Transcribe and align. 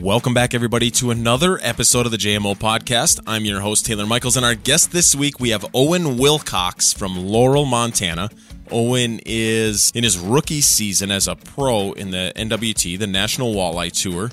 Welcome 0.00 0.34
back, 0.34 0.52
everybody, 0.52 0.90
to 0.92 1.10
another 1.10 1.58
episode 1.62 2.04
of 2.04 2.12
the 2.12 2.18
JMO 2.18 2.54
podcast. 2.58 3.18
I'm 3.26 3.46
your 3.46 3.60
host, 3.60 3.86
Taylor 3.86 4.04
Michaels, 4.04 4.36
and 4.36 4.44
our 4.44 4.54
guest 4.54 4.92
this 4.92 5.14
week, 5.14 5.40
we 5.40 5.50
have 5.50 5.64
Owen 5.72 6.18
Wilcox 6.18 6.92
from 6.92 7.16
Laurel, 7.16 7.64
Montana. 7.64 8.28
Owen 8.70 9.20
is 9.24 9.92
in 9.94 10.04
his 10.04 10.18
rookie 10.18 10.60
season 10.60 11.10
as 11.10 11.26
a 11.28 11.34
pro 11.34 11.92
in 11.92 12.10
the 12.10 12.30
NWT, 12.36 12.98
the 12.98 13.06
National 13.06 13.54
Walleye 13.54 13.90
Tour. 13.90 14.30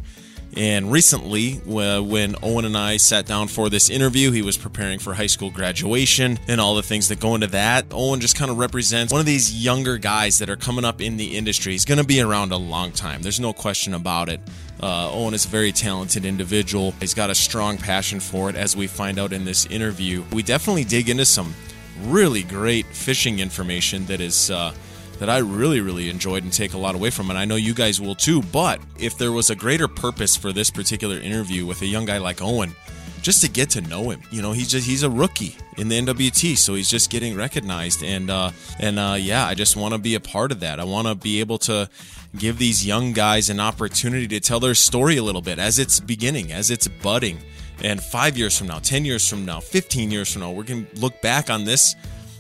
And 0.57 0.91
recently, 0.91 1.54
when 1.66 2.36
Owen 2.43 2.66
and 2.66 2.77
I 2.77 2.98
sat 2.98 3.25
down 3.25 3.48
for 3.48 3.70
this 3.70 3.89
interview, 3.89 4.32
he 4.32 4.41
was 4.41 4.57
preparing 4.57 5.00
for 5.00 5.14
high 5.14 5.27
school 5.27 5.50
graduation 5.50 6.39
and 6.48 6.59
all 6.59 6.75
the 6.75 6.84
things 6.84 7.07
that 7.07 7.20
go 7.20 7.36
into 7.36 7.48
that. 7.48 7.86
Owen 7.91 8.20
just 8.20 8.38
kind 8.38 8.52
of 8.52 8.57
represents 8.57 9.14
one 9.14 9.20
of 9.20 9.25
these 9.25 9.64
younger 9.64 9.98
guys 9.98 10.39
that 10.39 10.50
are 10.50 10.57
coming 10.57 10.84
up 10.84 11.02
in 11.02 11.18
the 11.18 11.38
industry. 11.38 11.71
He's 11.71 11.86
going 11.86 12.00
to 12.00 12.04
be 12.04 12.21
around 12.21 12.52
a 12.52 12.57
long 12.57 12.91
time. 12.91 13.21
There's 13.21 13.39
no 13.39 13.54
question 13.54 13.94
about 13.94 14.30
it. 14.30 14.41
Uh, 14.84 15.10
Owen 15.14 15.34
is 15.34 15.46
a 15.46 15.48
very 15.48 15.72
talented 15.72 16.26
individual. 16.26 16.94
He's 17.00 17.14
got 17.14 17.30
a 17.30 17.36
strong 17.36 17.78
passion 17.78 18.20
for 18.20 18.50
it, 18.50 18.58
as 18.58 18.76
we 18.76 18.86
find 18.88 19.18
out 19.18 19.32
in 19.32 19.46
this 19.46 19.66
interview. 19.68 20.26
We 20.34 20.44
definitely 20.44 20.84
dig 20.84 21.08
into 21.08 21.24
some 21.24 21.55
really 22.02 22.44
great 22.44 22.88
fishing 22.88 23.40
information 23.40 24.05
that 24.08 24.20
is. 24.20 24.52
Uh, 24.52 24.74
that 25.20 25.30
I 25.30 25.38
really, 25.38 25.80
really 25.80 26.10
enjoyed 26.10 26.44
and 26.44 26.52
take 26.52 26.74
a 26.74 26.77
lot 26.77 26.96
away 26.96 27.10
from. 27.10 27.30
And 27.30 27.40
I 27.40 27.46
know 27.46 27.55
you 27.55 27.74
guys 27.74 28.02
will 28.02 28.16
too. 28.16 28.41
But 28.41 28.82
if 29.00 29.18
there 29.18 29.32
was 29.32 29.50
a 29.52 29.55
greater 29.55 29.88
purpose 29.88 30.36
for 30.36 30.52
this 30.52 30.70
particular 30.70 31.18
interview 31.18 31.66
with 31.66 31.82
a 31.82 31.86
young 31.86 32.05
guy 32.05 32.18
like 32.18 32.41
Owen, 32.41 32.76
just 33.23 33.41
to 33.41 33.50
get 33.50 33.72
to 33.72 33.82
know 33.82 34.12
him. 34.12 34.22
You 34.30 34.41
know, 34.41 34.52
he's 34.52 34.70
just 34.70 34.86
he's 34.86 35.02
a 35.02 35.09
rookie 35.09 35.55
in 35.77 35.88
the 35.88 36.00
NWT, 36.00 36.58
so 36.58 36.76
he's 36.76 36.90
just 36.90 37.09
getting 37.09 37.36
recognized. 37.36 38.04
And 38.04 38.30
uh, 38.30 38.52
and 38.80 38.99
uh, 38.99 39.16
yeah, 39.18 39.48
I 39.48 39.55
just 39.55 39.76
want 39.76 39.94
to 39.94 39.98
be 39.98 40.13
a 40.13 40.20
part 40.20 40.52
of 40.52 40.59
that. 40.59 40.80
I 40.80 40.84
want 40.84 41.08
to 41.08 41.16
be 41.16 41.40
able 41.40 41.58
to 41.59 41.90
give 42.38 42.59
these 42.59 42.86
young 42.86 43.13
guys 43.13 43.49
an 43.49 43.59
opportunity 43.59 44.27
to 44.27 44.40
tell 44.40 44.59
their 44.59 44.76
story 44.76 45.18
a 45.18 45.23
little 45.23 45.41
bit 45.41 45.58
as 45.58 45.79
it's 45.79 45.99
beginning, 45.99 46.51
as 46.51 46.70
it's 46.70 46.88
budding. 46.88 47.40
And 47.82 48.01
five 48.04 48.38
years 48.38 48.57
from 48.57 48.68
now, 48.68 48.79
ten 48.79 49.05
years 49.05 49.27
from 49.27 49.46
now, 49.46 49.60
fifteen 49.62 50.12
years 50.12 50.32
from 50.32 50.41
now, 50.41 50.51
we're 50.51 50.63
gonna 50.63 50.85
look 50.96 51.21
back 51.21 51.49
on 51.49 51.63
this, 51.63 51.96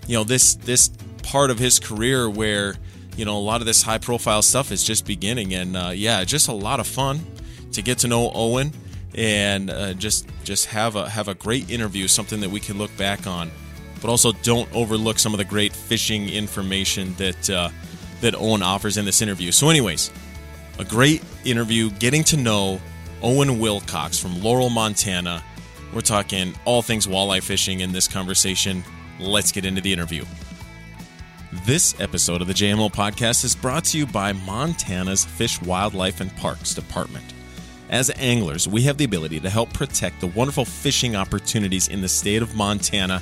you 0.05 0.15
know, 0.15 0.23
this 0.23 0.55
this 0.55 0.89
part 1.23 1.49
of 1.49 1.57
his 1.57 1.79
career 1.79 2.29
where 2.29 2.75
you 3.15 3.23
know 3.23 3.37
a 3.37 3.39
lot 3.39 3.61
of 3.61 3.65
this 3.65 3.81
high 3.81 3.97
profile 3.97 4.41
stuff 4.41 4.71
is 4.71 4.83
just 4.83 5.05
beginning 5.05 5.53
and 5.53 5.77
uh, 5.77 5.91
yeah 5.93 6.23
just 6.25 6.49
a 6.49 6.53
lot 6.53 6.79
of 6.81 6.87
fun 6.87 7.25
to 7.71 7.81
get 7.81 7.99
to 7.99 8.07
know 8.07 8.29
owen 8.33 8.73
and 9.15 9.69
uh, 9.69 9.93
just 9.93 10.27
just 10.43 10.65
have 10.67 10.95
a 10.95 11.07
have 11.09 11.27
a 11.27 11.35
great 11.35 11.69
interview 11.69 12.07
something 12.07 12.41
that 12.41 12.49
we 12.49 12.59
can 12.59 12.77
look 12.77 12.95
back 12.97 13.27
on 13.27 13.51
but 14.01 14.09
also 14.09 14.33
don't 14.43 14.67
overlook 14.75 15.17
some 15.17 15.33
of 15.33 15.37
the 15.37 15.45
great 15.45 15.71
fishing 15.71 16.27
information 16.27 17.13
that 17.15 17.49
uh, 17.49 17.69
that 18.21 18.35
owen 18.35 18.61
offers 18.61 18.97
in 18.97 19.05
this 19.05 19.21
interview. 19.21 19.51
So 19.51 19.69
anyways 19.69 20.11
a 20.79 20.83
great 20.83 21.23
interview 21.45 21.89
getting 21.91 22.23
to 22.25 22.37
know 22.37 22.81
owen 23.21 23.59
wilcox 23.59 24.19
from 24.19 24.41
laurel 24.41 24.69
montana. 24.69 25.43
We're 25.93 26.01
talking 26.01 26.53
all 26.65 26.81
things 26.81 27.07
walleye 27.07 27.43
fishing 27.43 27.81
in 27.81 27.91
this 27.91 28.07
conversation. 28.07 28.83
Let's 29.19 29.51
get 29.51 29.63
into 29.63 29.81
the 29.81 29.93
interview. 29.93 30.25
This 31.65 31.99
episode 32.01 32.41
of 32.41 32.47
the 32.47 32.53
JMO 32.53 32.91
podcast 32.91 33.45
is 33.45 33.55
brought 33.55 33.85
to 33.85 33.97
you 33.99 34.07
by 34.07 34.33
Montana's 34.33 35.23
Fish, 35.23 35.61
Wildlife, 35.61 36.19
and 36.19 36.35
Parks 36.35 36.73
Department. 36.73 37.32
As 37.89 38.11
anglers, 38.17 38.67
we 38.67 38.81
have 38.83 38.97
the 38.97 39.05
ability 39.05 39.39
to 39.41 39.49
help 39.49 39.73
protect 39.73 40.21
the 40.21 40.27
wonderful 40.27 40.65
fishing 40.65 41.15
opportunities 41.15 41.87
in 41.87 42.01
the 42.01 42.07
state 42.07 42.41
of 42.41 42.55
Montana. 42.55 43.21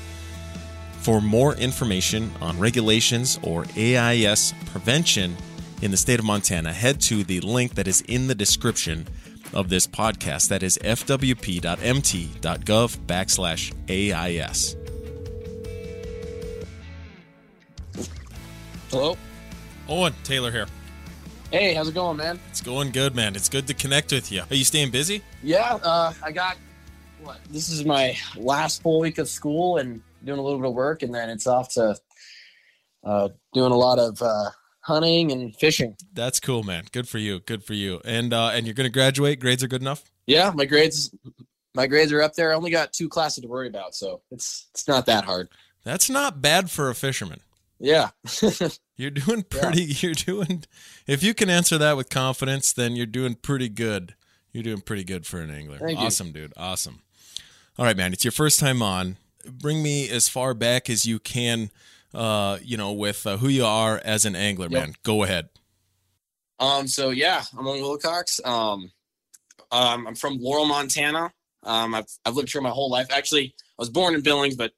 For 0.99 1.19
more 1.19 1.55
information 1.55 2.31
on 2.41 2.59
regulations 2.59 3.39
or 3.43 3.65
AIS 3.75 4.53
prevention 4.67 5.35
in 5.81 5.91
the 5.91 5.97
state 5.97 6.19
of 6.19 6.25
Montana, 6.25 6.71
head 6.71 7.01
to 7.01 7.23
the 7.23 7.41
link 7.41 7.75
that 7.75 7.87
is 7.87 8.01
in 8.01 8.27
the 8.27 8.35
description 8.35 9.07
of 9.53 9.69
this 9.69 9.87
podcast. 9.87 10.49
That 10.49 10.63
is 10.63 10.77
fwp.mt.gov 10.83 12.37
backslash 13.07 13.73
AIS. 13.89 14.75
Hello? 18.89 19.17
Owen, 19.87 20.13
Taylor 20.23 20.51
here. 20.51 20.67
Hey, 21.51 21.73
how's 21.73 21.89
it 21.89 21.93
going, 21.93 22.15
man? 22.15 22.39
It's 22.49 22.61
going 22.61 22.91
good, 22.91 23.13
man. 23.13 23.35
It's 23.35 23.49
good 23.49 23.67
to 23.67 23.73
connect 23.73 24.13
with 24.13 24.31
you. 24.31 24.41
Are 24.49 24.55
you 24.55 24.63
staying 24.63 24.89
busy? 24.89 25.21
Yeah, 25.43 25.77
uh, 25.83 26.13
I 26.23 26.31
got 26.31 26.55
what? 27.21 27.39
This 27.49 27.69
is 27.69 27.83
my 27.83 28.15
last 28.37 28.81
full 28.81 29.01
week 29.01 29.17
of 29.17 29.27
school 29.27 29.75
and 29.75 30.01
doing 30.23 30.39
a 30.39 30.41
little 30.41 30.59
bit 30.59 30.69
of 30.69 30.73
work, 30.73 31.03
and 31.03 31.13
then 31.13 31.29
it's 31.29 31.47
off 31.47 31.73
to 31.73 31.97
uh, 33.03 33.27
doing 33.53 33.73
a 33.73 33.75
lot 33.75 33.99
of 33.99 34.21
uh, 34.21 34.51
hunting 34.79 35.33
and 35.33 35.53
fishing. 35.57 35.97
That's 36.13 36.39
cool, 36.39 36.63
man. 36.63 36.85
Good 36.89 37.09
for 37.09 37.17
you. 37.17 37.41
Good 37.41 37.65
for 37.65 37.73
you. 37.73 37.99
And 38.05 38.33
uh, 38.33 38.51
and 38.53 38.65
you're 38.65 38.73
going 38.73 38.87
to 38.87 38.93
graduate. 38.93 39.41
Grades 39.41 39.61
are 39.61 39.67
good 39.67 39.81
enough. 39.81 40.09
Yeah, 40.27 40.51
my 40.55 40.63
grades 40.63 41.13
my 41.75 41.85
grades 41.85 42.13
are 42.13 42.21
up 42.21 42.33
there. 42.35 42.53
I 42.53 42.55
only 42.55 42.71
got 42.71 42.93
two 42.93 43.09
classes 43.09 43.41
to 43.41 43.49
worry 43.49 43.67
about, 43.67 43.93
so 43.93 44.21
it's 44.31 44.67
it's 44.71 44.87
not 44.87 45.05
that 45.07 45.25
hard. 45.25 45.49
That's 45.83 46.09
not 46.09 46.41
bad 46.41 46.71
for 46.71 46.89
a 46.89 46.95
fisherman. 46.95 47.41
Yeah. 47.81 48.09
you're 48.97 49.11
doing 49.11 49.43
pretty 49.43 49.83
yeah. 49.83 49.95
you're 49.99 50.13
doing 50.13 50.63
if 51.07 51.23
you 51.23 51.33
can 51.33 51.49
answer 51.49 51.77
that 51.77 51.97
with 51.97 52.09
confidence, 52.09 52.71
then 52.71 52.95
you're 52.95 53.05
doing 53.05 53.35
pretty 53.35 53.69
good. 53.69 54.15
You're 54.53 54.63
doing 54.63 54.81
pretty 54.81 55.03
good 55.03 55.25
for 55.25 55.39
an 55.39 55.49
angler. 55.49 55.79
Thank 55.79 55.99
awesome, 55.99 56.27
you. 56.27 56.33
dude. 56.33 56.53
Awesome. 56.57 57.01
All 57.79 57.85
right, 57.85 57.97
man. 57.97 58.13
It's 58.13 58.23
your 58.23 58.33
first 58.33 58.59
time 58.59 58.81
on. 58.81 59.17
Bring 59.49 59.81
me 59.81 60.09
as 60.09 60.29
far 60.29 60.53
back 60.53 60.89
as 60.89 61.05
you 61.05 61.19
can 61.19 61.71
uh, 62.13 62.57
you 62.61 62.77
know, 62.77 62.91
with 62.91 63.25
uh, 63.25 63.37
who 63.37 63.47
you 63.47 63.65
are 63.65 64.01
as 64.03 64.25
an 64.25 64.35
angler, 64.35 64.67
yep. 64.69 64.81
man. 64.81 64.95
Go 65.03 65.23
ahead. 65.23 65.49
Um, 66.59 66.87
so 66.87 67.09
yeah, 67.09 67.43
I'm 67.57 67.67
Owen 67.67 67.81
Wilcox. 67.81 68.39
Um, 68.43 68.91
um, 69.71 70.07
I'm 70.07 70.15
from 70.15 70.37
Laurel, 70.39 70.65
Montana. 70.65 71.31
Um, 71.63 71.95
I've, 71.95 72.07
I've 72.25 72.35
lived 72.35 72.51
here 72.51 72.61
my 72.61 72.69
whole 72.69 72.89
life. 72.89 73.07
Actually, 73.11 73.53
I 73.57 73.81
was 73.81 73.89
born 73.89 74.13
in 74.13 74.21
Billings, 74.21 74.55
but 74.55 74.71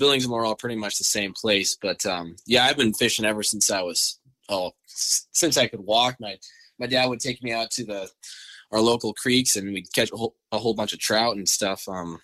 Billings 0.00 0.24
and 0.24 0.32
Laurel 0.32 0.52
are 0.52 0.56
pretty 0.56 0.76
much 0.76 0.96
the 0.98 1.04
same 1.04 1.34
place. 1.34 1.76
But 1.80 2.04
um, 2.06 2.34
yeah, 2.46 2.64
I've 2.64 2.78
been 2.78 2.94
fishing 2.94 3.26
ever 3.26 3.42
since 3.42 3.70
I 3.70 3.82
was 3.82 4.18
oh 4.48 4.72
since 4.86 5.56
I 5.56 5.68
could 5.68 5.80
walk. 5.80 6.16
My 6.18 6.38
my 6.78 6.86
dad 6.86 7.06
would 7.06 7.20
take 7.20 7.42
me 7.42 7.52
out 7.52 7.70
to 7.72 7.84
the 7.84 8.10
our 8.72 8.80
local 8.80 9.12
creeks 9.12 9.56
and 9.56 9.72
we'd 9.72 9.92
catch 9.92 10.10
a 10.10 10.16
whole, 10.16 10.34
a 10.50 10.58
whole 10.58 10.74
bunch 10.74 10.92
of 10.94 10.98
trout 10.98 11.36
and 11.36 11.48
stuff. 11.48 11.86
Um, 11.86 12.20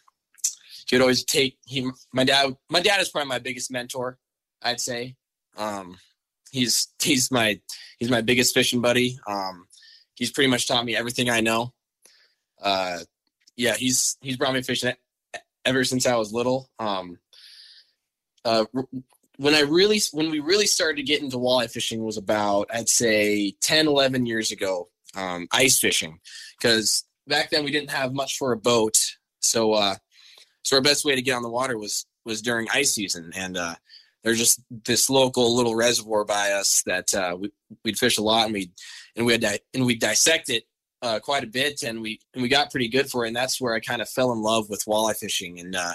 he 0.89 0.97
would 0.97 1.03
always 1.03 1.23
take 1.23 1.59
he 1.67 1.89
my 2.13 2.25
dad 2.25 2.57
my 2.71 2.81
dad 2.81 3.01
is 3.01 3.11
probably 3.11 3.29
my 3.29 3.39
biggest 3.39 3.71
mentor. 3.71 4.19
I'd 4.63 4.81
say. 4.81 5.17
Um, 5.59 5.99
he's 6.51 6.89
he's 7.01 7.31
my 7.31 7.61
he's 7.99 8.11
my 8.11 8.23
biggest 8.23 8.55
fishing 8.55 8.81
buddy. 8.81 9.19
Um, 9.29 9.67
he's 10.15 10.33
pretty 10.33 10.51
much 10.51 10.67
taught 10.67 10.85
me 10.85 10.97
everything 10.97 11.29
I 11.29 11.41
know. 11.43 11.75
Uh, 12.61 13.01
yeah, 13.55 13.77
he's 13.77 14.17
he's 14.23 14.39
brought 14.39 14.55
me 14.55 14.63
fishing 14.63 14.95
ever 15.67 15.85
since 15.85 16.07
I 16.07 16.17
was 16.17 16.33
little. 16.33 16.71
Um, 16.79 17.19
uh, 18.47 18.65
when 19.39 19.55
I 19.55 19.61
really 19.61 20.01
when 20.13 20.31
we 20.31 20.41
really 20.41 20.67
started 20.67 20.97
to 20.97 21.03
get 21.03 21.21
into 21.21 21.37
walleye 21.37 21.71
fishing 21.71 22.05
was 22.05 22.17
about 22.17 22.69
I'd 22.73 22.89
say 22.89 23.53
10 23.61 23.87
11 23.87 24.25
years 24.27 24.53
ago 24.53 24.89
um, 25.17 25.49
ice 25.53 25.79
fishing. 25.79 26.21
Because 26.57 27.05
back 27.27 27.51
then 27.51 27.65
we 27.65 27.73
didn't 27.73 27.91
have 27.91 28.13
much 28.13 28.39
for 28.39 28.53
a 28.53 28.57
boat. 28.57 28.97
So 29.41 29.73
uh, 29.73 29.97
so 30.63 30.77
our 30.77 30.83
best 30.83 31.05
way 31.05 31.15
to 31.15 31.23
get 31.23 31.35
on 31.35 31.43
the 31.43 31.51
water 31.51 31.79
was 31.79 32.07
was 32.25 32.43
during 32.43 32.69
ice 32.73 32.95
season. 32.95 33.33
And 33.35 33.57
uh, 33.57 33.75
there's 34.23 34.39
just 34.39 34.61
this 34.85 35.11
local 35.11 35.55
little 35.57 35.75
reservoir 35.75 36.25
by 36.25 36.53
us 36.53 36.83
that 36.87 37.15
uh, 37.15 37.37
we, 37.39 37.53
would 37.85 37.99
fish 37.99 38.19
a 38.19 38.23
lot 38.23 38.45
and 38.45 38.55
we 38.55 38.71
and 39.17 39.27
we 39.27 39.33
had 39.33 39.41
di- 39.41 39.61
and 39.75 39.87
we 39.87 39.97
dissect 39.97 40.51
it 40.51 40.65
uh, 41.03 41.19
quite 41.21 41.45
a 41.45 41.49
bit. 41.49 41.83
And 41.83 42.01
we 42.01 42.21
and 42.35 42.43
we 42.43 42.49
got 42.49 42.71
pretty 42.71 42.89
good 42.89 43.11
for 43.11 43.25
it. 43.25 43.29
And 43.29 43.37
that's 43.37 43.61
where 43.61 43.75
I 43.75 43.81
kind 43.81 44.03
of 44.03 44.09
fell 44.09 44.33
in 44.33 44.41
love 44.41 44.69
with 44.69 44.85
walleye 44.87 45.17
fishing. 45.17 45.61
And 45.61 45.75
uh, 45.75 45.95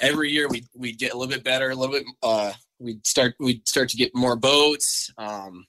every 0.00 0.30
year 0.30 0.48
we 0.48 0.64
we 0.74 0.92
get 0.92 1.12
a 1.12 1.16
little 1.16 1.32
bit 1.32 1.44
better, 1.44 1.70
a 1.70 1.74
little 1.74 1.94
bit. 1.94 2.04
Uh, 2.22 2.52
we'd 2.78 3.06
start 3.06 3.34
we'd 3.38 3.66
start 3.68 3.88
to 3.90 3.96
get 3.96 4.14
more 4.14 4.36
boats, 4.36 5.12
um, 5.18 5.66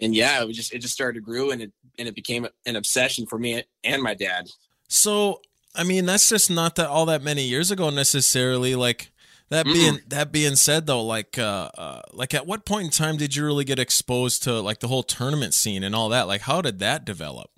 and 0.00 0.14
yeah, 0.14 0.44
it 0.44 0.52
just 0.52 0.72
it 0.72 0.78
just 0.78 0.94
started 0.94 1.14
to 1.14 1.24
grow, 1.24 1.50
and 1.50 1.62
it 1.62 1.72
and 1.98 2.08
it 2.08 2.14
became 2.14 2.46
an 2.66 2.76
obsession 2.76 3.26
for 3.26 3.38
me 3.38 3.62
and 3.84 4.02
my 4.02 4.14
dad. 4.14 4.48
So 4.88 5.40
I 5.74 5.84
mean, 5.84 6.06
that's 6.06 6.28
just 6.28 6.50
not 6.50 6.76
that 6.76 6.88
all 6.88 7.06
that 7.06 7.22
many 7.22 7.42
years 7.42 7.70
ago 7.70 7.90
necessarily. 7.90 8.74
Like 8.74 9.12
that 9.48 9.64
being 9.66 9.94
mm. 9.94 10.08
that 10.08 10.32
being 10.32 10.56
said, 10.56 10.86
though, 10.86 11.04
like 11.04 11.38
uh, 11.38 11.70
uh, 11.76 12.02
like 12.12 12.34
at 12.34 12.46
what 12.46 12.64
point 12.64 12.86
in 12.86 12.90
time 12.90 13.16
did 13.16 13.34
you 13.36 13.44
really 13.44 13.64
get 13.64 13.78
exposed 13.78 14.42
to 14.44 14.60
like 14.60 14.80
the 14.80 14.88
whole 14.88 15.02
tournament 15.02 15.54
scene 15.54 15.82
and 15.82 15.94
all 15.94 16.08
that? 16.10 16.26
Like, 16.26 16.42
how 16.42 16.62
did 16.62 16.78
that 16.80 17.04
develop? 17.04 17.50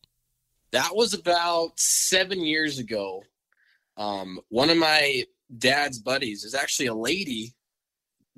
That 0.72 0.94
was 0.94 1.14
about 1.14 1.78
seven 1.78 2.40
years 2.40 2.78
ago. 2.78 3.22
Um, 3.96 4.40
one 4.48 4.70
of 4.70 4.76
my 4.76 5.24
dad's 5.56 5.98
buddies 5.98 6.44
is 6.44 6.54
actually 6.54 6.86
a 6.86 6.94
lady, 6.94 7.54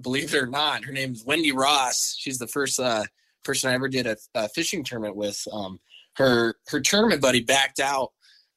believe 0.00 0.34
it 0.34 0.42
or 0.42 0.46
not. 0.46 0.84
Her 0.84 0.92
name 0.92 1.12
is 1.12 1.24
Wendy 1.24 1.52
Ross. 1.52 2.16
She's 2.18 2.38
the 2.38 2.46
first 2.46 2.78
uh, 2.80 3.04
person 3.44 3.70
I 3.70 3.74
ever 3.74 3.88
did 3.88 4.06
a, 4.06 4.16
a 4.34 4.48
fishing 4.48 4.84
tournament 4.84 5.16
with. 5.16 5.46
Um, 5.52 5.80
her 6.16 6.54
her 6.68 6.80
tournament 6.80 7.20
buddy 7.20 7.42
backed 7.42 7.78
out 7.78 8.12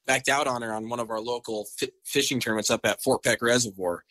backed 0.06 0.30
out 0.30 0.48
on 0.48 0.62
her 0.62 0.74
on 0.74 0.90
one 0.90 1.00
of 1.00 1.12
our 1.12 1.20
local 1.20 1.68
f- 1.82 1.90
fishing 2.04 2.40
tournaments 2.40 2.72
up 2.72 2.82
at 2.84 3.02
Fort 3.04 3.24
Peck 3.24 3.42
Reservoir, 3.42 4.04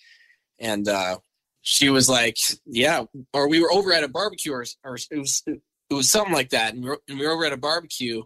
and 0.58 0.86
uh, 0.86 1.18
she 1.62 1.90
was 1.90 2.08
like, 2.08 2.36
"Yeah," 2.66 3.04
or 3.32 3.48
we 3.48 3.60
were 3.60 3.72
over 3.72 3.92
at 3.92 4.04
a 4.04 4.08
barbecue, 4.08 4.52
or, 4.52 4.64
or 4.84 4.98
it 5.10 5.18
was 5.18 5.42
it 5.46 5.60
was 5.94 6.10
something 6.10 6.32
like 6.32 6.50
that, 6.50 6.74
and 6.74 6.82
we, 6.82 6.90
were, 6.90 7.00
and 7.08 7.18
we 7.18 7.26
were 7.26 7.32
over 7.32 7.44
at 7.44 7.52
a 7.52 7.58
barbecue, 7.58 8.22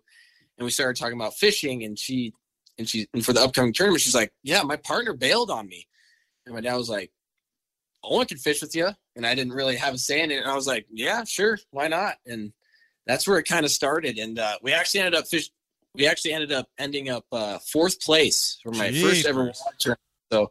and 0.59 0.65
we 0.65 0.71
started 0.71 1.01
talking 1.01 1.17
about 1.17 1.35
fishing, 1.35 1.85
and 1.85 1.99
she 1.99 2.33
and 2.79 2.89
she 2.89 3.09
and 3.15 3.25
for 3.25 3.33
the 3.33 3.41
upcoming 3.41 3.73
tournament, 3.73 4.03
she's 4.03 4.15
like, 4.15 4.33
"Yeah, 4.43 4.63
my 4.63 4.77
partner 4.77 5.15
bailed 5.15 5.51
on 5.51 5.67
me," 5.67 5.87
and 6.47 6.55
my 6.55 6.61
dad 6.61 6.77
was 6.77 6.89
like, 6.89 7.11
"Owen 8.03 8.27
can 8.27 8.39
fish 8.39 8.61
with 8.61 8.75
you," 8.75 8.89
and 9.17 9.27
I 9.27 9.35
didn't 9.35 9.53
really 9.53 9.77
have 9.77 9.95
a 9.95 9.99
say 9.99 10.23
in 10.23 10.31
it, 10.31 10.39
and 10.39 10.51
I 10.51 10.55
was 10.55 10.67
like, 10.67 10.87
"Yeah, 10.91 11.25
sure, 11.25 11.59
why 11.71 11.89
not?" 11.89 12.17
And 12.27 12.53
that's 13.07 13.27
where 13.27 13.39
it 13.39 13.45
kind 13.45 13.65
of 13.65 13.71
started, 13.71 14.19
and 14.19 14.39
uh, 14.39 14.59
we 14.63 14.73
actually 14.73 15.01
ended 15.01 15.15
up 15.15 15.27
fish. 15.27 15.51
We 15.95 16.07
actually 16.07 16.33
ended 16.33 16.53
up 16.53 16.69
ending 16.79 17.11
up 17.11 17.27
uh, 17.33 17.59
fourth 17.71 18.01
place 18.01 18.59
for 18.63 18.73
my 18.73 18.91
Jeepers. 18.91 19.11
first 19.11 19.27
ever 19.27 19.53
tournament. 19.79 20.01
So 20.33 20.51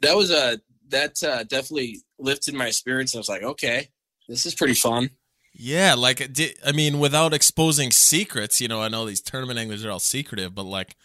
that 0.00 0.16
was 0.16 0.30
a 0.30 0.60
that 0.88 1.22
uh, 1.22 1.44
definitely 1.44 2.00
lifted 2.18 2.54
my 2.54 2.70
spirits. 2.70 3.14
I 3.14 3.18
was 3.18 3.28
like, 3.28 3.42
okay, 3.42 3.88
this 4.28 4.46
is 4.46 4.54
pretty 4.54 4.74
fun. 4.74 5.10
Yeah, 5.58 5.94
like 5.94 6.30
I 6.66 6.72
mean, 6.72 6.98
without 6.98 7.32
exposing 7.32 7.90
secrets, 7.90 8.60
you 8.60 8.68
know, 8.68 8.82
I 8.82 8.88
know 8.88 9.06
these 9.06 9.22
tournament 9.22 9.58
anglers 9.58 9.84
are 9.84 9.90
all 9.90 9.98
secretive, 9.98 10.54
but 10.54 10.64
like, 10.64 10.96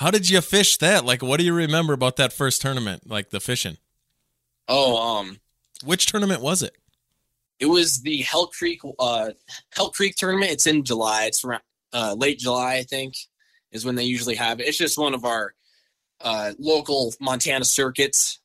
how 0.00 0.10
did 0.10 0.30
you 0.30 0.40
fish 0.40 0.78
that? 0.78 1.04
Like, 1.04 1.22
what 1.22 1.38
do 1.38 1.44
you 1.44 1.52
remember 1.52 1.92
about 1.92 2.16
that 2.16 2.32
first 2.32 2.62
tournament? 2.62 3.08
Like 3.08 3.30
the 3.30 3.38
fishing. 3.38 3.76
Oh, 4.66 4.96
um, 4.96 5.40
Which 5.84 6.06
tournament 6.06 6.40
was 6.40 6.62
it? 6.62 6.74
it 7.58 7.66
was 7.66 8.00
the 8.00 8.22
Hell 8.22 8.46
Creek 8.46 8.80
uh 8.98 9.30
Hell 9.76 9.90
Creek 9.90 10.16
tournament. 10.16 10.52
It's 10.52 10.66
in 10.66 10.84
July. 10.84 11.26
It's 11.26 11.44
around 11.44 11.62
uh, 11.92 12.14
late 12.16 12.38
July, 12.38 12.76
I 12.76 12.82
think, 12.82 13.14
is 13.72 13.84
when 13.84 13.94
they 13.94 14.04
usually 14.04 14.36
have 14.36 14.58
it. 14.58 14.66
It's 14.66 14.78
just 14.78 14.96
one 14.96 15.12
of 15.12 15.24
our 15.24 15.54
uh, 16.22 16.52
local 16.58 17.12
Montana 17.20 17.64
circuits. 17.64 18.40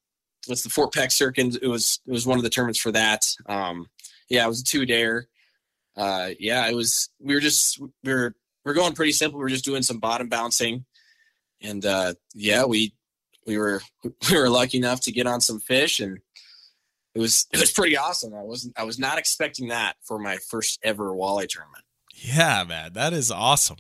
It's 0.50 0.64
the 0.64 0.70
Fort 0.70 0.94
Peck 0.94 1.12
circuit. 1.12 1.58
It 1.62 1.68
was 1.68 2.02
it 2.06 2.12
was 2.12 2.28
one 2.28 2.38
of 2.38 2.44
the 2.44 2.50
tournaments 2.50 2.80
for 2.80 2.92
that. 2.92 3.26
Um, 3.48 3.88
yeah, 4.28 4.44
it 4.44 4.50
was 4.50 4.62
a 4.62 4.66
two 4.66 4.86
dayer. 4.86 5.24
Uh, 5.96 6.32
yeah, 6.38 6.68
it 6.68 6.76
was. 6.76 7.10
We 7.20 7.34
were 7.34 7.40
just 7.40 7.80
we 7.80 8.14
were 8.14 8.36
we 8.66 8.72
are 8.72 8.76
going 8.76 8.94
pretty 8.94 9.14
simple. 9.14 9.40
We 9.40 9.46
are 9.46 9.50
just 9.50 9.66
doing 9.66 9.84
some 9.84 10.00
bottom 10.00 10.28
bouncing, 10.28 10.86
and 11.62 11.86
uh, 11.86 12.14
yeah, 12.34 12.66
we 12.66 12.94
we 13.46 13.58
were 13.58 13.82
we 14.04 14.38
were 14.38 14.50
lucky 14.50 14.78
enough 14.78 15.02
to 15.02 15.12
get 15.12 15.28
on 15.28 15.42
some 15.42 15.60
fish 15.60 16.00
and 16.00 16.20
it 17.14 17.20
was 17.20 17.48
it 17.54 17.60
was 17.60 17.72
pretty 17.72 17.98
awesome. 17.98 18.34
I 18.36 18.44
wasn't 18.44 18.78
I 18.78 18.84
was 18.84 19.00
not 19.00 19.18
expecting 19.18 19.70
that 19.70 19.96
for 20.04 20.20
my 20.20 20.38
first 20.38 20.80
ever 20.84 21.12
walleye 21.12 21.48
tournament. 21.48 21.84
Yeah, 22.14 22.64
man, 22.68 22.94
that 22.94 23.14
is 23.14 23.32
awesome. 23.32 23.78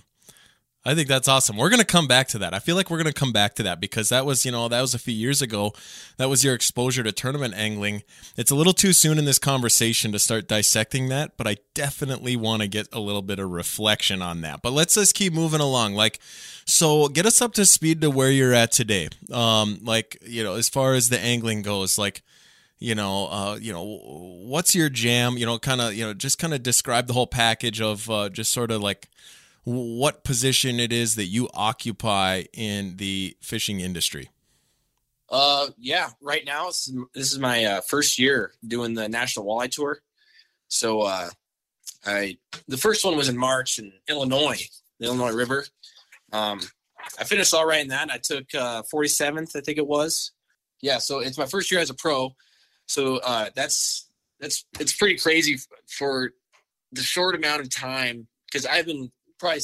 I 0.87 0.93
think 0.93 1.07
that's 1.07 1.27
awesome. 1.27 1.57
We're 1.57 1.69
going 1.69 1.79
to 1.79 1.85
come 1.85 2.07
back 2.07 2.27
to 2.29 2.37
that. 2.37 2.53
I 2.53 2.59
feel 2.59 2.75
like 2.75 2.91
we're 2.91 3.01
going 3.01 3.11
to 3.11 3.19
come 3.19 3.31
back 3.31 3.55
to 3.55 3.63
that 3.63 3.81
because 3.81 4.09
that 4.09 4.23
was, 4.23 4.45
you 4.45 4.51
know, 4.51 4.67
that 4.67 4.81
was 4.81 4.93
a 4.93 4.99
few 4.99 5.15
years 5.15 5.41
ago. 5.41 5.73
That 6.17 6.29
was 6.29 6.43
your 6.43 6.53
exposure 6.53 7.01
to 7.01 7.11
tournament 7.11 7.55
angling. 7.55 8.03
It's 8.37 8.51
a 8.51 8.55
little 8.55 8.71
too 8.71 8.93
soon 8.93 9.17
in 9.17 9.25
this 9.25 9.39
conversation 9.39 10.11
to 10.11 10.19
start 10.19 10.47
dissecting 10.47 11.09
that, 11.09 11.37
but 11.37 11.47
I 11.47 11.57
definitely 11.73 12.35
want 12.35 12.61
to 12.61 12.67
get 12.67 12.87
a 12.93 12.99
little 12.99 13.23
bit 13.23 13.39
of 13.39 13.49
reflection 13.49 14.21
on 14.21 14.41
that. 14.41 14.61
But 14.61 14.73
let's 14.73 14.93
just 14.93 15.15
keep 15.15 15.33
moving 15.33 15.59
along. 15.59 15.95
Like, 15.95 16.19
so 16.65 17.07
get 17.07 17.25
us 17.25 17.41
up 17.41 17.53
to 17.53 17.65
speed 17.65 18.01
to 18.01 18.11
where 18.11 18.29
you're 18.29 18.53
at 18.53 18.71
today. 18.71 19.09
Um, 19.31 19.79
like, 19.81 20.19
you 20.21 20.43
know, 20.43 20.53
as 20.53 20.69
far 20.69 20.93
as 20.93 21.09
the 21.09 21.19
angling 21.19 21.63
goes, 21.63 21.97
like, 21.97 22.21
you 22.77 22.93
know, 22.93 23.27
uh, 23.31 23.57
you 23.59 23.73
know, 23.73 23.83
what's 23.83 24.75
your 24.75 24.89
jam? 24.89 25.37
You 25.37 25.47
know, 25.47 25.57
kind 25.57 25.81
of, 25.81 25.95
you 25.95 26.05
know, 26.05 26.13
just 26.13 26.37
kind 26.37 26.53
of 26.53 26.61
describe 26.61 27.07
the 27.07 27.13
whole 27.13 27.25
package 27.25 27.81
of 27.81 28.07
uh, 28.09 28.29
just 28.29 28.51
sort 28.51 28.69
of 28.69 28.81
like 28.81 29.07
what 29.65 30.23
position 30.23 30.79
it 30.79 30.93
is 30.93 31.15
that 31.15 31.25
you 31.25 31.49
occupy 31.53 32.43
in 32.53 32.97
the 32.97 33.35
fishing 33.41 33.79
industry. 33.79 34.29
Uh, 35.29 35.67
yeah, 35.77 36.09
right 36.21 36.45
now 36.45 36.67
this 36.67 36.93
is, 37.15 37.39
my 37.39 37.65
uh, 37.65 37.81
first 37.81 38.19
year 38.19 38.53
doing 38.65 38.93
the 38.93 39.09
National 39.09 39.45
Walleye 39.45 39.71
Tour. 39.71 39.99
So 40.67 41.01
uh, 41.01 41.29
I 42.05 42.37
the 42.67 42.77
first 42.77 43.03
one 43.03 43.17
was 43.17 43.27
in 43.27 43.37
March 43.37 43.79
in 43.79 43.91
Illinois, 44.07 44.69
the 44.99 45.07
Illinois 45.07 45.33
River. 45.33 45.65
Um, 46.31 46.61
I 47.19 47.23
finished 47.23 47.53
all 47.53 47.65
right 47.65 47.81
in 47.81 47.87
that. 47.87 48.11
I 48.11 48.19
took 48.19 48.53
uh, 48.53 48.83
47th, 48.83 49.55
I 49.55 49.61
think 49.61 49.77
it 49.77 49.87
was. 49.87 50.31
Yeah, 50.81 50.99
so 50.99 51.19
it's 51.19 51.37
my 51.37 51.45
first 51.45 51.71
year 51.71 51.81
as 51.81 51.89
a 51.89 51.95
pro. 51.95 52.35
So 52.85 53.17
uh, 53.17 53.49
that's 53.55 54.07
that's 54.39 54.65
it's 54.79 54.93
pretty 54.93 55.17
crazy 55.17 55.57
for 55.87 56.33
the 56.91 57.01
short 57.01 57.35
amount 57.35 57.61
of 57.61 57.69
time 57.69 58.27
because 58.45 58.67
I've 58.67 58.85
been 58.85 59.11
probably 59.39 59.61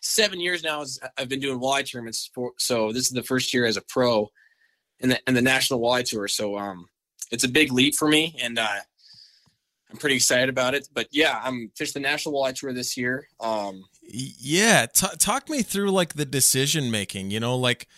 seven 0.00 0.40
years 0.40 0.62
now. 0.62 0.82
As 0.82 0.98
I've 1.18 1.28
been 1.28 1.40
doing 1.40 1.58
walleye 1.60 1.88
tournaments 1.90 2.30
for. 2.34 2.52
So 2.58 2.92
this 2.92 3.04
is 3.04 3.10
the 3.10 3.22
first 3.22 3.52
year 3.54 3.66
as 3.66 3.76
a 3.76 3.82
pro 3.82 4.30
in 5.00 5.08
the 5.10 5.18
in 5.26 5.34
the 5.34 5.42
national 5.42 5.80
walleye 5.80 6.04
tour. 6.08 6.28
So 6.28 6.56
um, 6.58 6.88
it's 7.30 7.44
a 7.44 7.48
big 7.48 7.72
leap 7.72 7.94
for 7.94 8.08
me, 8.08 8.36
and 8.42 8.58
uh, 8.58 8.68
I'm 9.90 9.96
pretty 9.96 10.16
excited 10.16 10.48
about 10.48 10.74
it. 10.74 10.88
But 10.92 11.08
yeah, 11.10 11.40
I'm 11.42 11.70
fishing 11.76 12.02
the 12.02 12.08
national 12.08 12.34
walleye 12.34 12.54
tour 12.54 12.72
this 12.72 12.96
year. 12.96 13.28
Um, 13.40 13.84
Yeah, 14.02 14.86
t- 14.86 15.06
talk 15.18 15.48
me 15.48 15.62
through 15.62 15.90
like 15.90 16.14
the 16.14 16.24
decision 16.24 16.90
making. 16.90 17.30
You 17.30 17.40
know, 17.40 17.56
like 17.56 17.88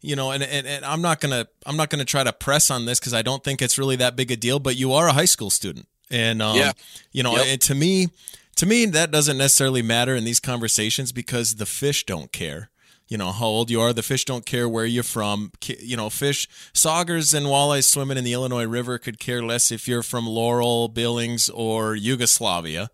you 0.00 0.14
know, 0.16 0.30
and, 0.30 0.42
and 0.42 0.66
and 0.66 0.84
I'm 0.84 1.02
not 1.02 1.20
gonna 1.20 1.46
I'm 1.64 1.76
not 1.76 1.90
gonna 1.90 2.04
try 2.04 2.22
to 2.24 2.32
press 2.32 2.70
on 2.70 2.84
this 2.84 2.98
because 3.00 3.14
I 3.14 3.22
don't 3.22 3.42
think 3.42 3.62
it's 3.62 3.78
really 3.78 3.96
that 3.96 4.14
big 4.16 4.30
a 4.30 4.36
deal. 4.36 4.58
But 4.58 4.76
you 4.76 4.92
are 4.92 5.08
a 5.08 5.12
high 5.12 5.24
school 5.24 5.50
student, 5.50 5.88
and 6.10 6.42
um, 6.42 6.56
Yeah. 6.56 6.72
you 7.12 7.22
know, 7.22 7.36
Yep. 7.36 7.46
and 7.46 7.60
to 7.62 7.74
me, 7.74 8.08
to 8.56 8.66
me 8.66 8.84
that 8.86 9.10
doesn't 9.10 9.38
necessarily 9.38 9.82
matter 9.82 10.14
in 10.14 10.24
these 10.24 10.40
conversations 10.40 11.12
because 11.12 11.56
the 11.56 11.66
fish 11.66 12.04
don't 12.04 12.32
care. 12.32 12.70
You 13.08 13.16
know 13.18 13.30
how 13.30 13.46
old 13.46 13.70
you 13.70 13.80
are. 13.80 13.92
The 13.92 14.02
fish 14.02 14.24
don't 14.24 14.44
care 14.44 14.68
where 14.68 14.84
you're 14.84 15.04
from. 15.04 15.52
You 15.64 15.96
know, 15.96 16.10
fish, 16.10 16.48
saugers, 16.74 17.32
and 17.34 17.46
walleyes 17.46 17.84
swimming 17.84 18.18
in 18.18 18.24
the 18.24 18.32
Illinois 18.32 18.64
River 18.66 18.98
could 18.98 19.20
care 19.20 19.44
less 19.44 19.70
if 19.70 19.86
you're 19.86 20.02
from 20.02 20.26
Laurel, 20.26 20.88
Billings, 20.88 21.48
or 21.48 21.94
Yugoslavia. 21.94 22.90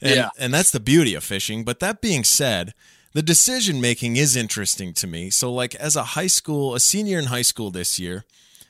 And, 0.00 0.16
Yeah. 0.16 0.30
and 0.36 0.52
that's 0.52 0.72
the 0.72 0.80
beauty 0.80 1.14
of 1.14 1.22
fishing. 1.22 1.62
But 1.62 1.78
that 1.78 2.00
being 2.00 2.24
said, 2.24 2.74
the 3.12 3.22
decision 3.22 3.80
making 3.80 4.16
is 4.16 4.34
interesting 4.34 4.94
to 4.94 5.06
me. 5.06 5.30
So, 5.30 5.52
like, 5.52 5.76
as 5.76 5.94
a 5.94 6.02
high 6.02 6.26
school, 6.26 6.74
a 6.74 6.80
senior 6.80 7.20
in 7.20 7.26
high 7.26 7.42
school 7.42 7.70
this 7.70 8.00
year, 8.00 8.24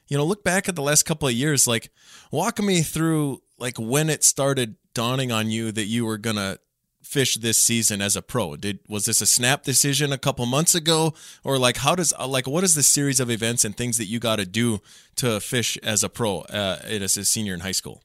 you 0.09 0.19
know, 0.19 0.25
look 0.27 0.45
back 0.45 0.69
at 0.69 0.77
the 0.77 0.83
last 0.83 1.05
couple 1.05 1.27
of 1.27 1.33
years, 1.33 1.67
like, 1.67 1.91
walk 2.31 2.61
me 2.61 2.83
through, 2.83 3.41
like, 3.57 3.79
when 3.79 4.11
it 4.11 4.25
started 4.25 4.77
dawning 4.95 5.33
on 5.33 5.51
you 5.51 5.73
that 5.73 5.85
you 5.85 6.05
were 6.05 6.19
going 6.19 6.37
to 6.37 6.59
fish 7.03 7.37
this 7.37 7.59
season 7.59 8.01
as 8.01 8.17
a 8.17 8.23
pro? 8.23 8.57
Did 8.57 8.79
was 8.89 9.05
this 9.05 9.21
a 9.21 9.27
snap 9.27 9.65
decision 9.65 10.13
a 10.13 10.19
couple 10.19 10.47
months 10.47 10.75
ago? 10.75 11.15
Or 11.45 11.59
like 11.59 11.79
how 11.79 11.95
does 11.95 12.15
like 12.27 12.47
what 12.47 12.65
is 12.65 12.75
the 12.75 12.83
series 12.83 13.21
of 13.21 13.31
events 13.31 13.65
and 13.65 13.77
things 13.77 13.99
that 13.99 14.07
you 14.07 14.19
got 14.19 14.37
to 14.37 14.47
do 14.47 14.81
to 15.17 15.41
fish 15.41 15.77
as 15.83 16.03
a 16.03 16.09
pro 16.09 16.41
uh, 16.41 16.79
as 16.85 17.17
a 17.17 17.25
senior 17.25 17.55
in 17.55 17.61
high 17.61 17.73
school? 17.73 18.03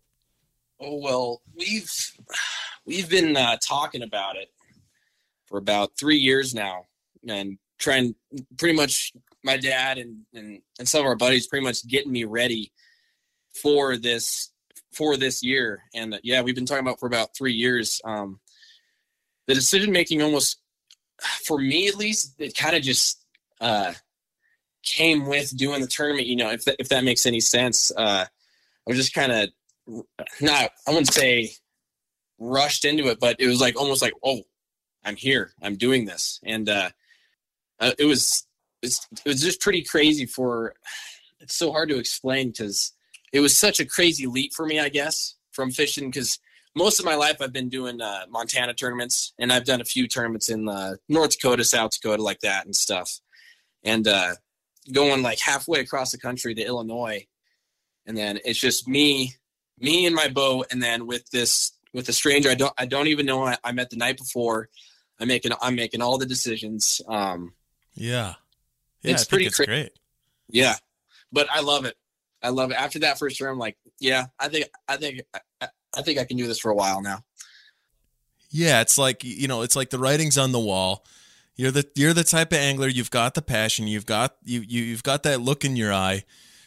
Oh 0.79 0.97
well, 0.97 1.41
we've 1.55 1.91
we've 2.85 3.09
been 3.09 3.35
uh, 3.35 3.57
talking 3.65 4.03
about 4.03 4.35
it 4.35 4.49
for 5.45 5.57
about 5.57 5.91
three 5.97 6.17
years 6.17 6.53
now, 6.53 6.83
and 7.27 7.57
trying 7.79 8.15
pretty 8.57 8.75
much 8.75 9.13
my 9.43 9.57
dad 9.57 9.97
and 9.97 10.19
and, 10.33 10.61
and 10.79 10.87
some 10.87 11.01
of 11.01 11.07
our 11.07 11.15
buddies 11.15 11.47
pretty 11.47 11.65
much 11.65 11.87
getting 11.87 12.11
me 12.11 12.25
ready 12.25 12.71
for 13.61 13.97
this 13.97 14.51
for 14.91 15.17
this 15.17 15.43
year. 15.43 15.83
And 15.93 16.15
uh, 16.15 16.19
yeah, 16.23 16.41
we've 16.41 16.55
been 16.55 16.65
talking 16.65 16.85
about 16.85 16.99
for 16.99 17.07
about 17.07 17.35
three 17.35 17.53
years. 17.53 18.01
Um, 18.03 18.39
the 19.47 19.53
decision 19.53 19.91
making 19.91 20.21
almost 20.21 20.59
for 21.45 21.57
me 21.57 21.87
at 21.87 21.95
least 21.95 22.35
it 22.37 22.55
kind 22.55 22.75
of 22.75 22.83
just 22.83 23.23
uh, 23.61 23.93
came 24.83 25.25
with 25.25 25.55
doing 25.57 25.81
the 25.81 25.87
tournament. 25.87 26.27
You 26.27 26.35
know, 26.35 26.51
if 26.51 26.65
that, 26.65 26.75
if 26.79 26.89
that 26.89 27.03
makes 27.03 27.25
any 27.25 27.39
sense. 27.39 27.91
Uh, 27.95 28.25
I 28.25 28.89
was 28.89 28.97
just 28.97 29.13
kind 29.13 29.31
of 29.31 29.49
not 30.41 30.71
I 30.87 30.91
wouldn't 30.91 31.13
say 31.13 31.51
rushed 32.39 32.85
into 32.85 33.07
it, 33.07 33.19
but 33.19 33.37
it 33.39 33.47
was 33.47 33.61
like 33.61 33.75
almost 33.79 34.01
like, 34.01 34.13
oh, 34.23 34.41
I'm 35.03 35.15
here, 35.15 35.51
I'm 35.61 35.75
doing 35.75 36.05
this, 36.05 36.39
and 36.43 36.67
uh, 36.69 36.89
uh, 37.79 37.91
it 37.97 38.05
was 38.05 38.45
it 38.81 38.97
was 39.25 39.41
just 39.41 39.61
pretty 39.61 39.83
crazy. 39.83 40.25
For 40.25 40.73
it's 41.39 41.55
so 41.55 41.71
hard 41.71 41.89
to 41.89 41.97
explain 41.97 42.49
because 42.49 42.93
it 43.33 43.39
was 43.39 43.57
such 43.57 43.79
a 43.79 43.85
crazy 43.85 44.25
leap 44.25 44.53
for 44.53 44.65
me, 44.65 44.79
I 44.79 44.89
guess, 44.89 45.35
from 45.51 45.71
fishing 45.71 46.09
because 46.09 46.39
most 46.75 46.99
of 46.99 47.05
my 47.05 47.15
life 47.15 47.37
I've 47.41 47.53
been 47.53 47.69
doing 47.69 48.01
uh, 48.01 48.25
Montana 48.29 48.73
tournaments, 48.73 49.33
and 49.39 49.51
I've 49.51 49.65
done 49.65 49.81
a 49.81 49.85
few 49.85 50.07
tournaments 50.07 50.49
in 50.49 50.69
uh, 50.69 50.95
North 51.09 51.31
Dakota, 51.31 51.63
South 51.63 51.91
Dakota, 51.91 52.21
like 52.21 52.39
that 52.41 52.65
and 52.65 52.75
stuff, 52.75 53.19
and 53.83 54.07
uh, 54.07 54.35
going 54.91 55.23
like 55.23 55.39
halfway 55.39 55.79
across 55.79 56.11
the 56.11 56.17
country 56.17 56.53
to 56.55 56.63
Illinois, 56.63 57.25
and 58.05 58.15
then 58.15 58.39
it's 58.45 58.59
just 58.59 58.87
me 58.87 59.33
me 59.79 60.05
and 60.05 60.15
my 60.15 60.27
boat, 60.27 60.67
and 60.71 60.81
then 60.81 61.07
with 61.07 61.29
this 61.31 61.73
with 61.93 62.09
a 62.09 62.13
stranger 62.13 62.49
I 62.49 62.55
don't 62.55 62.73
I 62.77 62.85
don't 62.85 63.07
even 63.07 63.25
know 63.25 63.45
I, 63.45 63.57
I 63.63 63.71
met 63.71 63.89
the 63.89 63.97
night 63.97 64.17
before. 64.17 64.69
I'm 65.19 65.27
making 65.27 65.51
I'm 65.61 65.75
making 65.75 66.01
all 66.01 66.17
the 66.17 66.25
decisions. 66.25 67.01
Um, 67.07 67.53
yeah 67.95 68.35
yeah 69.01 69.13
It's 69.13 69.25
pretty 69.25 69.47
it's 69.47 69.55
cra- 69.55 69.65
great 69.65 69.91
yeah, 70.49 70.75
but 71.31 71.47
I 71.51 71.61
love 71.61 71.85
it. 71.85 71.95
I 72.43 72.49
love 72.49 72.71
it. 72.71 72.79
After 72.79 72.99
that 72.99 73.17
first 73.19 73.39
year, 73.39 73.49
I'm 73.49 73.57
like, 73.57 73.77
yeah, 73.99 74.25
I 74.39 74.47
think 74.47 74.67
I 74.87 74.97
think 74.97 75.21
I, 75.33 75.67
I 75.97 76.01
think 76.01 76.19
I 76.19 76.25
can 76.25 76.37
do 76.37 76.47
this 76.47 76.59
for 76.59 76.71
a 76.71 76.75
while 76.75 77.01
now. 77.01 77.23
Yeah, 78.49 78.81
it's 78.81 78.97
like 78.97 79.23
you 79.23 79.47
know, 79.47 79.61
it's 79.61 79.75
like 79.75 79.89
the 79.89 79.99
writing's 79.99 80.37
on 80.37 80.51
the 80.51 80.59
wall. 80.59 81.05
You're 81.55 81.71
the 81.71 81.87
you're 81.95 82.13
the 82.13 82.23
type 82.23 82.51
of 82.51 82.59
angler. 82.59 82.87
You've 82.87 83.11
got 83.11 83.33
the 83.33 83.41
passion. 83.41 83.87
You've 83.87 84.05
got 84.05 84.35
you, 84.43 84.61
you 84.61 84.83
you've 84.83 85.03
got 85.03 85.23
that 85.23 85.41
look 85.41 85.65
in 85.65 85.75
your 85.75 85.91
eye. 85.91 86.23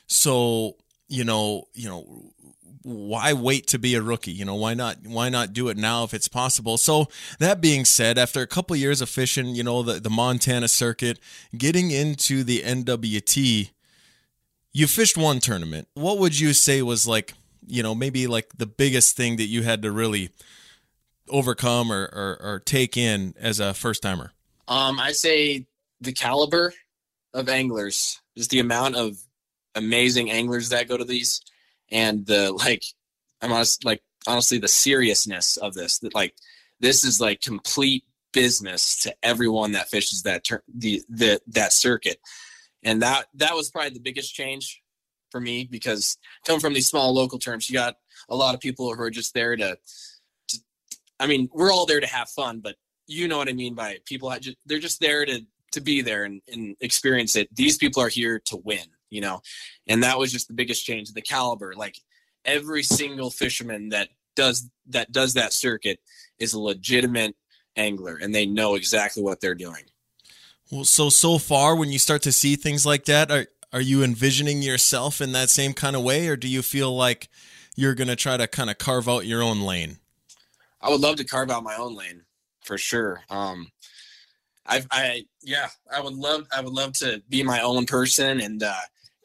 So 0.07 0.77
you 1.09 1.25
know 1.25 1.69
you 1.75 1.89
know, 1.89 2.33
why 2.83 3.33
wait 3.33 3.67
to 3.69 3.79
be 3.79 3.95
a 3.95 4.03
rookie? 4.03 4.33
You 4.33 4.45
know, 4.45 4.57
why 4.57 4.75
not 4.75 4.99
why 5.07 5.29
not 5.29 5.53
do 5.53 5.69
it 5.69 5.77
now 5.77 6.05
if 6.05 6.13
it's 6.13 6.29
possible? 6.29 6.77
So 6.77 7.07
that 7.39 7.61
being 7.61 7.85
said, 7.85 8.19
after 8.19 8.43
a 8.43 8.47
couple 8.47 8.75
of 8.75 8.81
years 8.81 9.01
of 9.01 9.09
fishing, 9.09 9.55
you 9.55 9.63
know, 9.63 9.83
the, 9.83 10.01
the 10.01 10.11
Montana 10.11 10.69
circuit, 10.69 11.19
getting 11.57 11.91
into 11.91 12.43
the 12.43 12.63
NWT, 12.63 13.71
you 14.73 14.87
fished 14.87 15.17
one 15.17 15.41
tournament. 15.41 15.89
What 15.95 16.19
would 16.19 16.39
you 16.39 16.53
say 16.53 16.83
was 16.83 17.07
like, 17.07 17.35
you 17.67 17.83
know, 17.83 17.95
maybe 17.95 18.27
like 18.27 18.51
the 18.57 18.67
biggest 18.67 19.17
thing 19.17 19.37
that 19.37 19.47
you 19.47 19.63
had 19.63 19.83
to 19.83 19.93
really 19.93 20.31
overcome 21.29 21.93
or, 21.93 22.05
or, 22.05 22.39
or 22.41 22.59
take 22.61 22.97
in 22.97 23.35
as 23.39 23.61
a 23.61 23.75
first 23.75 24.03
timer? 24.03 24.33
Um, 24.69 25.01
I 25.01 25.13
say 25.13 25.67
the 26.01 26.13
caliber 26.13 26.73
of 27.35 27.49
anglers, 27.49 28.21
just 28.37 28.51
the 28.51 28.61
amount 28.61 28.97
of 28.97 29.17
amazing 29.75 30.31
anglers 30.31 30.71
that 30.71 30.89
go 30.89 30.97
to 30.97 31.05
these 31.05 31.41
and 31.91 32.27
the 32.27 32.53
like 32.53 32.83
i'm 33.41 33.53
honest 33.53 33.85
like 33.85 34.03
honestly 34.27 34.59
the 34.59 34.69
seriousness 34.69 35.57
of 35.57 35.75
this 35.75 35.99
that 35.99 36.15
like 36.15 36.35
this 36.81 37.05
is 37.05 37.21
like 37.21 37.41
complete 37.41 38.05
business 38.33 38.99
to 39.01 39.15
everyone 39.23 39.73
that 39.73 39.89
fishes 39.89 40.23
that 40.23 40.45
ter- 40.45 40.63
the, 40.73 41.03
the 41.09 41.41
that 41.49 41.73
circuit 41.73 42.19
and 42.83 43.03
that 43.03 43.27
that 43.35 43.55
was 43.55 43.71
probably 43.71 43.91
the 43.91 44.01
biggest 44.01 44.35
change 44.35 44.83
for 45.31 45.41
me 45.41 45.69
because 45.71 46.19
coming 46.47 46.61
from 46.61 46.75
these 46.75 46.89
small 46.89 47.15
local 47.15 47.39
terms 47.39 47.69
you 47.69 47.75
got 47.75 47.97
a 48.29 48.37
lot 48.37 48.55
of 48.55 48.61
people 48.61 48.93
who 48.93 49.01
are 49.01 49.11
just 49.11 49.35
there 49.35 49.57
to, 49.57 49.77
to 50.49 50.59
i 51.19 51.27
mean 51.27 51.49
we're 51.53 51.73
all 51.73 51.87
there 51.87 52.01
to 52.01 52.07
have 52.07 52.29
fun 52.29 52.61
but 52.61 52.77
you 53.07 53.29
know 53.29 53.39
what 53.39 53.49
i 53.49 53.53
mean 53.53 53.75
by 53.75 53.99
people 54.05 54.31
just, 54.41 54.57
they're 54.67 54.79
just 54.79 55.01
there 55.01 55.25
to 55.25 55.41
to 55.73 55.81
be 55.81 56.01
there 56.01 56.25
and, 56.25 56.43
and 56.53 56.77
experience 56.81 57.37
it 57.37 57.49
these 57.55 57.77
people 57.77 58.03
are 58.03 58.09
here 58.09 58.41
to 58.41 58.57
win 58.57 58.87
you 59.11 59.21
know, 59.21 59.43
and 59.89 60.03
that 60.03 60.19
was 60.19 60.33
just 60.33 60.49
the 60.49 60.55
biggest 60.55 60.87
change. 60.87 61.13
The 61.13 61.21
caliber, 61.21 61.75
like 61.77 61.97
every 62.45 62.83
single 62.83 63.31
fisherman 63.31 63.91
that 63.91 64.09
does 64.37 64.71
that 64.89 65.13
does 65.13 65.35
that 65.35 65.53
circuit 65.53 65.99
is 66.39 66.55
a 66.55 66.61
legitimate 66.61 67.37
angler, 67.77 68.17
and 68.17 68.35
they 68.35 68.47
know 68.47 68.77
exactly 68.77 69.23
what 69.23 69.41
they're 69.41 69.55
doing. 69.55 69.85
Well, 70.71 70.85
so 70.85 71.09
so 71.11 71.39
far, 71.39 71.75
when 71.75 71.91
you 71.91 71.99
start 71.99 72.23
to 72.23 72.33
see 72.33 72.57
things 72.57 72.87
like 72.87 73.05
that, 73.07 73.31
are 73.31 73.47
are 73.73 73.81
you 73.81 74.03
envisioning 74.03 74.63
yourself 74.63 75.21
in 75.21 75.33
that 75.33 75.51
same 75.51 75.73
kind 75.73 75.97
of 75.97 76.03
way, 76.03 76.29
or 76.29 76.37
do 76.37 76.49
you 76.49 76.63
feel 76.63 76.95
like 76.95 77.29
you're 77.77 77.95
going 77.95 78.09
to 78.09 78.17
try 78.17 78.37
to 78.37 78.47
kind 78.47 78.71
of 78.71 78.79
carve 78.79 79.09
out 79.09 79.27
your 79.27 79.43
own 79.43 79.61
lane? 79.61 79.99
I 80.81 80.91
would 80.91 81.01
love 81.01 81.17
to 81.17 81.25
carve 81.25 81.51
out 81.51 81.63
my 81.63 81.77
own 81.77 81.95
lane 81.95 82.23
for 82.65 82.79
sure. 82.79 83.23
Um, 83.31 83.69
I, 84.67 84.83
I, 84.91 85.25
yeah, 85.43 85.69
I 85.93 86.01
would 86.01 86.15
love, 86.15 86.47
I 86.55 86.61
would 86.61 86.73
love 86.73 86.93
to 86.95 87.23
be 87.29 87.43
my 87.43 87.61
own 87.61 87.87
person 87.87 88.41
and 88.41 88.63
uh, 88.63 88.75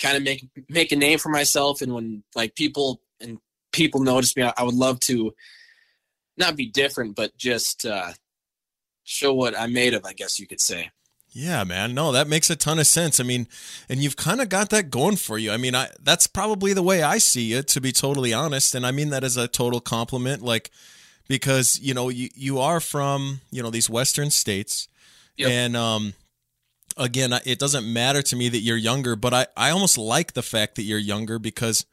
kind 0.02 0.18
of 0.18 0.24
make 0.24 0.46
make 0.70 0.92
a 0.92 0.96
name 0.96 1.20
for 1.20 1.30
myself 1.30 1.82
and 1.82 1.94
when 1.94 2.24
like 2.36 2.56
people 2.56 3.02
and 3.22 3.40
people 3.72 4.02
notice 4.02 4.36
me 4.36 4.44
I, 4.44 4.54
I 4.58 4.64
would 4.64 4.75
love 4.75 5.00
to 5.02 5.34
not 6.38 6.56
be 6.56 6.68
different 6.68 7.16
but 7.16 7.36
just 7.38 7.86
uh 7.86 8.12
show 9.04 9.34
what 9.34 9.58
I'm 9.58 9.74
made 9.74 9.94
of 9.94 10.06
I 10.06 10.14
guess 10.14 10.40
you 10.40 10.48
could 10.48 10.62
say 10.62 10.90
yeah 11.36 11.63
man 11.63 11.94
no 11.94 12.12
that 12.12 12.27
makes 12.27 12.50
a 12.50 12.56
ton 12.56 12.80
of 12.80 12.88
sense 12.88 13.20
I 13.20 13.24
mean 13.24 13.48
and 13.89 14.00
you've 14.00 14.15
kind 14.15 14.42
of 14.42 14.50
got 14.50 14.70
that 14.70 14.89
going 14.89 15.18
for 15.18 15.38
you 15.38 15.51
I 15.51 15.58
mean 15.58 15.75
I 15.75 15.89
that's 16.01 16.27
probably 16.27 16.74
the 16.74 16.84
way 16.84 17.04
I 17.04 17.18
see 17.18 17.54
it 17.54 17.68
to 17.70 17.82
be 17.82 17.92
totally 17.92 18.34
honest 18.34 18.74
and 18.74 18.86
I 18.86 18.92
mean 18.92 19.10
that 19.10 19.24
as 19.24 19.38
a 19.38 19.48
total 19.48 19.82
compliment 19.82 20.42
like 20.42 20.72
because 21.27 21.80
you 21.80 21.94
know 21.94 22.10
you 22.10 22.30
you 22.34 22.60
are 22.60 22.80
from 22.80 23.42
you 23.51 23.62
know 23.62 23.70
these 23.70 23.89
western 23.89 24.32
states 24.32 24.88
yep. 25.38 25.50
and 25.50 25.75
um 25.75 26.13
again, 26.98 27.34
it 27.46 27.60
doesn't 27.60 27.92
matter 27.92 28.22
to 28.22 28.36
me 28.36 28.50
that 28.50 28.60
you're 28.60 28.77
younger, 28.77 29.15
but 29.15 29.34
I, 29.34 29.48
I 29.56 29.70
almost 29.72 29.98
like 29.98 30.34
the 30.34 30.42
fact 30.42 30.75
that 30.75 30.84
you're 30.84 31.00
younger 31.00 31.39
because, 31.39 31.86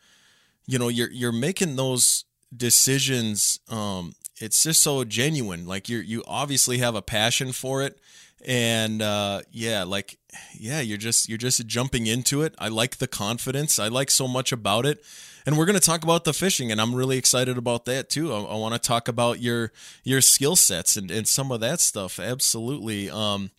you 0.66 0.78
know, 0.78 0.88
you're 0.88 1.10
you're 1.10 1.32
making 1.32 1.76
those 1.76 2.24
decisions. 2.56 3.60
Um, 3.68 4.14
it's 4.40 4.62
just 4.62 4.82
so 4.82 5.04
genuine. 5.04 5.66
Like 5.66 5.88
you 5.88 5.98
you 5.98 6.22
obviously 6.26 6.78
have 6.78 6.94
a 6.94 7.02
passion 7.02 7.52
for 7.52 7.82
it, 7.82 7.98
and 8.46 9.02
uh, 9.02 9.42
yeah, 9.50 9.84
like 9.84 10.18
yeah, 10.58 10.80
you're 10.80 10.98
just 10.98 11.28
you're 11.28 11.38
just 11.38 11.66
jumping 11.66 12.06
into 12.06 12.42
it. 12.42 12.54
I 12.58 12.68
like 12.68 12.96
the 12.96 13.06
confidence. 13.06 13.78
I 13.78 13.88
like 13.88 14.10
so 14.10 14.26
much 14.26 14.52
about 14.52 14.86
it. 14.86 15.02
And 15.44 15.58
we're 15.58 15.66
going 15.66 15.78
to 15.78 15.84
talk 15.84 16.04
about 16.04 16.22
the 16.22 16.32
fishing, 16.32 16.70
and 16.70 16.80
I'm 16.80 16.94
really 16.94 17.18
excited 17.18 17.58
about 17.58 17.84
that 17.86 18.08
too. 18.08 18.32
I, 18.32 18.40
I 18.40 18.54
want 18.56 18.74
to 18.74 18.80
talk 18.80 19.08
about 19.08 19.40
your 19.40 19.72
your 20.04 20.20
skill 20.20 20.56
sets 20.56 20.96
and, 20.96 21.10
and 21.10 21.26
some 21.26 21.50
of 21.50 21.60
that 21.60 21.80
stuff. 21.80 22.20
Absolutely. 22.20 23.10
Um, 23.10 23.50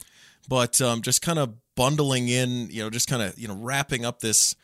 but 0.47 0.81
um, 0.81 1.01
just 1.01 1.21
kind 1.21 1.39
of 1.39 1.55
bundling 1.75 2.29
in, 2.29 2.69
you 2.69 2.83
know, 2.83 2.89
just 2.89 3.09
kind 3.09 3.21
of 3.21 3.37
you 3.37 3.47
know 3.47 3.55
wrapping 3.55 4.05
up 4.05 4.19
this 4.19 4.55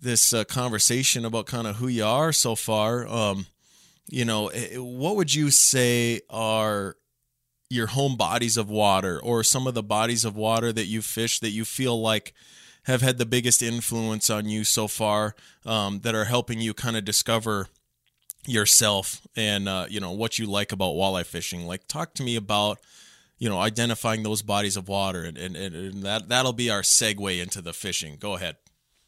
this 0.00 0.32
uh, 0.32 0.44
conversation 0.44 1.24
about 1.24 1.46
kind 1.46 1.66
of 1.66 1.76
who 1.76 1.88
you 1.88 2.04
are 2.04 2.32
so 2.32 2.54
far. 2.54 3.06
Um, 3.06 3.46
you 4.08 4.24
know, 4.24 4.48
eh, 4.48 4.76
what 4.76 5.16
would 5.16 5.34
you 5.34 5.50
say 5.50 6.20
are 6.30 6.96
your 7.72 7.88
home 7.88 8.16
bodies 8.16 8.56
of 8.56 8.70
water, 8.70 9.20
or 9.20 9.42
some 9.42 9.66
of 9.66 9.74
the 9.74 9.82
bodies 9.82 10.24
of 10.24 10.36
water 10.36 10.72
that 10.72 10.86
you 10.86 11.02
fish 11.02 11.40
that 11.40 11.50
you 11.50 11.64
feel 11.64 12.00
like 12.00 12.32
have 12.84 13.02
had 13.02 13.18
the 13.18 13.26
biggest 13.26 13.62
influence 13.62 14.28
on 14.28 14.48
you 14.48 14.64
so 14.64 14.88
far, 14.88 15.34
um, 15.64 16.00
that 16.00 16.14
are 16.14 16.24
helping 16.24 16.60
you 16.60 16.74
kind 16.74 16.96
of 16.96 17.04
discover 17.04 17.68
yourself 18.46 19.20
and 19.36 19.68
uh, 19.68 19.86
you 19.88 20.00
know 20.00 20.10
what 20.10 20.38
you 20.38 20.46
like 20.46 20.72
about 20.72 20.94
walleye 20.94 21.24
fishing. 21.24 21.66
Like, 21.66 21.86
talk 21.86 22.14
to 22.14 22.22
me 22.22 22.36
about 22.36 22.78
you 23.42 23.48
know, 23.48 23.58
identifying 23.58 24.22
those 24.22 24.40
bodies 24.40 24.76
of 24.76 24.86
water, 24.86 25.24
and, 25.24 25.36
and, 25.36 25.56
and 25.56 26.04
that 26.04 26.28
that'll 26.28 26.52
be 26.52 26.70
our 26.70 26.82
segue 26.82 27.42
into 27.42 27.60
the 27.60 27.72
fishing. 27.72 28.16
Go 28.20 28.36
ahead. 28.36 28.54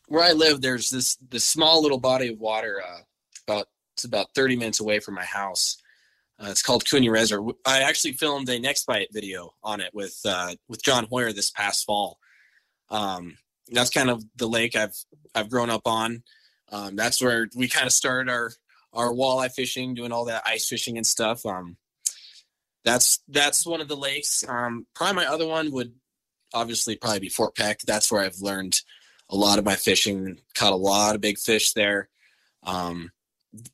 Where 0.08 0.24
I 0.24 0.32
live, 0.32 0.60
there's 0.60 0.90
this 0.90 1.14
this 1.30 1.44
small 1.44 1.80
little 1.80 2.00
body 2.00 2.32
of 2.32 2.40
water, 2.40 2.82
uh, 2.84 3.02
about 3.46 3.68
it's 3.92 4.02
about 4.02 4.34
30 4.34 4.56
minutes 4.56 4.80
away 4.80 4.98
from 4.98 5.14
my 5.14 5.22
house. 5.22 5.76
Uh, 6.42 6.48
it's 6.50 6.62
called 6.62 6.88
Cooney 6.88 7.08
Reservoir. 7.08 7.54
I 7.64 7.82
actually 7.82 8.12
filmed 8.12 8.48
a 8.48 8.58
Next 8.58 8.86
Bite 8.86 9.08
video 9.12 9.54
on 9.62 9.80
it 9.80 9.94
with 9.94 10.18
uh, 10.24 10.54
with 10.68 10.82
John 10.82 11.06
Hoyer 11.06 11.32
this 11.32 11.50
past 11.50 11.84
fall. 11.84 12.18
Um, 12.90 13.36
that's 13.70 13.90
kind 13.90 14.10
of 14.10 14.24
the 14.36 14.48
lake 14.48 14.76
I've 14.76 14.96
I've 15.34 15.50
grown 15.50 15.70
up 15.70 15.86
on. 15.86 16.22
Um, 16.70 16.96
that's 16.96 17.22
where 17.22 17.48
we 17.54 17.68
kind 17.68 17.86
of 17.86 17.92
started 17.92 18.30
our 18.30 18.50
our 18.92 19.12
walleye 19.12 19.52
fishing, 19.52 19.94
doing 19.94 20.12
all 20.12 20.26
that 20.26 20.42
ice 20.46 20.68
fishing 20.68 20.96
and 20.96 21.06
stuff. 21.06 21.44
Um, 21.46 21.76
that's 22.84 23.20
that's 23.28 23.66
one 23.66 23.80
of 23.80 23.88
the 23.88 23.96
lakes. 23.96 24.44
Um, 24.46 24.86
probably 24.94 25.16
my 25.16 25.26
other 25.26 25.46
one 25.46 25.70
would 25.72 25.92
obviously 26.52 26.96
probably 26.96 27.20
be 27.20 27.28
Fort 27.28 27.54
Peck. 27.54 27.80
That's 27.80 28.10
where 28.10 28.22
I've 28.22 28.40
learned 28.40 28.80
a 29.30 29.36
lot 29.36 29.58
of 29.58 29.64
my 29.64 29.76
fishing. 29.76 30.38
Caught 30.54 30.72
a 30.72 30.76
lot 30.76 31.14
of 31.14 31.20
big 31.20 31.38
fish 31.38 31.72
there. 31.72 32.08
Um, 32.64 33.10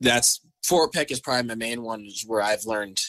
that's 0.00 0.40
Fort 0.62 0.93
Peck 0.93 1.11
is 1.11 1.21
probably 1.21 1.49
my 1.49 1.55
main 1.55 1.83
one. 1.83 2.05
Is 2.05 2.25
where 2.26 2.43
I've 2.43 2.64
learned 2.64 3.00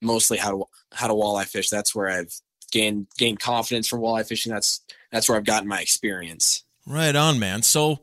mostly 0.00 0.38
how 0.38 0.50
to 0.50 0.64
how 0.92 1.08
to 1.08 1.14
walleye 1.14 1.46
fish. 1.46 1.68
That's 1.68 1.94
where 1.94 2.08
I've 2.08 2.34
gained 2.70 3.08
gained 3.18 3.40
confidence 3.40 3.88
from 3.88 4.00
walleye 4.00 4.26
fishing. 4.26 4.52
That's 4.52 4.80
that's 5.12 5.28
where 5.28 5.38
I've 5.38 5.44
gotten 5.44 5.68
my 5.68 5.80
experience. 5.80 6.64
Right 6.86 7.14
on, 7.14 7.38
man. 7.38 7.62
So, 7.62 8.00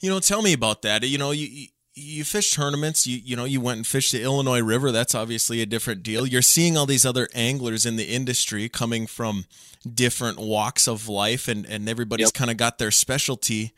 you 0.00 0.08
know, 0.08 0.20
tell 0.20 0.42
me 0.42 0.52
about 0.52 0.82
that. 0.82 1.02
You 1.02 1.18
know, 1.18 1.32
you 1.32 1.68
you 1.96 2.24
fish 2.24 2.52
tournaments 2.52 3.06
you 3.06 3.20
you 3.24 3.36
know 3.36 3.44
you 3.44 3.60
went 3.60 3.76
and 3.76 3.86
fished 3.86 4.10
the 4.10 4.20
illinois 4.20 4.60
river 4.60 4.90
that's 4.90 5.14
obviously 5.14 5.62
a 5.62 5.66
different 5.66 6.02
deal 6.02 6.26
you're 6.26 6.42
seeing 6.42 6.76
all 6.76 6.86
these 6.86 7.06
other 7.06 7.28
anglers 7.34 7.86
in 7.86 7.94
the 7.94 8.06
industry 8.06 8.68
coming 8.68 9.06
from 9.06 9.44
different 9.94 10.38
walks 10.38 10.88
of 10.88 11.08
life 11.08 11.46
and 11.46 11.64
and 11.66 11.88
everybody's 11.88 12.26
yep. 12.26 12.34
kind 12.34 12.50
of 12.50 12.56
got 12.56 12.78
their 12.78 12.90
specialty 12.90 13.72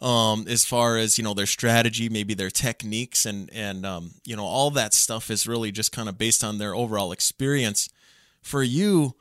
um, 0.00 0.46
as 0.48 0.64
far 0.64 0.96
as 0.96 1.18
you 1.18 1.24
know 1.24 1.34
their 1.34 1.46
strategy 1.46 2.08
maybe 2.08 2.34
their 2.34 2.50
techniques 2.50 3.26
and 3.26 3.50
and 3.52 3.84
um, 3.84 4.12
you 4.24 4.34
know 4.36 4.44
all 4.44 4.70
that 4.70 4.94
stuff 4.94 5.30
is 5.30 5.46
really 5.46 5.70
just 5.70 5.92
kind 5.92 6.08
of 6.08 6.18
based 6.18 6.42
on 6.42 6.58
their 6.58 6.74
overall 6.74 7.12
experience 7.12 7.88
for 8.42 8.62
you 8.62 9.14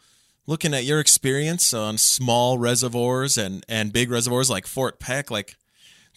looking 0.48 0.74
at 0.74 0.86
your 0.86 1.00
experience 1.00 1.74
on 1.74 1.98
small 1.98 2.58
reservoirs 2.58 3.38
and 3.38 3.66
and 3.68 3.94
big 3.94 4.10
reservoirs 4.10 4.50
like 4.50 4.66
fort 4.66 5.00
peck 5.00 5.30
like 5.30 5.56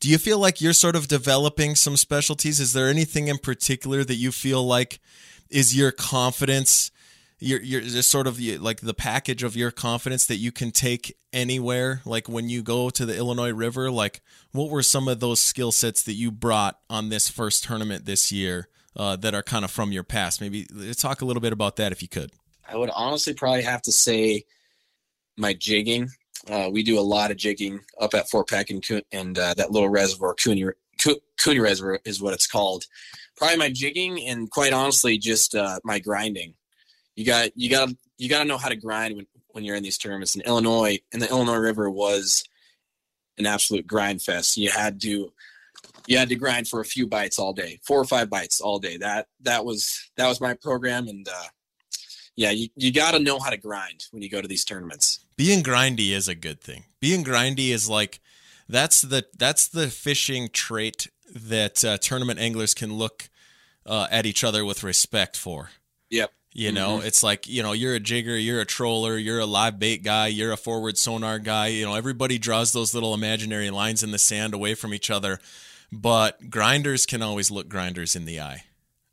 do 0.03 0.09
you 0.09 0.19
feel 0.19 0.41
like 0.41 0.61
you're 0.61 0.73
sort 0.73 0.97
of 0.97 1.07
developing 1.07 1.77
some 1.77 1.97
specialties? 1.97 2.59
Is 2.59 2.73
there 2.73 2.89
anything 2.89 3.29
in 3.29 3.39
particular 3.39 4.03
that 4.03 4.17
you 4.17 4.33
feel 4.33 4.67
like 4.67 4.99
is 5.49 5.77
your 5.77 5.93
confidence? 5.93 6.91
Your, 7.43 7.61
your 7.61 7.81
just 7.81 8.09
sort 8.09 8.27
of 8.27 8.41
like 8.41 8.81
the 8.81 8.95
package 8.95 9.43
of 9.43 9.57
your 9.57 9.73
confidence 9.73 10.27
that 10.27 10.37
you 10.37 10.53
can 10.53 10.71
take 10.71 11.17
anywhere. 11.33 12.01
Like 12.05 12.29
when 12.29 12.49
you 12.49 12.63
go 12.63 12.89
to 12.91 13.05
the 13.05 13.17
Illinois 13.17 13.53
River, 13.53 13.91
like 13.91 14.21
what 14.53 14.71
were 14.71 14.83
some 14.83 15.09
of 15.09 15.19
those 15.19 15.41
skill 15.41 15.73
sets 15.73 16.05
that 16.05 16.13
you 16.13 16.31
brought 16.31 16.79
on 16.89 17.09
this 17.09 17.29
first 17.29 17.65
tournament 17.65 18.05
this 18.05 18.31
year 18.31 18.69
uh, 18.95 19.17
that 19.17 19.35
are 19.35 19.43
kind 19.43 19.65
of 19.65 19.73
from 19.73 19.91
your 19.91 20.05
past? 20.05 20.41
Maybe 20.41 20.67
talk 20.97 21.21
a 21.21 21.25
little 21.25 21.41
bit 21.41 21.53
about 21.53 21.77
that 21.77 21.91
if 21.91 22.01
you 22.01 22.09
could. 22.09 22.31
I 22.69 22.77
would 22.77 22.91
honestly 22.91 23.35
probably 23.35 23.63
have 23.63 23.83
to 23.83 23.93
say 23.93 24.45
my 25.37 25.53
jigging. 25.53 26.11
Uh, 26.49 26.71
we 26.73 26.83
do 26.85 26.99
a 26.99 27.03
lot 27.03 27.31
of 27.31 27.37
jigging 27.37 27.81
up 28.01 28.15
at 28.15 28.31
Fort 28.31 28.49
Peck 28.49 28.71
and, 28.71 28.85
and 29.11 29.39
uh, 29.39 29.55
that 29.55 29.73
little 29.73 29.89
reservoir, 29.89 30.35
Cooney, 30.35 30.65
Cooney 31.39 31.59
Reservoir 31.59 31.99
is 32.05 32.23
what 32.23 32.35
it's 32.35 32.47
called. 32.47 32.85
Probably 33.37 33.57
my 33.57 33.71
jigging 33.71 34.25
and 34.27 34.51
quite 34.51 34.73
honestly, 34.73 35.19
just 35.19 35.55
uh, 35.55 35.81
my 35.83 35.99
grinding. 35.99 36.55
You 37.17 37.27
got 37.27 37.51
you 37.57 37.71
got 37.71 37.91
you 38.19 38.29
got 38.29 38.41
to 38.41 38.45
know 38.45 38.59
how 38.59 38.69
to 38.69 38.77
grind 38.77 39.17
when, 39.17 39.27
when 39.49 39.65
you're 39.65 39.77
in 39.77 39.83
these 39.83 39.99
tournaments. 39.99 40.35
In 40.35 40.43
Illinois, 40.43 40.99
and 41.13 41.21
the 41.21 41.29
Illinois 41.29 41.57
River 41.57 41.91
was 41.91 42.45
an 43.39 43.47
absolute 43.47 43.87
grind 43.87 44.23
fest. 44.23 44.57
You 44.57 44.71
had 44.71 45.01
to 45.03 45.33
you 46.07 46.19
had 46.19 46.29
to 46.29 46.37
grind 46.37 46.69
for 46.69 46.81
a 46.81 46.85
few 46.85 47.07
bites 47.07 47.39
all 47.39 47.53
day, 47.53 47.81
four 47.83 47.99
or 47.99 48.05
five 48.05 48.31
bites 48.31 48.61
all 48.61 48.79
day. 48.79 48.97
That 48.97 49.29
that 49.41 49.65
was 49.65 50.11
that 50.17 50.29
was 50.29 50.41
my 50.41 50.55
program, 50.55 51.09
and 51.09 51.27
uh, 51.29 51.49
yeah, 52.37 52.51
you, 52.51 52.69
you 52.77 52.93
got 52.93 53.13
to 53.13 53.19
know 53.19 53.39
how 53.39 53.51
to 53.51 53.57
grind 53.57 54.07
when 54.11 54.23
you 54.23 54.31
go 54.31 54.41
to 54.41 54.49
these 54.49 54.65
tournaments. 54.65 55.25
Being 55.37 55.63
grindy 55.63 56.13
is 56.13 56.29
a 56.29 56.35
good 56.35 56.61
thing. 56.61 56.85
Being 57.01 57.25
grindy 57.25 57.71
is 57.71 57.89
like 57.89 58.21
that's 58.69 59.03
the 59.03 59.27
that's 59.37 59.69
the 59.69 59.89
fishing 59.89 60.49
trait 60.53 61.09
that 61.35 61.85
uh, 61.85 61.99
tournament 61.99 62.39
anglers 62.39 62.75
can 62.75 62.95
look 62.95 63.29
uh, 63.87 64.07
at 64.11 64.27
each 64.27 64.45
other 64.45 64.65
with 64.65 64.83
respect 64.83 65.37
for. 65.37 65.71
Yep. 66.11 66.33
You 66.55 66.71
know, 66.71 66.99
mm-hmm. 66.99 67.07
it's 67.07 67.23
like, 67.23 67.49
you 67.49 67.63
know, 67.63 67.73
you're 67.73 67.95
a 67.95 68.01
jigger, 68.01 68.37
you're 68.37 68.61
a 68.61 68.67
troller, 68.67 69.17
you're 69.17 69.41
a 69.41 69.47
live 69.47 69.79
bait 69.79 70.03
guy, 70.03 70.27
you're 70.27 70.53
a 70.53 70.57
forward 70.59 70.99
sonar 70.99 71.39
guy. 71.39 71.69
You 71.69 71.87
know, 71.87 71.95
everybody 71.95 72.39
draws 72.39 72.73
those 72.73 72.95
little 72.95 73.15
imaginary 73.15 73.71
lines 73.71 74.03
in 74.03 74.11
the 74.11 74.19
sand 74.19 74.53
away 74.53 74.75
from 74.75 74.93
each 74.93 75.11
other, 75.11 75.39
but 75.91 76.51
grinders 76.51 77.07
can 77.07 77.23
always 77.23 77.51
look 77.51 77.71
grinders 77.71 78.15
in 78.15 78.27
the 78.27 78.41
eye. 78.41 78.65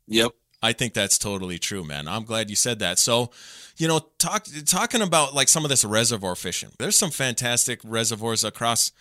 Yep. 0.06 0.32
I 0.62 0.74
think 0.74 0.92
that's 0.92 1.16
totally 1.16 1.58
true, 1.58 1.82
man. 1.82 2.06
I'm 2.06 2.24
glad 2.24 2.50
you 2.50 2.56
said 2.56 2.80
that. 2.80 2.98
So, 2.98 3.30
you 3.78 3.88
know, 3.88 4.00
talk 4.18 4.46
talking 4.66 5.00
about 5.00 5.34
like 5.34 5.48
some 5.48 5.64
of 5.64 5.70
this 5.70 5.84
reservoir 5.84 6.34
fishing. 6.34 6.70
There's 6.78 6.96
some 6.96 7.10
fantastic 7.10 7.80
reservoirs 7.82 8.44
across 8.44 8.92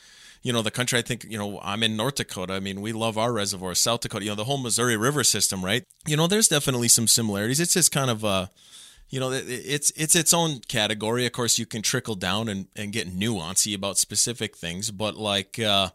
you 0.41 0.53
know 0.53 0.61
the 0.61 0.71
country 0.71 0.99
i 0.99 1.01
think 1.01 1.25
you 1.25 1.37
know 1.37 1.59
i'm 1.61 1.83
in 1.83 1.95
north 1.95 2.15
dakota 2.15 2.53
i 2.53 2.59
mean 2.59 2.81
we 2.81 2.93
love 2.93 3.17
our 3.17 3.33
reservoirs 3.33 3.79
south 3.79 4.01
dakota 4.01 4.25
you 4.25 4.31
know 4.31 4.35
the 4.35 4.45
whole 4.45 4.57
missouri 4.57 4.97
river 4.97 5.23
system 5.23 5.63
right 5.63 5.83
you 6.05 6.15
know 6.15 6.27
there's 6.27 6.47
definitely 6.47 6.87
some 6.87 7.07
similarities 7.07 7.59
it's 7.59 7.73
just 7.73 7.91
kind 7.91 8.09
of 8.09 8.23
uh 8.23 8.47
you 9.09 9.19
know 9.19 9.31
it's 9.31 9.91
it's 9.95 10.15
its 10.15 10.33
own 10.33 10.59
category 10.67 11.25
of 11.25 11.31
course 11.31 11.57
you 11.57 11.65
can 11.65 11.81
trickle 11.81 12.15
down 12.15 12.47
and, 12.47 12.67
and 12.75 12.91
get 12.91 13.09
nuancy 13.09 13.75
about 13.75 13.97
specific 13.97 14.55
things 14.55 14.91
but 14.91 15.15
like 15.15 15.59
uh 15.59 15.89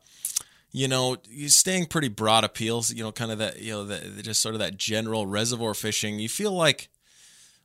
you 0.75 0.89
know, 0.89 1.17
staying 1.47 1.87
pretty 1.87 2.09
broad 2.09 2.43
appeals, 2.43 2.93
you 2.93 3.05
know, 3.05 3.13
kind 3.13 3.31
of 3.31 3.39
that, 3.39 3.61
you 3.61 3.71
know, 3.71 3.85
the, 3.85 4.23
just 4.25 4.41
sort 4.41 4.57
of 4.57 4.59
that 4.59 4.77
general 4.77 5.25
reservoir 5.25 5.73
fishing. 5.73 6.19
You 6.19 6.29
feel 6.29 6.51
like 6.51 6.89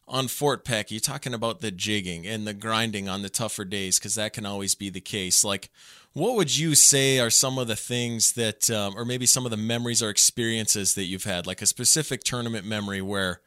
on 0.07 0.27
Fort 0.27 0.63
Peck, 0.63 0.91
you're 0.91 0.99
talking 0.99 1.33
about 1.33 1.59
the 1.59 1.71
jigging 1.71 2.27
and 2.27 2.45
the 2.45 2.53
grinding 2.53 3.09
on 3.09 3.23
the 3.23 3.29
tougher 3.29 3.65
days, 3.65 3.97
because 3.97 4.13
that 4.13 4.33
can 4.33 4.45
always 4.45 4.75
be 4.75 4.91
the 4.91 5.01
case. 5.01 5.43
Like, 5.43 5.71
what 6.13 6.35
would 6.35 6.57
you 6.57 6.75
say 6.75 7.19
are 7.19 7.29
some 7.29 7.57
of 7.57 7.67
the 7.67 7.75
things 7.75 8.33
that, 8.33 8.69
um, 8.69 8.95
or 8.97 9.05
maybe 9.05 9.25
some 9.25 9.45
of 9.45 9.51
the 9.51 9.57
memories 9.57 10.01
or 10.01 10.09
experiences 10.09 10.95
that 10.95 11.03
you've 11.03 11.23
had, 11.23 11.45
like 11.45 11.61
a 11.61 11.65
specific 11.65 12.23
tournament 12.23 12.65
memory 12.65 13.01
where, 13.01 13.41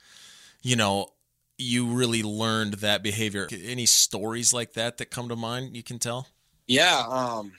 you 0.62 0.76
know, 0.76 1.08
you 1.58 1.86
really 1.86 2.22
learned 2.22 2.74
that 2.74 3.02
behavior? 3.02 3.48
Any 3.50 3.86
stories 3.86 4.52
like 4.52 4.74
that 4.74 4.98
that 4.98 5.10
come 5.10 5.28
to 5.28 5.36
mind 5.36 5.76
you 5.76 5.82
can 5.82 5.98
tell? 5.98 6.28
Yeah. 6.66 7.04
Um, 7.08 7.52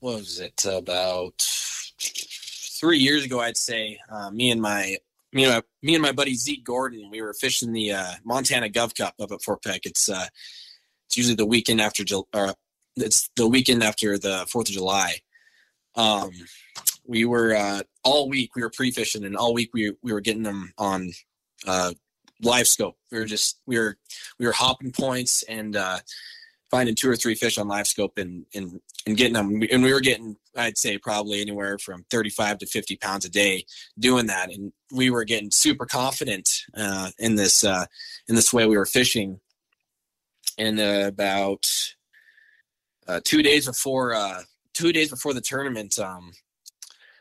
what 0.00 0.16
was 0.16 0.40
it 0.40 0.64
about 0.64 1.34
three 1.38 2.98
years 2.98 3.24
ago? 3.24 3.40
I'd 3.40 3.56
say 3.56 3.98
uh, 4.08 4.30
me 4.30 4.50
and 4.50 4.60
my 4.60 4.96
me 5.32 5.44
and 5.44 5.54
my 5.54 5.62
me 5.82 5.94
and 5.94 6.02
my 6.02 6.12
buddy 6.12 6.34
Zeke 6.34 6.64
Gordon, 6.64 7.10
we 7.10 7.22
were 7.22 7.34
fishing 7.34 7.72
the 7.72 7.92
uh, 7.92 8.12
Montana 8.24 8.68
Gov 8.68 8.94
Cup 8.94 9.14
up 9.20 9.32
at 9.32 9.42
Fort 9.42 9.62
Peck. 9.62 9.86
It's 9.86 10.08
uh, 10.08 10.26
it's 11.06 11.16
usually 11.16 11.36
the 11.36 11.46
weekend 11.46 11.80
after 11.80 12.04
or 12.32 12.54
it's 12.96 13.30
the 13.36 13.48
weekend 13.48 13.82
after 13.82 14.18
the 14.18 14.46
Fourth 14.48 14.68
of 14.68 14.74
July. 14.74 15.16
Um, 15.96 16.30
we 17.06 17.24
were 17.24 17.54
uh, 17.54 17.82
all 18.04 18.28
week 18.28 18.54
we 18.54 18.62
were 18.62 18.70
pre 18.70 18.90
fishing, 18.90 19.24
and 19.24 19.36
all 19.36 19.54
week 19.54 19.70
we 19.72 19.94
we 20.02 20.12
were 20.12 20.20
getting 20.20 20.42
them 20.42 20.72
on 20.78 21.10
uh, 21.66 21.92
live 22.42 22.68
scope. 22.68 22.96
We 23.10 23.18
were 23.18 23.24
just 23.24 23.60
we 23.66 23.78
were 23.78 23.96
we 24.38 24.46
were 24.46 24.52
hopping 24.52 24.92
points 24.92 25.42
and 25.44 25.76
uh, 25.76 25.98
finding 26.70 26.94
two 26.94 27.10
or 27.10 27.16
three 27.16 27.34
fish 27.34 27.58
on 27.58 27.68
live 27.68 27.86
scope 27.86 28.18
and 28.18 28.46
and 28.54 28.80
and 29.06 29.16
getting 29.16 29.34
them. 29.34 29.60
And 29.70 29.82
we 29.82 29.92
were 29.92 30.00
getting 30.00 30.36
I'd 30.56 30.78
say 30.78 30.98
probably 30.98 31.40
anywhere 31.40 31.78
from 31.78 32.04
35 32.10 32.58
to 32.58 32.66
50 32.66 32.96
pounds 32.96 33.24
a 33.24 33.30
day 33.30 33.64
doing 33.98 34.26
that, 34.26 34.50
and 34.50 34.72
we 34.92 35.10
were 35.10 35.24
getting 35.24 35.50
super 35.50 35.86
confident 35.86 36.48
uh, 36.76 37.10
in 37.18 37.34
this 37.34 37.64
uh, 37.64 37.86
in 38.28 38.34
this 38.34 38.52
way 38.52 38.66
we 38.66 38.76
were 38.76 38.86
fishing. 38.86 39.40
And 40.58 40.78
uh, 40.78 41.04
about 41.06 41.66
uh, 43.06 43.20
two 43.24 43.42
days 43.42 43.66
before 43.66 44.14
uh, 44.14 44.42
two 44.74 44.92
days 44.92 45.10
before 45.10 45.34
the 45.34 45.40
tournament, 45.40 45.98
um, 45.98 46.32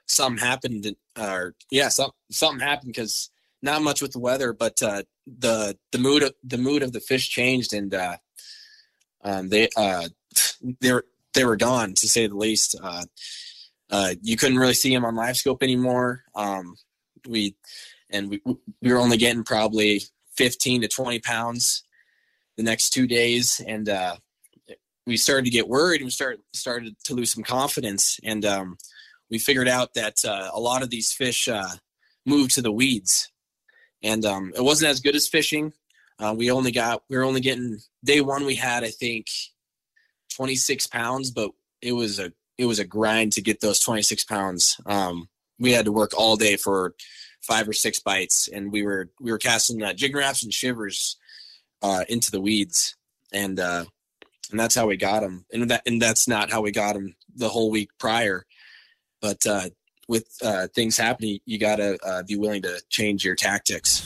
something 0.05 0.43
happened. 0.43 0.95
Or 1.17 1.55
yeah, 1.71 1.89
some, 1.89 2.11
something 2.31 2.65
happened 2.65 2.93
because 2.93 3.29
not 3.61 3.81
much 3.81 4.01
with 4.01 4.11
the 4.11 4.19
weather, 4.19 4.53
but 4.53 4.81
uh, 4.81 5.03
the 5.25 5.77
the 5.91 5.97
mood 5.97 6.23
of, 6.23 6.33
the 6.43 6.57
mood 6.57 6.83
of 6.83 6.93
the 6.93 6.99
fish 6.99 7.29
changed, 7.29 7.73
and 7.73 7.93
uh, 7.93 8.17
um, 9.23 9.49
they 9.49 9.69
uh, 9.75 10.07
they 10.79 10.93
were 10.93 11.05
they 11.33 11.45
were 11.45 11.57
gone 11.57 11.93
to 11.95 12.07
say 12.07 12.27
the 12.27 12.35
least. 12.35 12.75
Uh, 12.81 13.03
uh, 13.91 14.13
you 14.21 14.37
couldn't 14.37 14.59
really 14.59 14.73
see 14.73 14.93
them 14.93 15.05
on 15.05 15.15
live 15.15 15.37
scope 15.37 15.63
anymore. 15.63 16.23
Um, 16.35 16.75
we 17.27 17.55
and 18.09 18.29
we 18.29 18.41
we 18.81 18.93
were 18.93 18.99
only 18.99 19.17
getting 19.17 19.43
probably 19.43 20.01
15 20.35 20.81
to 20.81 20.87
20 20.87 21.19
pounds 21.19 21.83
the 22.55 22.63
next 22.63 22.91
two 22.91 23.07
days, 23.07 23.61
and 23.65 23.89
uh, 23.89 24.15
we 25.09 25.17
started 25.17 25.45
to 25.45 25.51
get 25.51 25.67
worried 25.67 26.01
and 26.01 26.05
we 26.05 26.11
started 26.11 26.39
started 26.53 26.95
to 27.03 27.13
lose 27.13 27.33
some 27.33 27.43
confidence 27.43 28.19
and 28.23 28.45
um, 28.45 28.77
we 29.29 29.39
figured 29.39 29.67
out 29.67 29.95
that 29.95 30.23
uh, 30.23 30.49
a 30.53 30.59
lot 30.59 30.83
of 30.83 30.89
these 30.89 31.11
fish 31.11 31.47
uh, 31.47 31.69
moved 32.25 32.51
to 32.55 32.61
the 32.61 32.71
weeds. 32.71 33.31
And 34.01 34.23
um, 34.23 34.53
it 34.55 34.63
wasn't 34.63 34.91
as 34.91 35.01
good 35.01 35.15
as 35.15 35.27
fishing. 35.27 35.73
Uh, 36.19 36.33
we 36.37 36.51
only 36.51 36.71
got 36.71 37.03
we 37.09 37.17
were 37.17 37.23
only 37.23 37.41
getting 37.41 37.79
day 38.03 38.21
one 38.21 38.45
we 38.45 38.55
had 38.55 38.83
i 38.83 38.89
think 38.89 39.27
26 40.35 40.87
pounds 40.87 41.31
but 41.31 41.51
it 41.81 41.93
was 41.93 42.19
a 42.19 42.31
it 42.57 42.65
was 42.65 42.79
a 42.79 42.85
grind 42.85 43.31
to 43.33 43.41
get 43.41 43.61
those 43.61 43.79
26 43.79 44.25
pounds. 44.25 44.81
Um, 44.85 45.29
we 45.59 45.71
had 45.71 45.85
to 45.85 45.93
work 45.93 46.11
all 46.15 46.35
day 46.35 46.57
for 46.57 46.93
five 47.41 47.69
or 47.69 47.73
six 47.73 48.01
bites 48.01 48.49
and 48.49 48.69
we 48.69 48.83
were 48.83 49.09
we 49.21 49.31
were 49.31 49.37
casting 49.37 49.81
uh, 49.81 49.93
jig 49.93 50.13
wraps 50.13 50.43
and 50.43 50.53
shivers 50.53 51.15
uh, 51.81 52.03
into 52.09 52.31
the 52.31 52.41
weeds. 52.41 52.97
And 53.31 53.59
uh, 53.59 53.85
and 54.51 54.59
that's 54.59 54.75
how 54.75 54.87
we 54.87 54.97
got 54.97 55.23
him. 55.23 55.45
And 55.51 55.69
that 55.69 55.83
and 55.85 56.01
that's 56.01 56.27
not 56.27 56.51
how 56.51 56.61
we 56.61 56.71
got 56.71 56.95
him 56.95 57.15
the 57.35 57.49
whole 57.49 57.71
week 57.71 57.89
prior. 57.99 58.45
But 59.21 59.45
uh, 59.45 59.69
with 60.07 60.27
uh, 60.43 60.67
things 60.73 60.97
happening, 60.97 61.39
you 61.45 61.59
got 61.59 61.77
to 61.77 61.97
uh, 62.05 62.23
be 62.23 62.35
willing 62.35 62.61
to 62.63 62.81
change 62.89 63.25
your 63.25 63.35
tactics. 63.35 64.05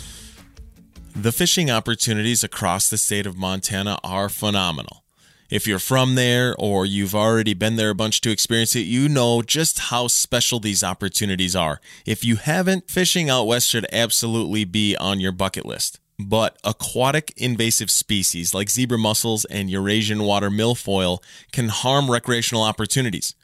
The 1.15 1.31
fishing 1.31 1.69
opportunities 1.69 2.43
across 2.43 2.89
the 2.89 2.97
state 2.97 3.27
of 3.27 3.37
Montana 3.37 3.99
are 4.03 4.29
phenomenal. 4.29 5.03
If 5.51 5.67
you're 5.67 5.77
from 5.77 6.15
there 6.15 6.55
or 6.57 6.83
you've 6.83 7.13
already 7.13 7.53
been 7.53 7.75
there 7.75 7.91
a 7.91 7.95
bunch 7.95 8.21
to 8.21 8.31
experience 8.31 8.75
it, 8.75 8.81
you 8.81 9.07
know 9.07 9.43
just 9.43 9.77
how 9.77 10.07
special 10.07 10.59
these 10.59 10.83
opportunities 10.83 11.55
are. 11.55 11.79
If 12.07 12.25
you 12.25 12.37
haven't, 12.37 12.89
fishing 12.89 13.29
out 13.29 13.45
west 13.45 13.67
should 13.67 13.85
absolutely 13.93 14.65
be 14.65 14.97
on 14.97 15.19
your 15.19 15.31
bucket 15.31 15.65
list 15.65 15.99
but 16.19 16.57
aquatic 16.63 17.33
invasive 17.37 17.89
species 17.89 18.53
like 18.53 18.69
zebra 18.69 18.97
mussels 18.97 19.45
and 19.45 19.69
Eurasian 19.69 20.23
water 20.23 20.49
milfoil 20.49 21.21
can 21.51 21.69
harm 21.69 22.09
recreational 22.09 22.63
opportunities. 22.63 23.35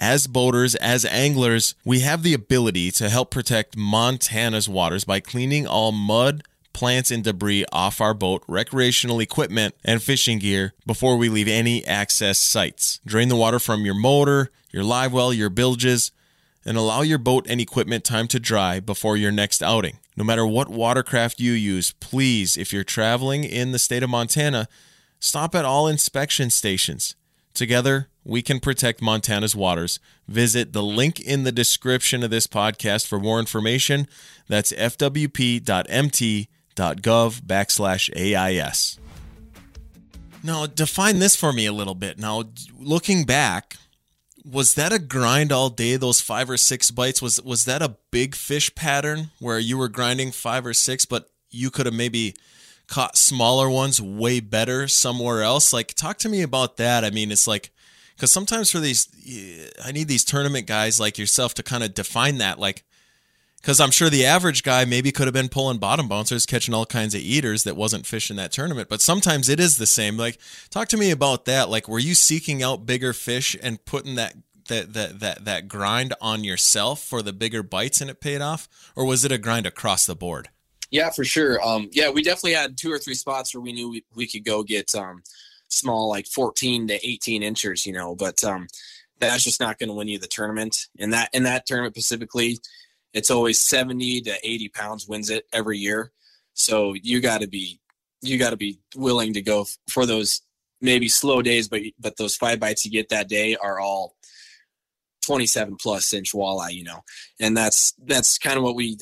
As 0.00 0.28
boaters, 0.28 0.76
as 0.76 1.04
anglers, 1.04 1.74
we 1.84 2.00
have 2.00 2.22
the 2.22 2.34
ability 2.34 2.92
to 2.92 3.08
help 3.08 3.30
protect 3.30 3.76
Montana's 3.76 4.68
waters 4.68 5.04
by 5.04 5.18
cleaning 5.18 5.66
all 5.66 5.90
mud, 5.90 6.44
plants, 6.72 7.10
and 7.10 7.24
debris 7.24 7.64
off 7.72 8.00
our 8.00 8.14
boat, 8.14 8.44
recreational 8.46 9.18
equipment, 9.18 9.74
and 9.84 10.00
fishing 10.00 10.38
gear 10.38 10.72
before 10.86 11.16
we 11.16 11.28
leave 11.28 11.48
any 11.48 11.84
access 11.84 12.38
sites. 12.38 13.00
Drain 13.04 13.28
the 13.28 13.34
water 13.34 13.58
from 13.58 13.84
your 13.84 13.94
motor, 13.94 14.52
your 14.70 14.84
live 14.84 15.12
well, 15.12 15.32
your 15.32 15.50
bilges, 15.50 16.12
and 16.64 16.76
allow 16.76 17.02
your 17.02 17.18
boat 17.18 17.46
and 17.48 17.60
equipment 17.60 18.04
time 18.04 18.28
to 18.28 18.38
dry 18.38 18.78
before 18.78 19.16
your 19.16 19.32
next 19.32 19.62
outing. 19.62 19.98
No 20.18 20.24
matter 20.24 20.44
what 20.44 20.68
watercraft 20.68 21.38
you 21.38 21.52
use, 21.52 21.92
please, 21.92 22.56
if 22.56 22.72
you're 22.72 22.82
traveling 22.82 23.44
in 23.44 23.70
the 23.70 23.78
state 23.78 24.02
of 24.02 24.10
Montana, 24.10 24.66
stop 25.20 25.54
at 25.54 25.64
all 25.64 25.86
inspection 25.86 26.50
stations. 26.50 27.14
Together, 27.54 28.08
we 28.24 28.42
can 28.42 28.58
protect 28.58 29.00
Montana's 29.00 29.54
waters. 29.54 30.00
Visit 30.26 30.72
the 30.72 30.82
link 30.82 31.20
in 31.20 31.44
the 31.44 31.52
description 31.52 32.24
of 32.24 32.30
this 32.30 32.48
podcast 32.48 33.06
for 33.06 33.20
more 33.20 33.38
information. 33.38 34.08
That's 34.48 34.72
fwp.mt.gov 34.72 35.60
backslash 37.42 38.10
AIS. 38.16 38.98
Now, 40.42 40.66
define 40.66 41.20
this 41.20 41.36
for 41.36 41.52
me 41.52 41.66
a 41.66 41.72
little 41.72 41.94
bit. 41.94 42.18
Now, 42.18 42.42
looking 42.76 43.22
back, 43.22 43.76
was 44.50 44.74
that 44.74 44.92
a 44.92 44.98
grind 44.98 45.52
all 45.52 45.70
day 45.70 45.96
those 45.96 46.20
five 46.20 46.48
or 46.48 46.56
six 46.56 46.90
bites? 46.90 47.22
Was 47.22 47.40
was 47.42 47.64
that 47.64 47.82
a 47.82 47.96
big 48.10 48.34
fish 48.34 48.74
pattern 48.74 49.30
where 49.38 49.58
you 49.58 49.78
were 49.78 49.88
grinding 49.88 50.32
five 50.32 50.66
or 50.66 50.74
six 50.74 51.04
but 51.04 51.28
you 51.50 51.70
could 51.70 51.86
have 51.86 51.94
maybe 51.94 52.34
caught 52.86 53.16
smaller 53.16 53.68
ones 53.68 54.00
way 54.00 54.40
better 54.40 54.88
somewhere 54.88 55.42
else? 55.42 55.72
Like 55.72 55.94
talk 55.94 56.18
to 56.18 56.28
me 56.28 56.42
about 56.42 56.76
that. 56.78 57.04
I 57.04 57.10
mean 57.10 57.30
it's 57.30 57.46
like 57.46 57.70
because 58.18 58.32
sometimes 58.32 58.70
for 58.72 58.80
these 58.80 59.08
i 59.84 59.92
need 59.92 60.08
these 60.08 60.24
tournament 60.24 60.66
guys 60.66 60.98
like 60.98 61.18
yourself 61.18 61.54
to 61.54 61.62
kind 61.62 61.84
of 61.84 61.94
define 61.94 62.38
that 62.38 62.58
like 62.58 62.82
because 63.68 63.80
I'm 63.80 63.90
sure 63.90 64.08
the 64.08 64.24
average 64.24 64.62
guy 64.62 64.86
maybe 64.86 65.12
could 65.12 65.26
have 65.26 65.34
been 65.34 65.50
pulling 65.50 65.76
bottom 65.76 66.08
bouncers, 66.08 66.46
catching 66.46 66.72
all 66.72 66.86
kinds 66.86 67.14
of 67.14 67.20
eaters 67.20 67.64
that 67.64 67.76
wasn't 67.76 68.06
fish 68.06 68.30
in 68.30 68.36
that 68.36 68.50
tournament. 68.50 68.88
But 68.88 69.02
sometimes 69.02 69.50
it 69.50 69.60
is 69.60 69.76
the 69.76 69.84
same. 69.84 70.16
Like, 70.16 70.38
talk 70.70 70.88
to 70.88 70.96
me 70.96 71.10
about 71.10 71.44
that. 71.44 71.68
Like, 71.68 71.86
were 71.86 71.98
you 71.98 72.14
seeking 72.14 72.62
out 72.62 72.86
bigger 72.86 73.12
fish 73.12 73.54
and 73.62 73.84
putting 73.84 74.14
that 74.14 74.36
that 74.68 74.94
that 74.94 75.20
that 75.20 75.44
that 75.44 75.68
grind 75.68 76.14
on 76.18 76.44
yourself 76.44 77.02
for 77.02 77.20
the 77.20 77.34
bigger 77.34 77.62
bites 77.62 78.00
and 78.00 78.08
it 78.08 78.22
paid 78.22 78.40
off, 78.40 78.70
or 78.96 79.04
was 79.04 79.26
it 79.26 79.32
a 79.32 79.36
grind 79.36 79.66
across 79.66 80.06
the 80.06 80.16
board? 80.16 80.48
Yeah, 80.90 81.10
for 81.10 81.26
sure. 81.26 81.62
Um, 81.62 81.90
yeah, 81.92 82.08
we 82.08 82.22
definitely 82.22 82.54
had 82.54 82.78
two 82.78 82.90
or 82.90 82.98
three 82.98 83.12
spots 83.12 83.54
where 83.54 83.60
we 83.60 83.74
knew 83.74 83.90
we, 83.90 84.04
we 84.14 84.26
could 84.26 84.46
go 84.46 84.62
get 84.62 84.94
um, 84.94 85.22
small, 85.68 86.08
like 86.08 86.26
14 86.26 86.88
to 86.88 87.06
18 87.06 87.42
inches, 87.42 87.84
you 87.84 87.92
know, 87.92 88.14
but 88.14 88.42
um, 88.44 88.66
that's 89.18 89.44
just 89.44 89.60
not 89.60 89.78
going 89.78 89.90
to 89.90 89.94
win 89.94 90.08
you 90.08 90.18
the 90.18 90.26
tournament. 90.26 90.86
And 90.98 91.12
that 91.12 91.28
in 91.34 91.42
that 91.42 91.66
tournament 91.66 91.94
specifically, 91.96 92.60
it's 93.18 93.30
always 93.30 93.60
70 93.60 94.22
to 94.22 94.48
80 94.48 94.68
pounds 94.68 95.08
wins 95.08 95.28
it 95.28 95.44
every 95.52 95.78
year. 95.78 96.12
So 96.54 96.94
you 96.94 97.20
got 97.20 97.40
to 97.40 97.48
be 97.48 97.80
you 98.22 98.38
got 98.38 98.50
to 98.50 98.56
be 98.56 98.80
willing 98.96 99.34
to 99.34 99.42
go 99.42 99.66
for 99.88 100.06
those 100.06 100.42
maybe 100.80 101.08
slow 101.08 101.42
days, 101.42 101.68
but 101.68 101.82
but 101.98 102.16
those 102.16 102.36
five 102.36 102.60
bites 102.60 102.84
you 102.84 102.90
get 102.90 103.10
that 103.10 103.28
day 103.28 103.56
are 103.56 103.78
all 103.78 104.14
27 105.26 105.76
plus 105.76 106.12
inch 106.12 106.32
walleye, 106.32 106.72
you 106.72 106.84
know, 106.84 107.02
and 107.40 107.56
that's 107.56 107.92
that's 108.06 108.38
kind 108.38 108.56
of 108.56 108.62
what 108.62 108.76
we 108.76 108.96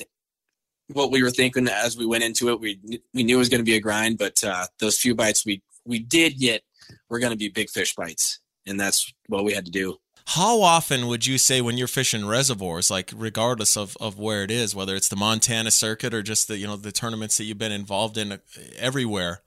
what 0.93 1.11
we 1.11 1.21
were 1.21 1.31
thinking 1.31 1.67
as 1.67 1.97
we 1.97 2.05
went 2.05 2.23
into 2.23 2.49
it. 2.49 2.59
We 2.59 3.01
we 3.13 3.23
knew 3.23 3.35
it 3.37 3.39
was 3.39 3.49
going 3.49 3.61
to 3.61 3.71
be 3.71 3.75
a 3.75 3.81
grind, 3.81 4.17
but 4.17 4.43
uh, 4.43 4.65
those 4.79 4.97
few 4.97 5.15
bites 5.15 5.45
we 5.45 5.61
we 5.85 5.99
did 5.99 6.39
get 6.39 6.63
were 7.09 7.19
going 7.19 7.31
to 7.31 7.37
be 7.37 7.49
big 7.49 7.69
fish 7.69 7.95
bites, 7.95 8.39
and 8.65 8.79
that's 8.79 9.13
what 9.27 9.43
we 9.43 9.53
had 9.53 9.65
to 9.65 9.71
do. 9.71 9.97
How 10.31 10.61
often 10.61 11.07
would 11.07 11.25
you 11.25 11.37
say 11.37 11.61
when 11.61 11.77
you're 11.77 11.87
fishing 11.87 12.25
reservoirs, 12.25 12.91
like 12.91 13.13
regardless 13.15 13.77
of, 13.77 13.95
of 14.01 14.19
where 14.19 14.43
it 14.43 14.51
is, 14.51 14.75
whether 14.75 14.93
it's 14.93 15.07
the 15.07 15.15
Montana 15.15 15.71
circuit 15.71 16.13
or 16.13 16.21
just 16.21 16.49
the 16.49 16.57
you 16.57 16.67
know 16.67 16.75
the 16.75 16.91
tournaments 16.91 17.37
that 17.37 17.45
you've 17.45 17.57
been 17.57 17.71
involved 17.71 18.17
in 18.17 18.33
uh, 18.33 18.37
everywhere, 18.77 19.41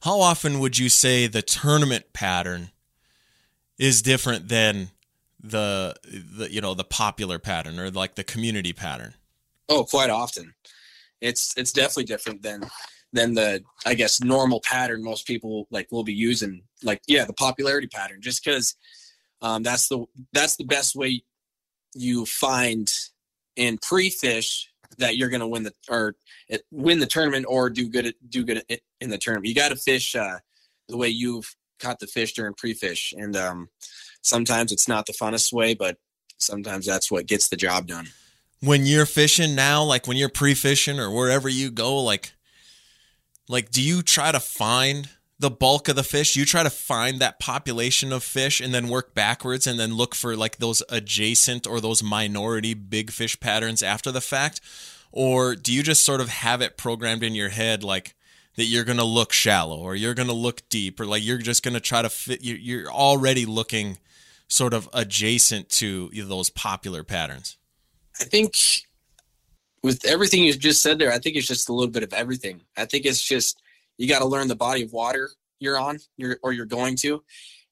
how 0.00 0.20
often 0.20 0.60
would 0.60 0.78
you 0.78 0.88
say 0.88 1.26
the 1.26 1.42
tournament 1.42 2.14
pattern 2.14 2.70
is 3.78 4.00
different 4.00 4.48
than 4.48 4.88
the 5.42 5.94
the 6.02 6.50
you 6.50 6.62
know 6.62 6.72
the 6.72 6.84
popular 6.84 7.38
pattern 7.38 7.78
or 7.78 7.90
like 7.90 8.14
the 8.14 8.24
community 8.24 8.72
pattern? 8.72 9.12
Oh, 9.68 9.84
quite 9.84 10.08
often. 10.08 10.54
It's 11.20 11.52
it's 11.58 11.70
definitely 11.70 12.04
different 12.04 12.40
than 12.40 12.70
than 13.12 13.34
the 13.34 13.62
I 13.84 13.92
guess 13.92 14.22
normal 14.22 14.62
pattern 14.62 15.04
most 15.04 15.26
people 15.26 15.66
like 15.70 15.92
will 15.92 16.02
be 16.02 16.14
using. 16.14 16.62
Like 16.82 17.02
yeah, 17.06 17.26
the 17.26 17.34
popularity 17.34 17.88
pattern. 17.88 18.22
Just 18.22 18.42
because 18.42 18.74
um, 19.44 19.62
that's 19.62 19.88
the 19.88 20.06
that's 20.32 20.56
the 20.56 20.64
best 20.64 20.96
way 20.96 21.22
you 21.94 22.24
find 22.24 22.90
in 23.56 23.78
pre-fish 23.78 24.72
that 24.96 25.16
you're 25.16 25.28
going 25.28 25.40
to 25.40 25.46
win 25.46 25.64
the 25.64 25.72
or 25.90 26.16
win 26.70 26.98
the 26.98 27.06
tournament 27.06 27.44
or 27.46 27.68
do 27.68 27.88
good 27.88 28.14
do 28.26 28.42
good 28.42 28.64
in 29.00 29.10
the 29.10 29.18
tournament. 29.18 29.46
You 29.46 29.54
got 29.54 29.68
to 29.68 29.76
fish 29.76 30.16
uh, 30.16 30.38
the 30.88 30.96
way 30.96 31.08
you've 31.08 31.54
caught 31.78 32.00
the 32.00 32.06
fish 32.06 32.32
during 32.32 32.54
pre-fish, 32.54 33.12
and 33.16 33.36
um, 33.36 33.68
sometimes 34.22 34.72
it's 34.72 34.88
not 34.88 35.04
the 35.04 35.12
funnest 35.12 35.52
way, 35.52 35.74
but 35.74 35.98
sometimes 36.38 36.86
that's 36.86 37.10
what 37.10 37.26
gets 37.26 37.48
the 37.48 37.56
job 37.56 37.86
done. 37.86 38.08
When 38.60 38.86
you're 38.86 39.04
fishing 39.04 39.54
now, 39.54 39.84
like 39.84 40.06
when 40.06 40.16
you're 40.16 40.30
pre-fishing 40.30 40.98
or 40.98 41.14
wherever 41.14 41.50
you 41.50 41.70
go, 41.70 41.98
like 41.98 42.32
like 43.46 43.70
do 43.70 43.82
you 43.82 44.00
try 44.00 44.32
to 44.32 44.40
find 44.40 45.10
the 45.38 45.50
bulk 45.50 45.88
of 45.88 45.96
the 45.96 46.02
fish 46.02 46.36
you 46.36 46.44
try 46.44 46.62
to 46.62 46.70
find 46.70 47.18
that 47.18 47.40
population 47.40 48.12
of 48.12 48.22
fish 48.22 48.60
and 48.60 48.72
then 48.72 48.88
work 48.88 49.14
backwards 49.14 49.66
and 49.66 49.78
then 49.78 49.94
look 49.94 50.14
for 50.14 50.36
like 50.36 50.58
those 50.58 50.82
adjacent 50.88 51.66
or 51.66 51.80
those 51.80 52.02
minority 52.02 52.74
big 52.74 53.10
fish 53.10 53.38
patterns 53.40 53.82
after 53.82 54.12
the 54.12 54.20
fact? 54.20 54.60
Or 55.10 55.54
do 55.54 55.72
you 55.72 55.82
just 55.82 56.04
sort 56.04 56.20
of 56.20 56.28
have 56.28 56.60
it 56.60 56.76
programmed 56.76 57.22
in 57.22 57.34
your 57.34 57.48
head 57.48 57.82
like 57.82 58.14
that 58.56 58.64
you're 58.64 58.84
going 58.84 58.98
to 58.98 59.04
look 59.04 59.32
shallow 59.32 59.78
or 59.78 59.96
you're 59.96 60.14
going 60.14 60.28
to 60.28 60.34
look 60.34 60.68
deep 60.68 61.00
or 61.00 61.06
like 61.06 61.24
you're 61.24 61.38
just 61.38 61.64
going 61.64 61.74
to 61.74 61.80
try 61.80 62.02
to 62.02 62.08
fit 62.08 62.42
you're 62.42 62.90
already 62.90 63.44
looking 63.44 63.98
sort 64.46 64.74
of 64.74 64.88
adjacent 64.92 65.68
to 65.68 66.08
those 66.10 66.50
popular 66.50 67.02
patterns? 67.02 67.56
I 68.20 68.24
think 68.24 68.54
with 69.82 70.04
everything 70.04 70.42
you 70.44 70.54
just 70.54 70.80
said 70.80 70.98
there 70.98 71.12
i 71.12 71.18
think 71.18 71.36
it's 71.36 71.46
just 71.46 71.68
a 71.68 71.72
little 71.72 71.90
bit 71.90 72.04
of 72.04 72.12
everything. 72.12 72.60
I 72.76 72.84
think 72.84 73.04
it's 73.04 73.20
just 73.20 73.60
you 73.98 74.08
got 74.08 74.20
to 74.20 74.26
learn 74.26 74.48
the 74.48 74.56
body 74.56 74.82
of 74.82 74.92
water 74.92 75.30
you're 75.60 75.78
on 75.78 75.98
you're, 76.16 76.38
or 76.42 76.52
you're 76.52 76.66
going 76.66 76.96
to 76.96 77.22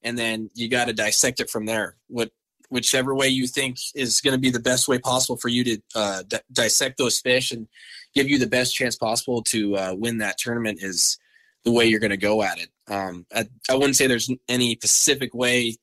and 0.03 0.19
then 0.19 0.51
you 0.55 0.69
got 0.69 0.87
to 0.87 0.93
dissect 0.93 1.41
it 1.41 1.51
from 1.51 1.67
there. 1.67 1.97
What 2.09 2.31
whichever 2.69 3.15
way 3.15 3.29
you 3.29 3.47
think 3.47 3.77
is 3.95 4.21
going 4.23 4.33
to 4.33 4.41
be 4.41 4.51
the 4.51 4.59
best 4.59 4.89
way 4.89 4.99
possible 4.99 5.37
for 5.37 5.49
you 5.49 5.63
to 5.63 5.83
uh, 5.95 6.23
d- 6.27 6.39
dissect 6.51 6.97
those 6.97 7.21
fish 7.21 7.53
and 7.53 7.69
give 8.15 8.31
you 8.31 8.39
the 8.39 8.47
best 8.47 8.75
chance 8.75 8.97
possible 8.97 9.43
to 9.43 9.77
uh, 9.77 9.95
win 9.95 10.19
that 10.19 10.39
tournament 10.39 10.79
is 10.83 11.19
the 11.65 11.71
way 11.71 11.85
you're 11.85 12.01
going 12.01 12.11
to 12.11 12.17
go 12.17 12.43
at 12.43 12.59
it. 12.59 12.71
Um, 12.89 13.27
I, 13.35 13.47
I, 13.71 13.75
wouldn't 13.75 13.97
say 13.97 14.07
there's 14.07 14.31
any 14.49 14.75
specific 14.75 15.35
way 15.35 15.77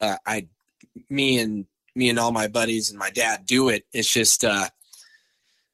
uh, 0.00 0.16
i 0.26 0.46
me 1.10 1.38
and 1.40 1.66
me 1.96 2.08
and 2.08 2.18
all 2.18 2.32
my 2.32 2.46
buddies 2.46 2.90
and 2.90 2.98
my 2.98 3.10
dad 3.10 3.44
do 3.44 3.68
it. 3.68 3.84
It's 3.92 4.10
just 4.10 4.44
uh, 4.44 4.68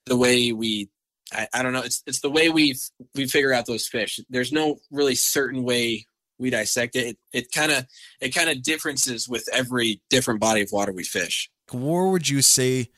the 0.07 0.17
way 0.17 0.53
we 0.53 0.89
I, 1.33 1.49
I 1.53 1.63
don't 1.63 1.73
know. 1.73 1.83
It's 1.83 2.03
it's 2.07 2.21
the 2.21 2.31
way 2.31 2.49
we 2.49 2.77
we 3.15 3.27
figure 3.27 3.53
out 3.53 3.67
those 3.67 3.87
fish. 3.87 4.21
There's 4.29 4.53
no 4.53 4.79
really 4.91 5.15
certain 5.15 5.63
way 5.63 6.07
we 6.39 6.51
dissect 6.51 6.97
it. 6.97 7.19
It 7.33 7.53
kind 7.53 7.71
of 7.71 7.87
it 8.21 8.31
kind 8.31 8.51
of 8.51 8.63
differences 8.63 9.29
with 9.29 9.49
every 9.53 10.01
different 10.11 10.41
body 10.41 10.63
of 10.63 10.71
water 10.73 10.93
we 10.93 11.05
fish. 11.05 11.51
Where 11.71 12.07
would 12.07 12.29
you 12.29 12.43
say 12.43 12.91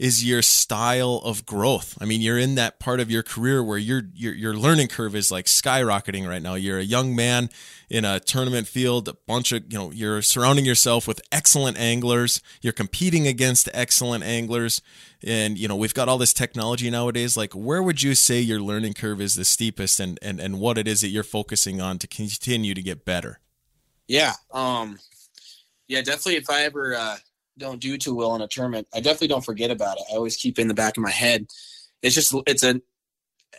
is 0.00 0.24
your 0.24 0.40
style 0.40 1.20
of 1.24 1.44
growth. 1.44 1.94
I 2.00 2.06
mean, 2.06 2.22
you're 2.22 2.38
in 2.38 2.54
that 2.54 2.80
part 2.80 3.00
of 3.00 3.10
your 3.10 3.22
career 3.22 3.62
where 3.62 3.76
your 3.76 4.04
your 4.14 4.32
your 4.32 4.54
learning 4.54 4.88
curve 4.88 5.14
is 5.14 5.30
like 5.30 5.44
skyrocketing 5.44 6.26
right 6.26 6.40
now. 6.40 6.54
You're 6.54 6.78
a 6.78 6.82
young 6.82 7.14
man 7.14 7.50
in 7.90 8.06
a 8.06 8.18
tournament 8.18 8.66
field, 8.66 9.08
a 9.08 9.12
bunch 9.26 9.52
of, 9.52 9.70
you 9.70 9.78
know, 9.78 9.90
you're 9.90 10.22
surrounding 10.22 10.64
yourself 10.64 11.06
with 11.06 11.20
excellent 11.30 11.78
anglers. 11.78 12.40
You're 12.62 12.72
competing 12.72 13.26
against 13.26 13.68
excellent 13.74 14.24
anglers. 14.24 14.80
And, 15.22 15.58
you 15.58 15.68
know, 15.68 15.76
we've 15.76 15.92
got 15.92 16.08
all 16.08 16.16
this 16.16 16.32
technology 16.32 16.88
nowadays. 16.88 17.36
Like, 17.36 17.52
where 17.52 17.82
would 17.82 18.02
you 18.02 18.14
say 18.14 18.40
your 18.40 18.60
learning 18.60 18.94
curve 18.94 19.20
is 19.20 19.34
the 19.34 19.44
steepest 19.44 20.00
and 20.00 20.18
and 20.22 20.40
and 20.40 20.58
what 20.58 20.78
it 20.78 20.88
is 20.88 21.02
that 21.02 21.08
you're 21.08 21.22
focusing 21.22 21.82
on 21.82 21.98
to 21.98 22.06
continue 22.06 22.72
to 22.72 22.82
get 22.82 23.04
better? 23.04 23.40
Yeah. 24.08 24.32
Um 24.50 24.98
yeah, 25.88 26.00
definitely 26.00 26.36
if 26.36 26.48
I 26.48 26.62
ever 26.62 26.94
uh 26.94 27.16
don't 27.60 27.80
do 27.80 27.96
too 27.96 28.14
well 28.14 28.34
in 28.34 28.42
a 28.42 28.48
tournament, 28.48 28.88
I 28.92 29.00
definitely 29.00 29.28
don't 29.28 29.44
forget 29.44 29.70
about 29.70 29.98
it. 29.98 30.04
I 30.10 30.16
always 30.16 30.36
keep 30.36 30.58
in 30.58 30.68
the 30.68 30.74
back 30.74 30.96
of 30.96 31.02
my 31.02 31.10
head. 31.10 31.46
It's 32.02 32.14
just 32.14 32.34
it's 32.46 32.64
a 32.64 32.80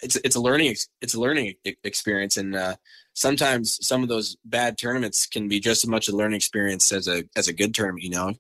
it's 0.01 0.15
it's 0.17 0.35
a 0.35 0.41
learning 0.41 0.75
it's 1.01 1.13
a 1.13 1.19
learning 1.19 1.55
experience, 1.83 2.37
and 2.37 2.55
uh, 2.55 2.75
sometimes 3.13 3.77
some 3.85 4.03
of 4.03 4.09
those 4.09 4.35
bad 4.43 4.77
tournaments 4.77 5.27
can 5.27 5.47
be 5.47 5.59
just 5.59 5.83
as 5.83 5.89
much 5.89 6.07
a 6.07 6.15
learning 6.15 6.37
experience 6.37 6.91
as 6.91 7.07
a 7.07 7.23
as 7.35 7.47
a 7.47 7.53
good 7.53 7.73
tournament. 7.73 8.03
You 8.03 8.09
know, 8.11 8.33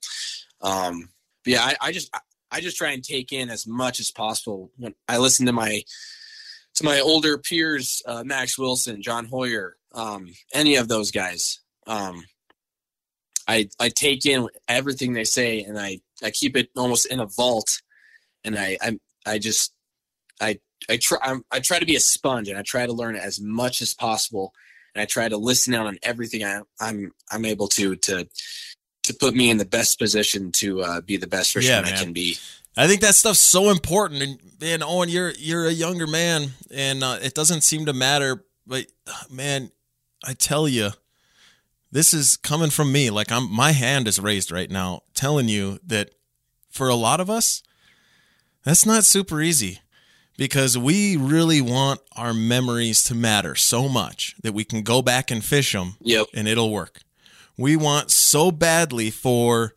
um, 0.61 1.09
yeah, 1.45 1.63
I, 1.63 1.75
I 1.81 1.91
just 1.91 2.09
I 2.51 2.59
just 2.59 2.77
try 2.77 2.91
and 2.91 3.03
take 3.03 3.31
in 3.31 3.49
as 3.49 3.65
much 3.67 3.99
as 3.99 4.11
possible. 4.11 4.71
When 4.77 4.95
I 5.07 5.17
listen 5.17 5.45
to 5.45 5.53
my 5.53 5.83
to 6.75 6.83
my 6.83 6.99
older 6.99 7.37
peers, 7.37 8.01
uh, 8.05 8.23
Max 8.23 8.57
Wilson, 8.57 9.01
John 9.01 9.25
Hoyer, 9.25 9.77
um, 9.93 10.27
any 10.53 10.75
of 10.75 10.87
those 10.87 11.11
guys. 11.11 11.59
Um, 11.87 12.23
I 13.51 13.69
I 13.79 13.89
take 13.89 14.25
in 14.25 14.47
everything 14.67 15.13
they 15.13 15.25
say 15.25 15.63
and 15.63 15.77
I 15.77 15.99
I 16.23 16.31
keep 16.31 16.55
it 16.55 16.69
almost 16.77 17.05
in 17.07 17.19
a 17.19 17.25
vault, 17.25 17.81
and 18.45 18.57
I 18.57 18.77
I 18.81 18.99
I 19.25 19.39
just 19.39 19.73
I 20.39 20.59
I 20.89 20.97
try 20.97 21.17
I'm, 21.21 21.43
I 21.51 21.59
try 21.59 21.79
to 21.79 21.85
be 21.85 21.97
a 21.97 21.99
sponge 21.99 22.47
and 22.47 22.57
I 22.57 22.61
try 22.61 22.85
to 22.85 22.93
learn 22.93 23.17
as 23.17 23.41
much 23.41 23.81
as 23.81 23.93
possible, 23.93 24.53
and 24.95 25.01
I 25.01 25.05
try 25.05 25.27
to 25.27 25.37
listen 25.37 25.73
out 25.73 25.85
on 25.85 25.97
everything 26.01 26.45
I, 26.45 26.61
I'm 26.79 27.11
I'm 27.29 27.43
able 27.43 27.67
to 27.69 27.97
to 27.97 28.27
to 29.03 29.13
put 29.15 29.35
me 29.35 29.49
in 29.49 29.57
the 29.57 29.65
best 29.65 29.99
position 29.99 30.51
to 30.53 30.81
uh, 30.81 31.01
be 31.01 31.17
the 31.17 31.27
best 31.27 31.51
fisherman 31.51 31.85
yeah, 31.85 31.93
I 31.93 31.97
can 31.97 32.13
be. 32.13 32.37
I 32.77 32.87
think 32.87 33.01
that 33.01 33.15
stuff's 33.15 33.39
so 33.39 33.69
important, 33.69 34.23
and 34.23 34.39
man, 34.61 34.81
Owen, 34.81 35.09
you're 35.09 35.31
you're 35.31 35.67
a 35.67 35.73
younger 35.73 36.07
man, 36.07 36.51
and 36.73 37.03
uh, 37.03 37.17
it 37.21 37.33
doesn't 37.33 37.61
seem 37.61 37.87
to 37.87 37.93
matter. 37.93 38.45
But 38.65 38.85
man, 39.29 39.71
I 40.23 40.33
tell 40.33 40.69
you, 40.69 40.91
this 41.91 42.13
is 42.13 42.37
coming 42.37 42.69
from 42.69 42.91
me. 42.91 43.09
Like 43.09 43.31
I'm 43.31 43.51
my 43.51 43.71
hand 43.71 44.07
is 44.07 44.19
raised 44.19 44.51
right 44.51 44.69
now 44.69 45.01
telling 45.13 45.49
you 45.49 45.79
that 45.85 46.11
for 46.69 46.87
a 46.87 46.95
lot 46.95 47.19
of 47.19 47.29
us, 47.29 47.61
that's 48.63 48.85
not 48.85 49.03
super 49.03 49.41
easy 49.41 49.79
because 50.37 50.77
we 50.77 51.17
really 51.17 51.61
want 51.61 51.99
our 52.15 52.33
memories 52.33 53.03
to 53.03 53.15
matter 53.15 53.55
so 53.55 53.89
much 53.89 54.35
that 54.41 54.53
we 54.53 54.63
can 54.63 54.81
go 54.81 55.01
back 55.01 55.29
and 55.29 55.43
fish 55.43 55.73
them 55.73 55.95
yep. 56.01 56.27
and 56.33 56.47
it'll 56.47 56.71
work. 56.71 57.01
We 57.57 57.75
want 57.75 58.09
so 58.11 58.51
badly 58.51 59.11
for 59.11 59.73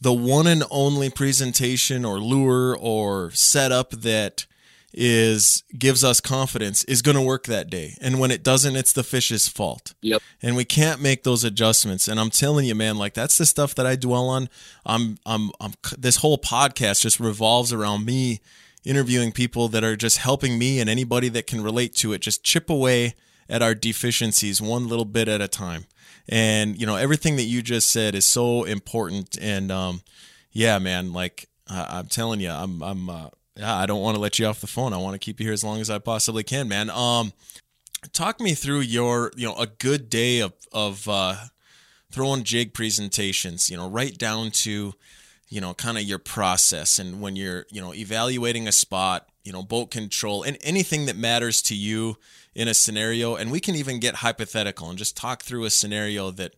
the 0.00 0.12
one 0.12 0.46
and 0.46 0.64
only 0.70 1.10
presentation 1.10 2.04
or 2.04 2.18
lure 2.18 2.76
or 2.76 3.30
setup 3.30 3.90
that 3.90 4.46
is 4.94 5.62
gives 5.78 6.04
us 6.04 6.20
confidence 6.20 6.84
is 6.84 7.02
going 7.02 7.16
to 7.16 7.22
work 7.22 7.44
that 7.44 7.70
day. 7.70 7.96
And 8.00 8.20
when 8.20 8.30
it 8.30 8.42
doesn't 8.42 8.76
it's 8.76 8.92
the 8.92 9.02
fish's 9.02 9.48
fault. 9.48 9.94
Yep. 10.02 10.22
And 10.42 10.56
we 10.56 10.64
can't 10.64 11.00
make 11.00 11.22
those 11.22 11.44
adjustments. 11.44 12.08
And 12.08 12.20
i'm 12.20 12.30
telling 12.30 12.66
you 12.66 12.74
man 12.74 12.96
like 12.96 13.14
that's 13.14 13.38
the 13.38 13.46
stuff 13.46 13.74
that 13.76 13.86
i 13.86 13.96
dwell 13.96 14.28
on. 14.28 14.48
I'm 14.84 15.18
i'm, 15.24 15.50
I'm 15.60 15.72
this 15.96 16.16
whole 16.16 16.38
podcast 16.38 17.00
just 17.00 17.20
revolves 17.20 17.72
around 17.72 18.04
me 18.04 18.40
interviewing 18.84 19.32
people 19.32 19.68
that 19.68 19.84
are 19.84 19.96
just 19.96 20.18
helping 20.18 20.58
me 20.58 20.80
and 20.80 20.90
anybody 20.90 21.28
that 21.30 21.46
can 21.46 21.62
relate 21.62 21.94
to 21.96 22.12
it. 22.12 22.20
Just 22.20 22.42
chip 22.42 22.68
away 22.68 23.14
at 23.48 23.62
our 23.62 23.74
deficiencies 23.74 24.60
one 24.60 24.88
little 24.88 25.04
bit 25.04 25.28
at 25.28 25.40
a 25.40 25.48
time. 25.48 25.86
And 26.28 26.80
you 26.80 26.86
know, 26.86 26.96
everything 26.96 27.36
that 27.36 27.44
you 27.44 27.62
just 27.62 27.90
said 27.90 28.14
is 28.14 28.24
so 28.24 28.64
important. 28.64 29.36
And 29.40 29.70
um, 29.70 30.02
yeah, 30.50 30.78
man, 30.78 31.12
like 31.12 31.48
I'm 31.68 32.06
telling 32.06 32.40
you, 32.40 32.50
I'm 32.50 32.82
I'm 32.82 33.10
uh, 33.10 33.28
yeah, 33.56 33.76
I 33.76 33.86
don't 33.86 34.00
want 34.00 34.14
to 34.14 34.20
let 34.20 34.38
you 34.38 34.46
off 34.46 34.60
the 34.60 34.66
phone. 34.66 34.92
I 34.92 34.98
want 34.98 35.14
to 35.14 35.18
keep 35.18 35.40
you 35.40 35.46
here 35.46 35.52
as 35.52 35.64
long 35.64 35.80
as 35.80 35.90
I 35.90 35.98
possibly 35.98 36.42
can, 36.42 36.68
man. 36.68 36.90
Um, 36.90 37.32
talk 38.12 38.40
me 38.40 38.54
through 38.54 38.80
your 38.80 39.32
you 39.36 39.46
know 39.46 39.56
a 39.56 39.66
good 39.66 40.08
day 40.08 40.40
of 40.40 40.52
of 40.72 41.08
uh, 41.08 41.36
throwing 42.10 42.44
jig 42.44 42.74
presentations. 42.74 43.70
You 43.70 43.76
know, 43.76 43.88
right 43.88 44.16
down 44.16 44.50
to 44.50 44.94
you 45.52 45.60
know 45.60 45.74
kind 45.74 45.98
of 45.98 46.04
your 46.04 46.18
process 46.18 46.98
and 46.98 47.20
when 47.20 47.36
you're 47.36 47.66
you 47.70 47.80
know 47.80 47.92
evaluating 47.92 48.66
a 48.66 48.72
spot 48.72 49.28
you 49.44 49.52
know 49.52 49.62
boat 49.62 49.90
control 49.90 50.42
and 50.42 50.56
anything 50.62 51.04
that 51.04 51.14
matters 51.14 51.60
to 51.60 51.76
you 51.76 52.16
in 52.54 52.68
a 52.68 52.74
scenario 52.74 53.36
and 53.36 53.52
we 53.52 53.60
can 53.60 53.74
even 53.74 54.00
get 54.00 54.16
hypothetical 54.16 54.88
and 54.88 54.98
just 54.98 55.14
talk 55.14 55.42
through 55.42 55.64
a 55.64 55.70
scenario 55.70 56.30
that 56.30 56.54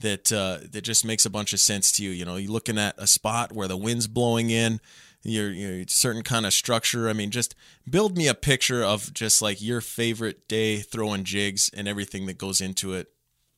that 0.00 0.32
uh, 0.32 0.56
that 0.72 0.80
just 0.80 1.04
makes 1.04 1.26
a 1.26 1.30
bunch 1.30 1.52
of 1.52 1.60
sense 1.60 1.92
to 1.92 2.02
you 2.02 2.10
you 2.10 2.24
know 2.24 2.36
you're 2.36 2.50
looking 2.50 2.78
at 2.78 2.94
a 2.96 3.06
spot 3.06 3.52
where 3.52 3.68
the 3.68 3.76
wind's 3.76 4.06
blowing 4.06 4.48
in 4.48 4.80
your, 5.22 5.50
your 5.50 5.84
certain 5.88 6.22
kind 6.22 6.46
of 6.46 6.52
structure. 6.52 7.08
I 7.08 7.12
mean 7.12 7.30
just 7.30 7.54
build 7.88 8.16
me 8.16 8.26
a 8.28 8.34
picture 8.34 8.82
of 8.82 9.12
just 9.12 9.42
like 9.42 9.60
your 9.60 9.80
favorite 9.80 10.48
day 10.48 10.78
throwing 10.78 11.24
jigs 11.24 11.70
and 11.74 11.86
everything 11.88 12.26
that 12.26 12.38
goes 12.38 12.60
into 12.60 12.92
it. 12.94 13.08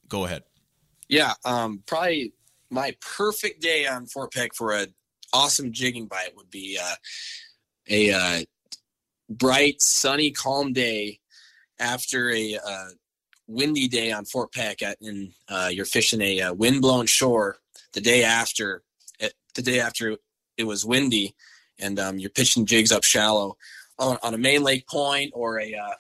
Go 0.09 0.25
ahead. 0.25 0.45
Yeah 1.09 1.35
um 1.45 1.83
probably 1.87 2.33
my 2.73 2.97
perfect 3.01 3.61
day 3.61 3.87
on 3.87 4.07
Fort 4.07 4.33
Peck 4.33 4.55
for 4.55 4.73
an 4.73 4.95
awesome 5.33 5.73
jigging 5.73 6.07
bite 6.07 6.35
would 6.37 6.51
be 6.51 6.79
uh, 6.83 6.95
a 7.89 8.13
uh, 8.13 8.41
bright, 9.29 9.83
sunny, 9.83 10.31
calm 10.31 10.73
day 10.73 11.21
after 11.79 12.31
a 12.31 12.59
uh, 12.67 12.89
windy 13.47 13.89
day 13.89 14.13
on 14.13 14.25
Fort 14.25 14.53
Peck, 14.53 14.79
and 15.01 15.33
uh, 15.49 15.69
you're 15.71 15.85
fishing 15.85 16.21
a 16.23 16.41
uh, 16.41 16.55
wind-blown 16.55 17.07
shore. 17.07 17.57
The 17.93 18.01
day 18.01 18.25
after, 18.25 18.83
it, 19.21 19.35
the 19.55 19.63
day 19.63 19.81
after 19.81 20.17
it 20.57 20.65
was 20.65 20.85
windy, 20.85 21.35
and 21.83 21.99
um, 21.99 22.19
you're 22.19 22.31
pitching 22.31 22.67
jigs 22.67 22.93
up 22.93 23.05
shallow 23.05 23.57
on, 23.99 24.19
on 24.23 24.35
a 24.35 24.39
main 24.39 24.63
lake 24.63 24.87
point 24.89 25.33
or 25.35 25.61
a. 25.61 25.75
Uh, 25.75 25.95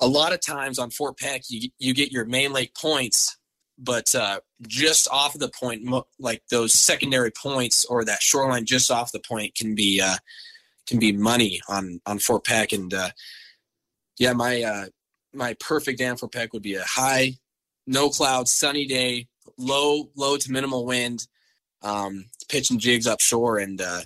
a 0.00 0.06
lot 0.06 0.32
of 0.32 0.40
times 0.40 0.78
on 0.78 0.90
Fort 0.90 1.18
Peck, 1.18 1.42
you 1.48 1.70
you 1.80 1.92
get 1.92 2.12
your 2.12 2.24
main 2.24 2.52
lake 2.52 2.72
points 2.72 3.38
but 3.78 4.12
uh, 4.14 4.40
just 4.66 5.08
off 5.10 5.34
of 5.34 5.40
the 5.40 5.48
point, 5.48 5.88
like 6.18 6.42
those 6.50 6.74
secondary 6.74 7.30
points 7.30 7.84
or 7.84 8.04
that 8.04 8.22
shoreline 8.22 8.66
just 8.66 8.90
off 8.90 9.12
the 9.12 9.20
point 9.20 9.54
can 9.54 9.74
be 9.74 10.00
uh, 10.00 10.16
can 10.86 10.98
be 10.98 11.12
money 11.12 11.60
on 11.68 12.00
on 12.04 12.18
Fort 12.18 12.44
Peck. 12.44 12.72
And 12.72 12.92
uh, 12.92 13.10
yeah, 14.18 14.32
my 14.32 14.62
uh, 14.62 14.86
my 15.32 15.54
perfect 15.60 15.98
day 15.98 16.12
for 16.16 16.28
Peck 16.28 16.52
would 16.52 16.62
be 16.62 16.74
a 16.74 16.84
high, 16.84 17.34
no 17.86 18.10
clouds, 18.10 18.52
sunny 18.52 18.84
day, 18.84 19.28
low 19.56 20.10
low 20.16 20.36
to 20.36 20.52
minimal 20.52 20.84
wind, 20.84 21.28
um, 21.82 22.26
pitching 22.48 22.80
jigs 22.80 23.06
up 23.06 23.20
shore 23.20 23.58
and 23.58 23.80
uh, 23.80 24.00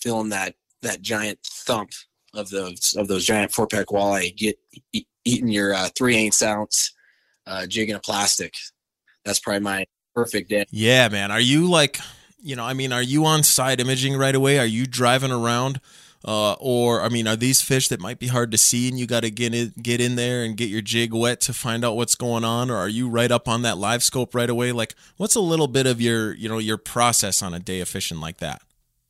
feeling 0.00 0.30
that 0.30 0.54
that 0.82 1.02
giant 1.02 1.38
thump 1.44 1.90
of 2.34 2.48
those 2.50 2.94
of 2.96 3.08
those 3.08 3.24
giant 3.24 3.52
Fort 3.52 3.70
Peck 3.70 3.86
walleye 3.86 4.34
get 4.36 4.58
e- 4.92 5.04
eating 5.24 5.48
your 5.48 5.74
uh, 5.74 5.88
three 5.96 6.16
eighths 6.16 6.42
ounce 6.42 6.92
uh, 7.46 7.66
jig 7.66 7.90
in 7.90 7.96
a 7.96 8.00
plastic 8.00 8.54
that's 9.24 9.38
probably 9.38 9.60
my 9.60 9.86
perfect 10.14 10.50
day. 10.50 10.64
Yeah, 10.70 11.08
man. 11.08 11.30
Are 11.30 11.40
you 11.40 11.68
like, 11.68 11.98
you 12.40 12.56
know, 12.56 12.64
I 12.64 12.74
mean, 12.74 12.92
are 12.92 13.02
you 13.02 13.24
on 13.26 13.42
side 13.42 13.80
imaging 13.80 14.16
right 14.16 14.34
away? 14.34 14.58
Are 14.58 14.66
you 14.66 14.86
driving 14.86 15.32
around? 15.32 15.80
Uh, 16.22 16.52
or 16.54 17.00
I 17.00 17.08
mean, 17.08 17.26
are 17.26 17.36
these 17.36 17.62
fish 17.62 17.88
that 17.88 17.98
might 17.98 18.18
be 18.18 18.26
hard 18.26 18.50
to 18.52 18.58
see, 18.58 18.90
and 18.90 18.98
you 18.98 19.06
got 19.06 19.20
to 19.20 19.30
get 19.30 19.54
in, 19.54 19.72
get 19.82 20.02
in 20.02 20.16
there 20.16 20.44
and 20.44 20.54
get 20.54 20.68
your 20.68 20.82
jig 20.82 21.14
wet 21.14 21.40
to 21.42 21.54
find 21.54 21.82
out 21.82 21.96
what's 21.96 22.14
going 22.14 22.44
on, 22.44 22.70
or 22.70 22.76
are 22.76 22.90
you 22.90 23.08
right 23.08 23.30
up 23.30 23.48
on 23.48 23.62
that 23.62 23.78
live 23.78 24.02
scope 24.02 24.34
right 24.34 24.50
away? 24.50 24.70
Like, 24.70 24.94
what's 25.16 25.34
a 25.34 25.40
little 25.40 25.66
bit 25.66 25.86
of 25.86 25.98
your, 25.98 26.34
you 26.34 26.46
know, 26.46 26.58
your 26.58 26.76
process 26.76 27.42
on 27.42 27.54
a 27.54 27.58
day 27.58 27.80
of 27.80 27.88
fishing 27.88 28.20
like 28.20 28.36
that? 28.36 28.60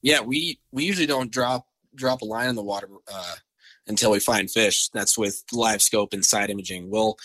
Yeah, 0.02 0.20
we 0.20 0.60
we 0.72 0.84
usually 0.84 1.06
don't 1.06 1.30
drop 1.30 1.66
drop 1.94 2.22
a 2.22 2.24
line 2.24 2.48
in 2.48 2.56
the 2.56 2.62
water 2.62 2.88
uh, 3.12 3.34
until 3.86 4.10
we 4.10 4.20
find 4.20 4.50
fish. 4.50 4.88
That's 4.88 5.18
with 5.18 5.42
live 5.52 5.82
scope 5.82 6.12
and 6.12 6.24
side 6.24 6.50
imaging. 6.50 6.90
We'll 6.90 7.16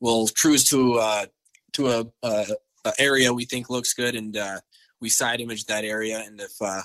we'll 0.00 0.28
cruise 0.28 0.64
to 0.64 0.94
uh, 0.94 1.26
to 1.74 1.88
a, 1.88 2.06
a, 2.22 2.46
a 2.84 2.92
area 2.98 3.32
we 3.32 3.44
think 3.44 3.70
looks 3.70 3.94
good, 3.94 4.14
and 4.14 4.36
uh, 4.36 4.60
we 5.00 5.08
side 5.08 5.40
image 5.40 5.64
that 5.66 5.84
area. 5.84 6.22
And 6.24 6.40
if 6.40 6.52
uh, 6.60 6.82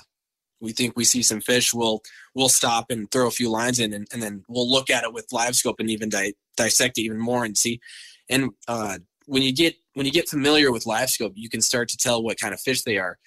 we 0.60 0.72
think 0.72 0.96
we 0.96 1.04
see 1.04 1.22
some 1.22 1.40
fish, 1.40 1.72
we'll 1.72 2.02
we'll 2.34 2.48
stop 2.48 2.90
and 2.90 3.10
throw 3.10 3.26
a 3.26 3.32
few 3.32 3.50
lines 3.50 3.78
in, 3.78 3.92
and, 3.92 4.06
and 4.12 4.22
then 4.22 4.44
we'll 4.48 4.70
look 4.70 4.90
at 4.90 5.04
it 5.04 5.12
with 5.12 5.32
live 5.32 5.56
scope 5.56 5.76
and 5.78 5.90
even 5.90 6.08
di- 6.08 6.34
dissect 6.56 6.98
it 6.98 7.02
even 7.02 7.18
more 7.18 7.44
and 7.44 7.56
see. 7.56 7.80
And 8.28 8.50
uh, 8.66 8.98
when 9.26 9.42
you 9.42 9.52
get 9.52 9.76
when 9.94 10.06
you 10.06 10.12
get 10.12 10.28
familiar 10.28 10.72
with 10.72 10.86
live 10.86 11.10
scope, 11.10 11.32
you 11.36 11.48
can 11.48 11.60
start 11.60 11.88
to 11.90 11.96
tell 11.96 12.22
what 12.22 12.40
kind 12.40 12.54
of 12.54 12.60
fish 12.60 12.82
they 12.82 12.98
are. 12.98 13.18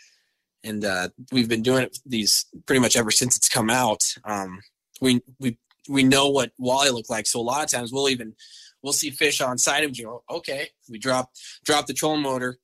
And 0.63 0.83
uh, 0.83 1.09
we've 1.31 1.47
been 1.47 1.61
doing 1.61 1.87
these 2.05 2.45
pretty 2.65 2.81
much 2.81 2.97
ever 2.97 3.11
since 3.11 3.37
it's 3.37 3.49
come 3.49 3.69
out. 3.69 4.03
Um, 4.25 4.59
we 5.01 5.21
we 5.39 5.57
we 5.87 6.03
know 6.03 6.29
what 6.29 6.51
walleye 6.59 6.91
look 6.91 7.09
like, 7.09 7.27
so 7.27 7.39
a 7.39 7.41
lot 7.41 7.63
of 7.63 7.69
times 7.69 7.91
we'll 7.91 8.09
even 8.09 8.35
we'll 8.81 8.93
see 8.93 9.09
fish 9.09 9.41
on 9.41 9.57
side 9.57 9.83
of 9.83 9.97
Oh, 10.05 10.23
okay, 10.29 10.69
we 10.89 10.99
drop 10.99 11.31
drop 11.63 11.85
the 11.87 11.93
trolling 11.93 12.21
motor, 12.21 12.57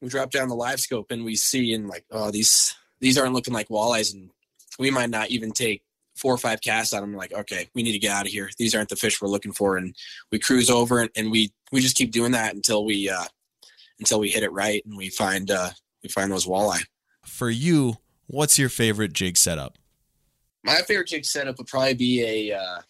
we 0.00 0.08
drop 0.08 0.30
down 0.30 0.48
the 0.48 0.54
live 0.54 0.80
scope, 0.80 1.10
and 1.10 1.24
we 1.24 1.36
see 1.36 1.72
and 1.72 1.88
like, 1.88 2.04
oh, 2.10 2.30
these 2.30 2.74
these 3.00 3.18
aren't 3.18 3.34
looking 3.34 3.54
like 3.54 3.68
walleyes, 3.68 4.14
and 4.14 4.30
we 4.78 4.90
might 4.90 5.10
not 5.10 5.30
even 5.30 5.52
take 5.52 5.82
four 6.16 6.32
or 6.32 6.38
five 6.38 6.60
casts 6.60 6.92
on 6.92 7.00
them. 7.00 7.14
Like, 7.14 7.32
okay, 7.32 7.68
we 7.74 7.82
need 7.82 7.92
to 7.92 7.98
get 7.98 8.12
out 8.12 8.26
of 8.26 8.32
here. 8.32 8.50
These 8.58 8.74
aren't 8.74 8.88
the 8.88 8.96
fish 8.96 9.20
we're 9.20 9.28
looking 9.28 9.52
for, 9.52 9.76
and 9.76 9.94
we 10.30 10.38
cruise 10.38 10.70
over 10.70 11.00
and, 11.00 11.10
and 11.16 11.30
we 11.30 11.52
we 11.72 11.80
just 11.80 11.96
keep 11.96 12.12
doing 12.12 12.32
that 12.32 12.54
until 12.54 12.84
we 12.84 13.08
uh, 13.08 13.24
until 13.98 14.20
we 14.20 14.30
hit 14.30 14.42
it 14.42 14.52
right 14.52 14.84
and 14.84 14.96
we 14.96 15.08
find 15.10 15.50
uh, 15.50 15.70
we 16.02 16.08
find 16.08 16.30
those 16.30 16.46
walleye. 16.46 16.84
For 17.24 17.50
you, 17.50 17.98
what's 18.26 18.58
your 18.58 18.68
favorite 18.68 19.12
jig 19.12 19.36
setup? 19.36 19.78
My 20.64 20.76
favorite 20.82 21.08
jig 21.08 21.24
setup 21.24 21.58
would 21.58 21.66
probably 21.66 21.94
be 21.94 22.50
a 22.50 22.56
uh, 22.56 22.80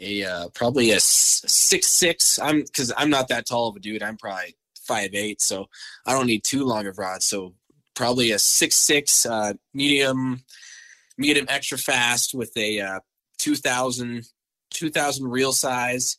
a 0.00 0.24
uh, 0.24 0.48
probably 0.54 0.90
a 0.90 1.00
six 1.00 1.90
six. 1.90 2.38
I'm 2.38 2.62
because 2.62 2.92
I'm 2.96 3.10
not 3.10 3.28
that 3.28 3.46
tall 3.46 3.68
of 3.68 3.76
a 3.76 3.80
dude. 3.80 4.02
I'm 4.02 4.16
probably 4.16 4.56
five 4.80 5.14
eight, 5.14 5.40
so 5.40 5.66
I 6.06 6.12
don't 6.12 6.26
need 6.26 6.44
too 6.44 6.64
long 6.64 6.86
of 6.86 6.98
rods. 6.98 7.26
So 7.26 7.54
probably 7.94 8.32
a 8.32 8.38
six 8.38 8.76
six 8.76 9.26
uh, 9.26 9.54
medium, 9.72 10.42
medium 11.16 11.46
extra 11.48 11.78
fast 11.78 12.34
with 12.34 12.56
a 12.56 12.80
uh, 12.80 13.00
2000, 13.38 14.24
2000 14.70 15.26
reel 15.28 15.52
size, 15.52 16.18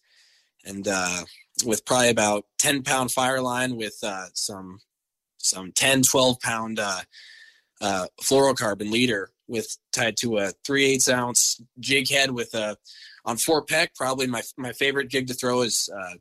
and 0.66 0.88
uh, 0.88 1.24
with 1.66 1.86
probably 1.86 2.10
about 2.10 2.46
ten 2.58 2.82
pound 2.82 3.10
FireLine 3.10 3.76
with 3.76 3.98
uh, 4.04 4.28
some 4.34 4.80
some 5.46 5.72
10, 5.72 6.04
12 6.04 6.40
pound 6.40 6.80
uh, 6.80 7.02
uh, 7.82 8.08
fluorocarbon 8.22 8.92
leader 8.92 9.30
with 9.48 9.78
tied 9.92 10.18
to 10.18 10.38
a 10.38 10.52
three 10.66 10.86
eighths 10.86 11.10
ounce 11.10 11.62
jig 11.80 12.10
head 12.10 12.32
with 12.32 12.54
a 12.54 12.76
on 13.26 13.38
Fort 13.38 13.68
Peck, 13.68 13.96
probably 13.96 14.28
my 14.28 14.44
my 14.58 14.72
favorite 14.72 15.10
jig 15.10 15.28
to 15.28 15.34
throw 15.34 15.62
is 15.62 15.90
uh, 15.96 16.16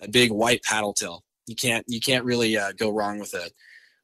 a 0.00 0.08
big 0.08 0.30
white 0.30 0.62
paddle 0.62 0.92
tail. 0.92 1.24
You 1.46 1.56
can't 1.56 1.84
you 1.88 2.00
can't 2.00 2.24
really 2.24 2.56
uh, 2.56 2.72
go 2.72 2.90
wrong 2.90 3.18
with 3.18 3.34
a 3.34 3.50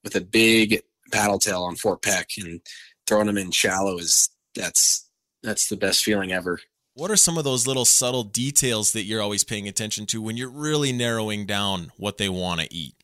with 0.02 0.16
a 0.16 0.20
big 0.20 0.80
paddle 1.12 1.38
tail 1.38 1.62
on 1.64 1.76
Fort 1.76 2.02
Peck, 2.02 2.30
and 2.38 2.60
throwing 3.06 3.26
them 3.26 3.38
in 3.38 3.50
shallow 3.50 3.98
is 3.98 4.30
that's 4.54 5.08
that's 5.42 5.68
the 5.68 5.76
best 5.76 6.02
feeling 6.02 6.32
ever. 6.32 6.58
What 6.94 7.10
are 7.10 7.16
some 7.16 7.36
of 7.36 7.44
those 7.44 7.66
little 7.66 7.84
subtle 7.84 8.24
details 8.24 8.92
that 8.92 9.04
you're 9.04 9.20
always 9.20 9.44
paying 9.44 9.68
attention 9.68 10.06
to 10.06 10.22
when 10.22 10.38
you're 10.38 10.48
really 10.48 10.92
narrowing 10.92 11.44
down 11.44 11.92
what 11.98 12.16
they 12.16 12.30
want 12.30 12.62
to 12.62 12.74
eat? 12.74 12.94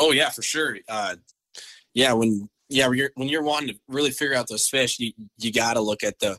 Oh 0.00 0.12
yeah, 0.12 0.30
for 0.30 0.42
sure. 0.42 0.78
Uh, 0.88 1.16
yeah, 1.94 2.14
when 2.14 2.48
yeah 2.68 2.88
when 2.88 2.98
you're 2.98 3.10
when 3.14 3.28
you're 3.28 3.42
wanting 3.42 3.68
to 3.68 3.80
really 3.86 4.10
figure 4.10 4.34
out 4.34 4.48
those 4.48 4.66
fish, 4.66 4.98
you 4.98 5.12
you 5.38 5.52
got 5.52 5.74
to 5.74 5.80
look 5.80 6.02
at 6.02 6.18
the 6.18 6.38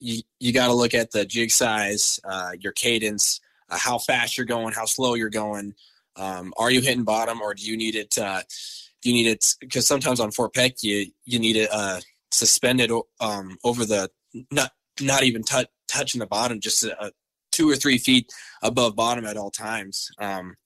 you, 0.00 0.22
you 0.38 0.52
got 0.52 0.68
to 0.68 0.74
look 0.74 0.94
at 0.94 1.10
the 1.10 1.24
jig 1.24 1.50
size, 1.50 2.20
uh, 2.24 2.52
your 2.58 2.72
cadence, 2.72 3.40
uh, 3.68 3.76
how 3.76 3.98
fast 3.98 4.38
you're 4.38 4.46
going, 4.46 4.72
how 4.72 4.84
slow 4.84 5.14
you're 5.14 5.28
going. 5.28 5.74
Um, 6.14 6.54
are 6.56 6.70
you 6.70 6.80
hitting 6.80 7.04
bottom 7.04 7.40
or 7.40 7.52
do 7.52 7.64
you 7.64 7.76
need 7.76 7.96
it? 7.96 8.16
Uh, 8.16 8.42
do 9.02 9.10
you 9.10 9.14
need 9.14 9.30
it? 9.30 9.54
Because 9.60 9.86
sometimes 9.86 10.20
on 10.20 10.30
Fort 10.30 10.54
Peck, 10.54 10.82
you 10.82 11.06
you 11.24 11.38
need 11.38 11.56
it 11.56 11.68
uh, 11.72 12.00
suspended 12.30 12.92
um, 13.20 13.58
over 13.64 13.84
the 13.84 14.08
not 14.52 14.70
not 15.00 15.24
even 15.24 15.42
t- 15.42 15.66
touching 15.88 16.20
the 16.20 16.26
bottom, 16.26 16.60
just 16.60 16.84
a, 16.84 17.12
two 17.50 17.68
or 17.68 17.76
three 17.76 17.98
feet 17.98 18.30
above 18.62 18.94
bottom 18.94 19.24
at 19.24 19.36
all 19.36 19.50
times. 19.50 20.10
Um, 20.18 20.56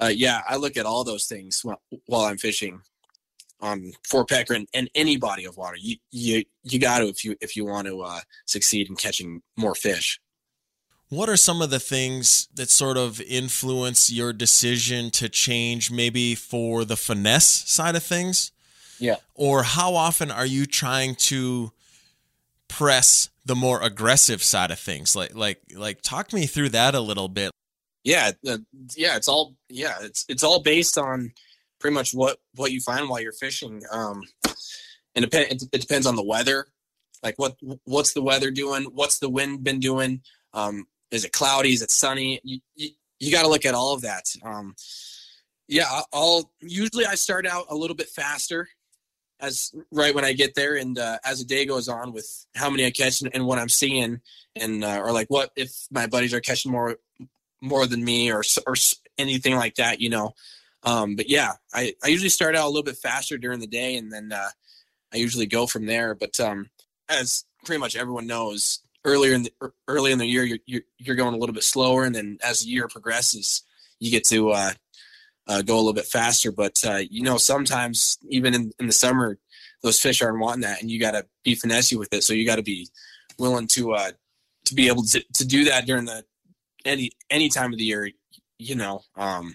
uh, 0.00 0.12
yeah, 0.14 0.42
I 0.48 0.56
look 0.56 0.76
at 0.76 0.86
all 0.86 1.04
those 1.04 1.26
things 1.26 1.62
while, 1.62 2.24
I'm 2.24 2.38
fishing 2.38 2.80
on 3.60 3.92
Fort 4.06 4.28
Peck 4.28 4.50
and, 4.50 4.68
and 4.74 4.90
any 4.94 5.16
body 5.16 5.44
of 5.44 5.56
water. 5.56 5.76
You 5.78 5.96
you 6.10 6.44
you 6.62 6.78
got 6.78 6.98
to 6.98 7.08
if 7.08 7.24
you 7.24 7.36
if 7.40 7.56
you 7.56 7.64
want 7.64 7.86
to 7.86 8.02
uh, 8.02 8.20
succeed 8.44 8.88
in 8.88 8.96
catching 8.96 9.42
more 9.56 9.74
fish. 9.74 10.20
What 11.08 11.28
are 11.28 11.36
some 11.36 11.62
of 11.62 11.70
the 11.70 11.78
things 11.78 12.48
that 12.54 12.68
sort 12.68 12.96
of 12.96 13.20
influence 13.20 14.10
your 14.10 14.32
decision 14.32 15.10
to 15.12 15.28
change, 15.28 15.90
maybe 15.90 16.34
for 16.34 16.84
the 16.84 16.96
finesse 16.96 17.46
side 17.46 17.94
of 17.94 18.02
things? 18.02 18.50
Yeah. 18.98 19.16
Or 19.34 19.62
how 19.62 19.94
often 19.94 20.32
are 20.32 20.46
you 20.46 20.66
trying 20.66 21.14
to 21.14 21.70
press 22.68 23.30
the 23.44 23.54
more 23.54 23.80
aggressive 23.80 24.42
side 24.42 24.70
of 24.70 24.78
things. 24.78 25.16
Like 25.16 25.34
like 25.34 25.60
like 25.74 26.02
talk 26.02 26.32
me 26.32 26.46
through 26.46 26.70
that 26.70 26.94
a 26.94 27.00
little 27.00 27.28
bit. 27.28 27.50
Yeah, 28.06 28.30
uh, 28.48 28.58
yeah, 28.94 29.16
it's 29.16 29.26
all 29.26 29.56
yeah, 29.68 29.96
it's 30.02 30.24
it's 30.28 30.44
all 30.44 30.62
based 30.62 30.96
on 30.96 31.32
pretty 31.80 31.94
much 31.94 32.14
what 32.14 32.38
what 32.54 32.70
you 32.70 32.80
find 32.80 33.08
while 33.08 33.20
you're 33.20 33.32
fishing. 33.32 33.82
Um, 33.90 34.22
and 35.16 35.24
depend 35.24 35.50
it, 35.50 35.62
it 35.72 35.80
depends 35.80 36.06
on 36.06 36.14
the 36.14 36.22
weather. 36.22 36.68
Like 37.24 37.34
what 37.36 37.56
what's 37.82 38.12
the 38.12 38.22
weather 38.22 38.52
doing? 38.52 38.84
What's 38.84 39.18
the 39.18 39.28
wind 39.28 39.64
been 39.64 39.80
doing? 39.80 40.20
Um, 40.54 40.86
is 41.10 41.24
it 41.24 41.32
cloudy? 41.32 41.72
Is 41.72 41.82
it 41.82 41.90
sunny? 41.90 42.40
You 42.44 42.60
you, 42.76 42.90
you 43.18 43.32
got 43.32 43.42
to 43.42 43.48
look 43.48 43.64
at 43.64 43.74
all 43.74 43.92
of 43.92 44.02
that. 44.02 44.32
Um, 44.44 44.76
yeah, 45.66 46.02
I'll 46.12 46.52
usually 46.60 47.06
I 47.06 47.16
start 47.16 47.44
out 47.44 47.66
a 47.70 47.74
little 47.74 47.96
bit 47.96 48.08
faster 48.08 48.68
as 49.40 49.74
right 49.90 50.14
when 50.14 50.24
I 50.24 50.32
get 50.32 50.54
there, 50.54 50.76
and 50.76 50.96
uh, 50.96 51.18
as 51.24 51.40
the 51.40 51.44
day 51.44 51.66
goes 51.66 51.88
on, 51.88 52.12
with 52.12 52.46
how 52.54 52.70
many 52.70 52.86
I 52.86 52.92
catch 52.92 53.20
and, 53.20 53.34
and 53.34 53.46
what 53.46 53.58
I'm 53.58 53.68
seeing, 53.68 54.20
and 54.54 54.84
uh, 54.84 55.00
or 55.00 55.10
like 55.10 55.26
what 55.26 55.50
if 55.56 55.72
my 55.90 56.06
buddies 56.06 56.32
are 56.32 56.40
catching 56.40 56.70
more 56.70 56.98
more 57.60 57.86
than 57.86 58.04
me, 58.04 58.32
or 58.32 58.42
or 58.66 58.74
anything 59.18 59.56
like 59.56 59.76
that, 59.76 60.00
you 60.00 60.10
know. 60.10 60.34
Um, 60.82 61.16
but 61.16 61.28
yeah, 61.28 61.52
I, 61.74 61.94
I 62.04 62.08
usually 62.08 62.28
start 62.28 62.54
out 62.54 62.66
a 62.66 62.68
little 62.68 62.82
bit 62.82 62.96
faster 62.96 63.38
during 63.38 63.60
the 63.60 63.66
day, 63.66 63.96
and 63.96 64.12
then 64.12 64.32
uh, 64.32 64.50
I 65.12 65.16
usually 65.16 65.46
go 65.46 65.66
from 65.66 65.86
there. 65.86 66.14
But 66.14 66.38
um, 66.38 66.70
as 67.08 67.44
pretty 67.64 67.80
much 67.80 67.96
everyone 67.96 68.26
knows, 68.26 68.80
earlier 69.04 69.34
in 69.34 69.44
the 69.44 69.52
early 69.88 70.12
in 70.12 70.18
the 70.18 70.26
year, 70.26 70.44
you're, 70.44 70.58
you're, 70.66 70.82
you're 70.98 71.16
going 71.16 71.34
a 71.34 71.38
little 71.38 71.54
bit 71.54 71.64
slower, 71.64 72.04
and 72.04 72.14
then 72.14 72.38
as 72.42 72.60
the 72.60 72.68
year 72.68 72.88
progresses, 72.88 73.62
you 73.98 74.10
get 74.10 74.24
to 74.28 74.50
uh, 74.50 74.72
uh, 75.48 75.62
go 75.62 75.74
a 75.74 75.78
little 75.78 75.92
bit 75.92 76.06
faster. 76.06 76.52
But 76.52 76.82
uh, 76.86 77.00
you 77.08 77.22
know, 77.22 77.38
sometimes 77.38 78.18
even 78.28 78.54
in, 78.54 78.72
in 78.78 78.86
the 78.86 78.92
summer, 78.92 79.38
those 79.82 80.00
fish 80.00 80.20
aren't 80.20 80.40
wanting 80.40 80.62
that, 80.62 80.82
and 80.82 80.90
you 80.90 81.00
got 81.00 81.12
to 81.12 81.24
be 81.44 81.56
finessey 81.56 81.98
with 81.98 82.12
it. 82.12 82.24
So 82.24 82.32
you 82.32 82.44
got 82.44 82.56
to 82.56 82.62
be 82.62 82.88
willing 83.38 83.68
to 83.68 83.94
uh, 83.94 84.10
to 84.66 84.74
be 84.74 84.88
able 84.88 85.04
to, 85.04 85.24
to 85.34 85.46
do 85.46 85.64
that 85.64 85.86
during 85.86 86.04
the 86.04 86.24
any 86.86 87.10
any 87.30 87.48
time 87.48 87.72
of 87.72 87.78
the 87.78 87.84
year. 87.84 88.10
You 88.58 88.74
know, 88.74 89.02
um, 89.16 89.54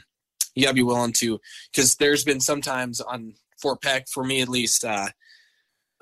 you 0.54 0.64
got 0.64 0.70
to 0.70 0.76
be 0.76 0.84
willing 0.84 1.14
to 1.14 1.40
because 1.72 1.96
there's 1.96 2.24
been 2.24 2.40
sometimes 2.40 3.02
on 3.02 3.34
Fort 3.62 3.82
Peck 3.82 4.08
for 4.10 4.24
me 4.24 4.42
at 4.42 4.50
least. 4.50 4.86
Uh, 4.86 5.08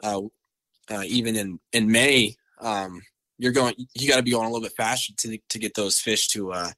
uh, 0.04 0.22
uh, 0.90 1.04
even 1.06 1.36
in 1.36 1.60
in 1.72 1.92
May, 1.92 2.36
um, 2.60 3.02
you're 3.38 3.52
going. 3.52 3.76
You 3.94 4.10
got 4.10 4.18
to 4.18 4.24
be 4.24 4.32
going 4.32 4.46
a 4.46 4.50
little 4.50 4.68
bit 4.68 4.76
faster 4.76 5.14
to 5.18 5.38
to 5.50 5.60
get 5.60 5.76
those 5.76 6.00
fish 6.00 6.28
to 6.30 6.52
uh, 6.52 6.72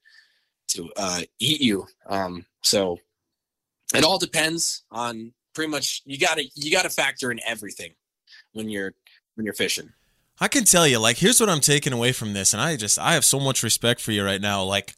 to 0.70 0.90
uh, 0.98 1.22
eat 1.40 1.62
you. 1.62 1.88
Um, 2.08 2.46
so 2.62 2.98
it 3.94 4.04
all 4.04 4.18
depends 4.18 4.84
on 4.92 5.34
pretty 5.54 5.72
much. 5.72 6.02
You 6.06 6.20
got 6.20 6.38
to 6.38 6.46
you 6.56 6.72
got 6.72 6.84
to 6.84 6.90
factor 6.90 7.32
in 7.32 7.40
everything 7.46 7.94
when 8.54 8.70
you're 8.70 8.94
when 9.36 9.46
you're 9.46 9.54
fishing. 9.54 9.92
I 10.42 10.48
can 10.48 10.66
tell 10.66 10.88
you, 10.88 10.98
like, 10.98 11.18
here's 11.18 11.40
what 11.40 11.50
I'm 11.50 11.62
taking 11.62 11.94
away 11.94 12.12
from 12.12 12.34
this, 12.34 12.52
and 12.52 12.62
I 12.62 12.76
just 12.76 12.98
I 12.98 13.14
have 13.14 13.24
so 13.24 13.40
much 13.40 13.62
respect 13.62 14.02
for 14.02 14.12
you 14.12 14.26
right 14.26 14.42
now. 14.42 14.64
Like, 14.64 14.96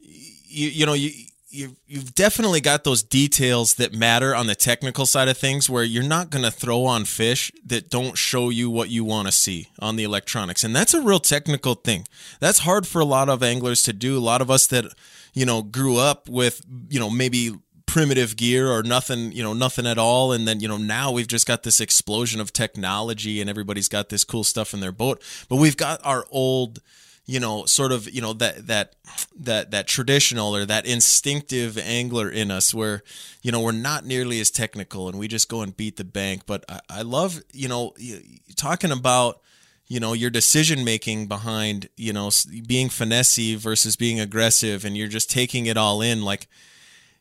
you 0.00 0.68
you 0.68 0.84
know 0.84 0.94
you 0.94 1.10
you 1.50 1.76
you've 1.86 2.14
definitely 2.14 2.60
got 2.60 2.84
those 2.84 3.02
details 3.02 3.74
that 3.74 3.94
matter 3.94 4.34
on 4.34 4.46
the 4.46 4.54
technical 4.54 5.06
side 5.06 5.28
of 5.28 5.38
things 5.38 5.70
where 5.70 5.84
you're 5.84 6.02
not 6.02 6.30
going 6.30 6.44
to 6.44 6.50
throw 6.50 6.84
on 6.84 7.04
fish 7.04 7.50
that 7.64 7.88
don't 7.88 8.18
show 8.18 8.50
you 8.50 8.68
what 8.68 8.90
you 8.90 9.04
want 9.04 9.28
to 9.28 9.32
see 9.32 9.68
on 9.78 9.96
the 9.96 10.04
electronics 10.04 10.62
and 10.62 10.76
that's 10.76 10.92
a 10.92 11.00
real 11.00 11.20
technical 11.20 11.74
thing 11.74 12.06
that's 12.38 12.60
hard 12.60 12.86
for 12.86 13.00
a 13.00 13.04
lot 13.04 13.28
of 13.28 13.42
anglers 13.42 13.82
to 13.82 13.92
do 13.92 14.18
a 14.18 14.20
lot 14.20 14.42
of 14.42 14.50
us 14.50 14.66
that 14.66 14.84
you 15.32 15.46
know 15.46 15.62
grew 15.62 15.96
up 15.96 16.28
with 16.28 16.60
you 16.90 17.00
know 17.00 17.08
maybe 17.08 17.52
primitive 17.88 18.36
gear 18.36 18.70
or 18.70 18.82
nothing 18.82 19.32
you 19.32 19.42
know 19.42 19.54
nothing 19.54 19.86
at 19.86 19.98
all. 19.98 20.30
And 20.30 20.46
then 20.46 20.60
you 20.60 20.68
know 20.68 20.76
now 20.76 21.10
we've 21.10 21.26
just 21.26 21.46
got 21.46 21.64
this 21.64 21.80
explosion 21.80 22.40
of 22.40 22.52
technology 22.52 23.40
and 23.40 23.50
everybody's 23.50 23.88
got 23.88 24.10
this 24.10 24.22
cool 24.22 24.44
stuff 24.44 24.72
in 24.72 24.80
their 24.80 24.92
boat. 24.92 25.20
But 25.48 25.56
we've 25.56 25.76
got 25.76 26.00
our 26.04 26.24
old 26.30 26.80
you 27.26 27.40
know 27.40 27.64
sort 27.64 27.90
of 27.90 28.08
you 28.08 28.20
know 28.20 28.34
that 28.34 28.66
that 28.68 28.94
that 29.38 29.70
that 29.70 29.88
traditional 29.88 30.54
or 30.54 30.64
that 30.66 30.86
instinctive 30.86 31.76
angler 31.78 32.30
in 32.30 32.50
us 32.50 32.72
where 32.72 33.02
you 33.42 33.50
know 33.50 33.60
we're 33.60 33.72
not 33.72 34.04
nearly 34.04 34.38
as 34.38 34.50
technical 34.50 35.08
and 35.08 35.18
we 35.18 35.26
just 35.26 35.48
go 35.48 35.62
and 35.62 35.76
beat 35.76 35.96
the 35.96 36.04
bank. 36.04 36.42
But 36.46 36.64
i, 36.68 36.80
I 36.90 37.02
love 37.02 37.42
you 37.52 37.68
know 37.68 37.94
talking 38.54 38.92
about 38.92 39.40
you 39.88 39.98
know 39.98 40.12
your 40.12 40.30
decision 40.30 40.84
making 40.84 41.26
behind 41.26 41.88
you 41.96 42.12
know 42.12 42.30
being 42.66 42.88
finessey 42.88 43.56
versus 43.56 43.96
being 43.96 44.20
aggressive 44.20 44.84
and 44.84 44.94
you're 44.96 45.08
just 45.08 45.30
taking 45.30 45.64
it 45.66 45.78
all 45.78 46.02
in. 46.02 46.22
Like 46.22 46.48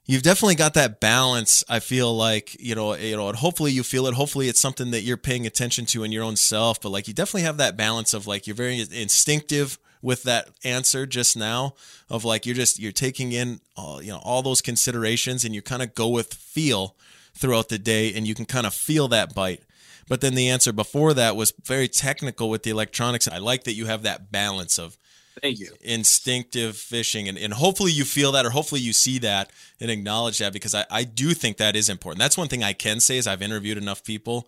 you've 0.07 0.23
definitely 0.23 0.55
got 0.55 0.73
that 0.73 0.99
balance 0.99 1.63
i 1.69 1.79
feel 1.79 2.15
like 2.15 2.55
you 2.59 2.73
know 2.73 2.95
you 2.95 3.15
know 3.15 3.27
and 3.29 3.37
hopefully 3.37 3.71
you 3.71 3.83
feel 3.83 4.07
it. 4.07 4.13
Hopefully 4.15 4.47
it's 4.47 4.59
something 4.59 4.91
that 4.91 5.01
you're 5.01 5.17
paying 5.17 5.45
attention 5.45 5.85
to 5.85 6.03
in 6.03 6.11
your 6.11 6.23
own 6.23 6.35
self 6.35 6.81
but 6.81 6.89
like 6.89 7.07
you 7.07 7.13
definitely 7.13 7.43
have 7.43 7.57
that 7.57 7.77
balance 7.77 8.13
of 8.13 8.25
like 8.25 8.47
you're 8.47 8.55
very 8.55 8.79
instinctive 8.79 9.77
with 10.01 10.23
that 10.23 10.49
answer 10.63 11.05
just 11.05 11.35
now 11.35 11.73
of 12.09 12.23
like 12.23 12.45
you're 12.45 12.55
just 12.55 12.79
you're 12.79 12.91
taking 12.91 13.31
in 13.31 13.59
all, 13.75 14.01
you 14.01 14.11
know 14.11 14.21
all 14.23 14.41
those 14.41 14.61
considerations 14.61 15.43
and 15.43 15.53
you 15.53 15.61
kind 15.61 15.81
of 15.81 15.93
go 15.95 16.07
with 16.07 16.33
feel 16.33 16.95
throughout 17.33 17.69
the 17.69 17.77
day 17.79 18.13
and 18.13 18.27
you 18.27 18.35
can 18.35 18.45
kind 18.45 18.65
of 18.65 18.73
feel 18.73 19.07
that 19.07 19.33
bite. 19.33 19.63
But 20.07 20.21
then 20.21 20.35
the 20.35 20.49
answer 20.49 20.71
before 20.71 21.13
that 21.13 21.35
was 21.35 21.53
very 21.63 21.87
technical 21.87 22.49
with 22.49 22.63
the 22.63 22.69
electronics. 22.69 23.27
I 23.27 23.39
like 23.39 23.65
that 23.65 23.73
you 23.73 23.85
have 23.85 24.03
that 24.03 24.31
balance 24.31 24.79
of 24.79 24.97
thank 25.41 25.59
you 25.59 25.69
instinctive 25.81 26.75
fishing 26.75 27.27
and, 27.27 27.37
and 27.37 27.53
hopefully 27.53 27.91
you 27.91 28.03
feel 28.03 28.31
that 28.31 28.45
or 28.45 28.49
hopefully 28.49 28.81
you 28.81 28.93
see 28.93 29.19
that 29.19 29.51
and 29.79 29.91
acknowledge 29.91 30.37
that 30.39 30.53
because 30.53 30.73
I, 30.75 30.85
I 30.89 31.03
do 31.03 31.33
think 31.33 31.57
that 31.57 31.75
is 31.75 31.89
important 31.89 32.19
that's 32.19 32.37
one 32.37 32.47
thing 32.47 32.63
i 32.63 32.73
can 32.73 32.99
say 32.99 33.17
is 33.17 33.27
i've 33.27 33.41
interviewed 33.41 33.77
enough 33.77 34.03
people 34.03 34.47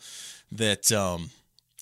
that 0.52 0.91
um 0.91 1.30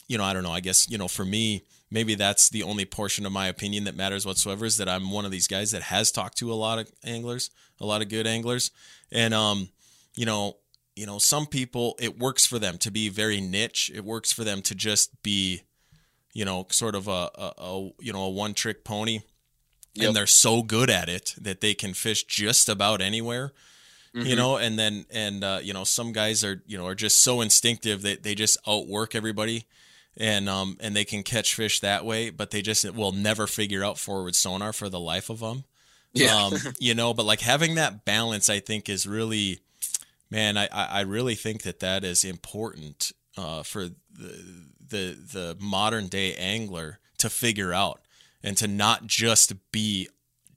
you 0.08 0.17
know 0.17 0.24
i 0.24 0.34
don't 0.34 0.43
know 0.43 0.52
i 0.52 0.60
guess 0.60 0.89
you 0.89 0.98
know 0.98 1.08
for 1.08 1.26
me 1.26 1.63
maybe 1.89 2.15
that's 2.15 2.50
the 2.50 2.63
only 2.63 2.86
portion 2.86 3.26
of 3.26 3.32
my 3.32 3.48
opinion 3.48 3.86
that 3.86 3.96
matters 3.96 4.26
whatsoever 4.26 4.65
is 4.65 4.78
that 4.78 4.89
I'm 4.89 5.12
one 5.12 5.26
of 5.26 5.32
these 5.32 5.48
guys 5.48 5.72
that 5.72 5.84
has 5.84 6.12
talked 6.12 6.38
to 6.39 6.52
a 6.52 6.56
lot 6.56 6.80
of 6.80 6.91
anglers, 7.04 7.50
a 7.80 7.86
lot 7.86 8.02
of 8.02 8.10
good 8.10 8.28
anglers. 8.28 8.72
And 9.12 9.34
um, 9.34 9.70
you 10.15 10.26
know, 10.26 10.58
you 10.96 11.06
know, 11.06 11.20
some 11.20 11.46
people 11.46 11.96
it 12.00 12.20
works 12.20 12.46
for 12.46 12.60
them 12.60 12.78
to 12.80 12.91
be 12.91 13.10
very 13.10 13.39
niche. 13.39 13.91
It 13.93 14.04
works 14.04 14.32
for 14.32 14.43
them 14.43 14.62
to 14.63 14.76
just 14.76 15.22
be, 15.24 15.62
you 16.38 16.45
know, 16.45 16.67
sort 16.69 16.93
of 16.93 17.08
a, 17.08 17.32
a, 17.34 17.54
a 17.58 17.89
you 18.00 18.13
know, 18.13 18.26
a 18.26 18.30
one 18.30 18.54
trick 18.54 18.84
pony. 18.84 19.21
Yep. 19.95 20.08
And 20.08 20.15
they're 20.15 20.28
so 20.28 20.62
good 20.62 20.91
at 20.91 21.10
it 21.10 21.34
that 21.41 21.62
they 21.62 21.73
can 21.73 21.95
fish 21.95 22.26
just 22.26 22.69
about 22.69 23.02
anywhere. 23.02 23.54
Mm-hmm. 24.15 24.28
You 24.28 24.36
know, 24.36 24.58
and 24.58 24.78
then 24.78 25.08
and 25.10 25.43
uh, 25.43 25.60
you 25.63 25.73
know, 25.73 25.84
some 25.84 26.12
guys 26.12 26.43
are, 26.43 26.62
you 26.67 26.78
know, 26.78 26.86
are 26.86 26.93
just 26.93 27.23
so 27.23 27.41
instinctive 27.41 28.04
that 28.04 28.21
they 28.21 28.36
just 28.36 28.60
outwork 28.67 29.15
everybody 29.15 29.65
and 30.15 30.47
um 30.47 30.78
and 30.80 30.95
they 30.95 31.06
can 31.06 31.23
catch 31.23 31.56
fish 31.56 31.80
that 31.80 32.06
way, 32.06 32.30
but 32.30 32.52
they 32.52 32.62
just 32.62 32.88
will 32.93 33.12
never 33.12 33.47
figure 33.47 33.84
out 33.84 33.97
forward 33.97 34.36
sonar 34.36 34.73
for 34.73 34.89
the 34.89 35.00
life 35.00 35.32
of 35.32 35.39
them. 35.39 35.63
Yeah. 36.13 36.36
Um, 36.36 36.54
you 36.80 36.93
know, 36.93 37.15
but 37.15 37.26
like 37.26 37.41
having 37.41 37.73
that 37.76 38.06
balance, 38.06 38.47
I 38.47 38.60
think 38.60 38.89
is 38.89 39.08
really, 39.08 39.62
man, 40.30 40.56
I 40.56 40.67
I 40.67 41.02
really 41.02 41.36
think 41.36 41.63
that 41.63 41.80
that 41.80 42.04
is 42.04 42.23
important 42.23 43.12
uh, 43.36 43.63
for 43.63 43.89
the 44.12 44.67
the 44.89 45.17
the 45.34 45.58
modern 45.60 46.08
day 46.08 46.34
angler 46.36 47.00
to 47.17 47.30
figure 47.30 47.73
out 47.73 48.02
and 48.43 48.58
to 48.58 48.67
not 48.67 49.08
just 49.08 49.54
be 49.71 50.08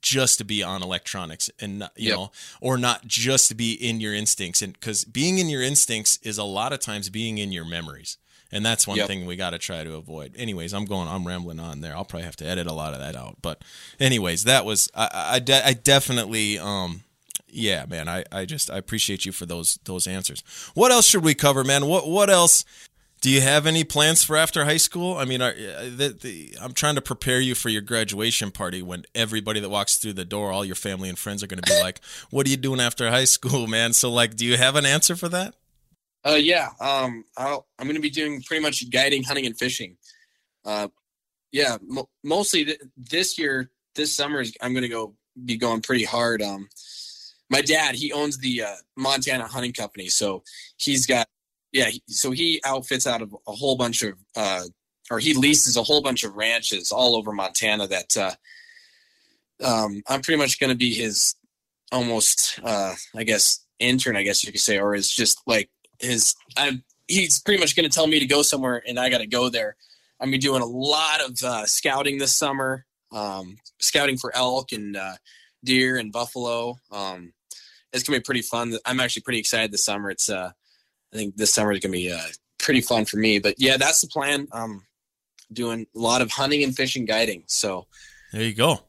just 0.02 0.38
to 0.38 0.44
be 0.44 0.62
on 0.62 0.82
electronics 0.82 1.50
and 1.60 1.82
you 1.96 2.08
yep. 2.08 2.16
know 2.16 2.30
or 2.60 2.78
not 2.78 3.06
just 3.06 3.48
to 3.48 3.54
be 3.54 3.72
in 3.72 4.00
your 4.00 4.14
instincts 4.14 4.62
and 4.62 4.72
because 4.74 5.04
being 5.04 5.38
in 5.38 5.48
your 5.48 5.62
instincts 5.62 6.18
is 6.22 6.38
a 6.38 6.44
lot 6.44 6.72
of 6.72 6.80
times 6.80 7.10
being 7.10 7.38
in 7.38 7.52
your 7.52 7.64
memories 7.64 8.16
and 8.52 8.64
that's 8.64 8.86
one 8.86 8.96
yep. 8.96 9.06
thing 9.06 9.26
we 9.26 9.36
got 9.36 9.50
to 9.50 9.58
try 9.58 9.84
to 9.84 9.94
avoid. 9.94 10.34
Anyways, 10.36 10.74
I'm 10.74 10.84
going. 10.84 11.08
I'm 11.08 11.26
rambling 11.26 11.60
on 11.60 11.80
there. 11.80 11.94
I'll 11.94 12.04
probably 12.04 12.24
have 12.24 12.36
to 12.36 12.46
edit 12.46 12.66
a 12.66 12.72
lot 12.72 12.94
of 12.94 12.98
that 12.98 13.14
out. 13.14 13.36
But, 13.42 13.62
anyways, 14.00 14.44
that 14.44 14.64
was 14.64 14.90
I. 14.94 15.08
I, 15.34 15.38
de- 15.38 15.66
I 15.66 15.72
definitely. 15.72 16.58
Um, 16.58 17.02
yeah, 17.48 17.84
man. 17.88 18.08
I, 18.08 18.24
I 18.30 18.44
just 18.44 18.70
I 18.70 18.78
appreciate 18.78 19.24
you 19.24 19.32
for 19.32 19.46
those 19.46 19.78
those 19.84 20.06
answers. 20.06 20.42
What 20.74 20.92
else 20.92 21.06
should 21.06 21.24
we 21.24 21.34
cover, 21.34 21.64
man? 21.64 21.86
What 21.86 22.08
what 22.08 22.30
else? 22.30 22.64
Do 23.20 23.28
you 23.28 23.42
have 23.42 23.66
any 23.66 23.84
plans 23.84 24.24
for 24.24 24.36
after 24.36 24.64
high 24.64 24.78
school? 24.78 25.16
I 25.16 25.26
mean, 25.26 25.42
are, 25.42 25.50
uh, 25.50 25.84
the, 25.94 26.16
the, 26.20 26.56
I'm 26.60 26.72
trying 26.72 26.94
to 26.94 27.02
prepare 27.02 27.38
you 27.38 27.54
for 27.54 27.68
your 27.68 27.82
graduation 27.82 28.50
party 28.50 28.80
when 28.80 29.04
everybody 29.14 29.60
that 29.60 29.68
walks 29.68 29.98
through 29.98 30.14
the 30.14 30.24
door, 30.24 30.50
all 30.50 30.64
your 30.64 30.74
family 30.74 31.10
and 31.10 31.18
friends 31.18 31.42
are 31.42 31.46
going 31.46 31.60
to 31.60 31.70
be 31.70 31.78
like, 31.80 32.00
"What 32.30 32.46
are 32.46 32.50
you 32.50 32.56
doing 32.56 32.80
after 32.80 33.10
high 33.10 33.24
school, 33.24 33.66
man?" 33.68 33.92
So, 33.92 34.10
like, 34.10 34.36
do 34.36 34.46
you 34.46 34.56
have 34.56 34.74
an 34.74 34.86
answer 34.86 35.16
for 35.16 35.28
that? 35.28 35.54
Uh, 36.24 36.38
yeah. 36.40 36.70
Um, 36.80 37.24
I'll, 37.36 37.66
I'm 37.78 37.86
going 37.86 37.96
to 37.96 38.02
be 38.02 38.10
doing 38.10 38.42
pretty 38.42 38.62
much 38.62 38.88
guiding, 38.90 39.22
hunting, 39.22 39.46
and 39.46 39.58
fishing. 39.58 39.96
Uh, 40.64 40.88
yeah, 41.52 41.78
mo- 41.86 42.08
mostly 42.22 42.64
th- 42.64 42.80
this 42.96 43.38
year, 43.38 43.70
this 43.94 44.14
summer, 44.14 44.44
I'm 44.62 44.72
going 44.72 44.82
to 44.82 44.88
go 44.88 45.14
be 45.44 45.56
going 45.56 45.80
pretty 45.80 46.04
hard. 46.04 46.42
Um, 46.42 46.68
my 47.50 47.62
dad, 47.62 47.94
he 47.94 48.12
owns 48.12 48.38
the 48.38 48.62
uh, 48.62 48.74
Montana 48.96 49.46
Hunting 49.46 49.72
Company, 49.72 50.08
so 50.08 50.42
he's 50.76 51.06
got, 51.06 51.26
yeah, 51.72 51.90
so 52.06 52.30
he 52.30 52.60
outfits 52.64 53.06
out 53.06 53.22
of 53.22 53.34
a 53.46 53.52
whole 53.52 53.76
bunch 53.76 54.02
of, 54.02 54.14
uh, 54.36 54.62
or 55.10 55.18
he 55.18 55.34
leases 55.34 55.76
a 55.76 55.82
whole 55.82 56.02
bunch 56.02 56.24
of 56.24 56.36
ranches 56.36 56.92
all 56.92 57.16
over 57.16 57.32
Montana. 57.32 57.86
That 57.86 58.16
uh, 58.16 58.34
um, 59.64 60.02
I'm 60.08 60.22
pretty 60.22 60.38
much 60.38 60.60
going 60.60 60.70
to 60.70 60.76
be 60.76 60.94
his 60.94 61.34
almost, 61.92 62.60
uh, 62.62 62.94
I 63.16 63.24
guess, 63.24 63.64
intern, 63.78 64.16
I 64.16 64.22
guess 64.22 64.44
you 64.44 64.52
could 64.52 64.60
say, 64.60 64.78
or 64.78 64.94
is 64.94 65.10
just 65.10 65.40
like 65.46 65.70
his 65.98 66.34
I'm 66.56 66.84
he's 67.08 67.40
pretty 67.40 67.60
much 67.60 67.74
going 67.74 67.88
to 67.88 67.94
tell 67.94 68.06
me 68.06 68.20
to 68.20 68.26
go 68.26 68.42
somewhere 68.42 68.82
and 68.86 68.98
I 68.98 69.10
got 69.10 69.18
to 69.18 69.26
go 69.26 69.48
there 69.48 69.76
I'm 70.20 70.30
be 70.30 70.38
doing 70.38 70.62
a 70.62 70.66
lot 70.66 71.22
of 71.22 71.42
uh, 71.42 71.66
scouting 71.66 72.18
this 72.18 72.36
summer, 72.36 72.84
um, 73.10 73.56
scouting 73.80 74.18
for 74.18 74.36
elk 74.36 74.72
and 74.72 74.96
uh, 74.96 75.14
deer 75.64 75.96
and 75.96 76.12
buffalo. 76.12 76.76
Um, 76.92 77.32
it's 77.92 78.04
gonna 78.04 78.18
be 78.18 78.22
pretty 78.24 78.42
fun. 78.42 78.74
I'm 78.84 79.00
actually 79.00 79.22
pretty 79.22 79.38
excited 79.38 79.72
this 79.72 79.84
summer. 79.84 80.10
It's 80.10 80.28
uh, 80.28 80.52
I 81.12 81.16
think 81.16 81.36
this 81.36 81.52
summer 81.52 81.72
is 81.72 81.80
gonna 81.80 81.92
be 81.92 82.12
uh, 82.12 82.20
pretty 82.58 82.80
fun 82.80 83.04
for 83.04 83.16
me. 83.16 83.38
But 83.38 83.54
yeah, 83.58 83.76
that's 83.76 84.00
the 84.00 84.08
plan. 84.08 84.46
Um, 84.52 84.84
doing 85.52 85.86
a 85.94 85.98
lot 85.98 86.22
of 86.22 86.30
hunting 86.30 86.62
and 86.62 86.74
fishing 86.74 87.04
guiding. 87.04 87.44
So 87.46 87.86
there 88.32 88.42
you 88.42 88.54
go. 88.54 88.80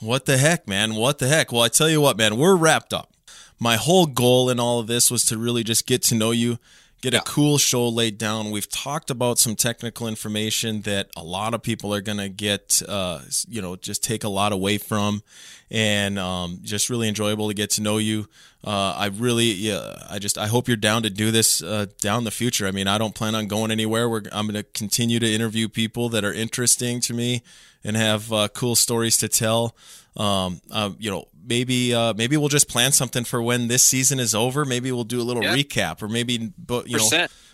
What 0.00 0.26
the 0.26 0.38
heck, 0.38 0.68
man? 0.68 0.94
What 0.94 1.18
the 1.18 1.28
heck? 1.28 1.52
Well, 1.52 1.62
I 1.62 1.68
tell 1.68 1.88
you 1.88 2.00
what, 2.00 2.16
man, 2.16 2.36
we're 2.36 2.56
wrapped 2.56 2.92
up. 2.92 3.12
My 3.58 3.76
whole 3.76 4.06
goal 4.06 4.50
in 4.50 4.60
all 4.60 4.78
of 4.78 4.86
this 4.86 5.10
was 5.10 5.24
to 5.26 5.38
really 5.38 5.64
just 5.64 5.86
get 5.86 6.02
to 6.04 6.14
know 6.14 6.30
you, 6.30 6.58
get 7.00 7.12
yeah. 7.12 7.20
a 7.20 7.22
cool 7.22 7.58
show 7.58 7.88
laid 7.88 8.18
down. 8.18 8.50
We've 8.50 8.68
talked 8.68 9.10
about 9.10 9.38
some 9.38 9.54
technical 9.54 10.08
information 10.08 10.82
that 10.82 11.08
a 11.16 11.22
lot 11.22 11.54
of 11.54 11.62
people 11.62 11.94
are 11.94 12.00
going 12.00 12.18
to 12.18 12.28
get, 12.28 12.82
uh, 12.88 13.20
you 13.48 13.62
know, 13.62 13.76
just 13.76 14.02
take 14.02 14.24
a 14.24 14.28
lot 14.28 14.52
away 14.52 14.78
from, 14.78 15.22
and 15.70 16.18
um, 16.18 16.58
just 16.62 16.90
really 16.90 17.08
enjoyable 17.08 17.48
to 17.48 17.54
get 17.54 17.70
to 17.70 17.82
know 17.82 17.98
you. 17.98 18.28
Uh, 18.64 18.94
I 18.96 19.06
really, 19.06 19.52
yeah, 19.52 19.94
I 20.10 20.18
just, 20.18 20.36
I 20.36 20.48
hope 20.48 20.66
you're 20.66 20.76
down 20.76 21.02
to 21.04 21.10
do 21.10 21.30
this 21.30 21.62
uh, 21.62 21.86
down 22.00 22.24
the 22.24 22.30
future. 22.30 22.66
I 22.66 22.72
mean, 22.72 22.88
I 22.88 22.98
don't 22.98 23.14
plan 23.14 23.34
on 23.34 23.46
going 23.46 23.70
anywhere. 23.70 24.08
We're, 24.08 24.22
I'm 24.32 24.46
going 24.46 24.54
to 24.54 24.64
continue 24.64 25.20
to 25.20 25.32
interview 25.32 25.68
people 25.68 26.08
that 26.08 26.24
are 26.24 26.32
interesting 26.32 27.00
to 27.02 27.14
me 27.14 27.42
and 27.84 27.96
have 27.96 28.32
uh, 28.32 28.48
cool 28.48 28.74
stories 28.74 29.16
to 29.18 29.28
tell. 29.28 29.76
Um, 30.16 30.60
uh, 30.70 30.90
you 30.98 31.10
know, 31.10 31.28
maybe 31.46 31.94
uh, 31.94 32.14
maybe 32.14 32.36
we'll 32.36 32.48
just 32.48 32.68
plan 32.68 32.92
something 32.92 33.24
for 33.24 33.42
when 33.42 33.68
this 33.68 33.82
season 33.82 34.18
is 34.18 34.34
over. 34.34 34.64
Maybe 34.64 34.90
we'll 34.92 35.04
do 35.04 35.20
a 35.20 35.22
little 35.22 35.42
recap, 35.54 36.02
or 36.02 36.08
maybe 36.08 36.52
but 36.58 36.88
you 36.88 36.96
know, 36.98 37.08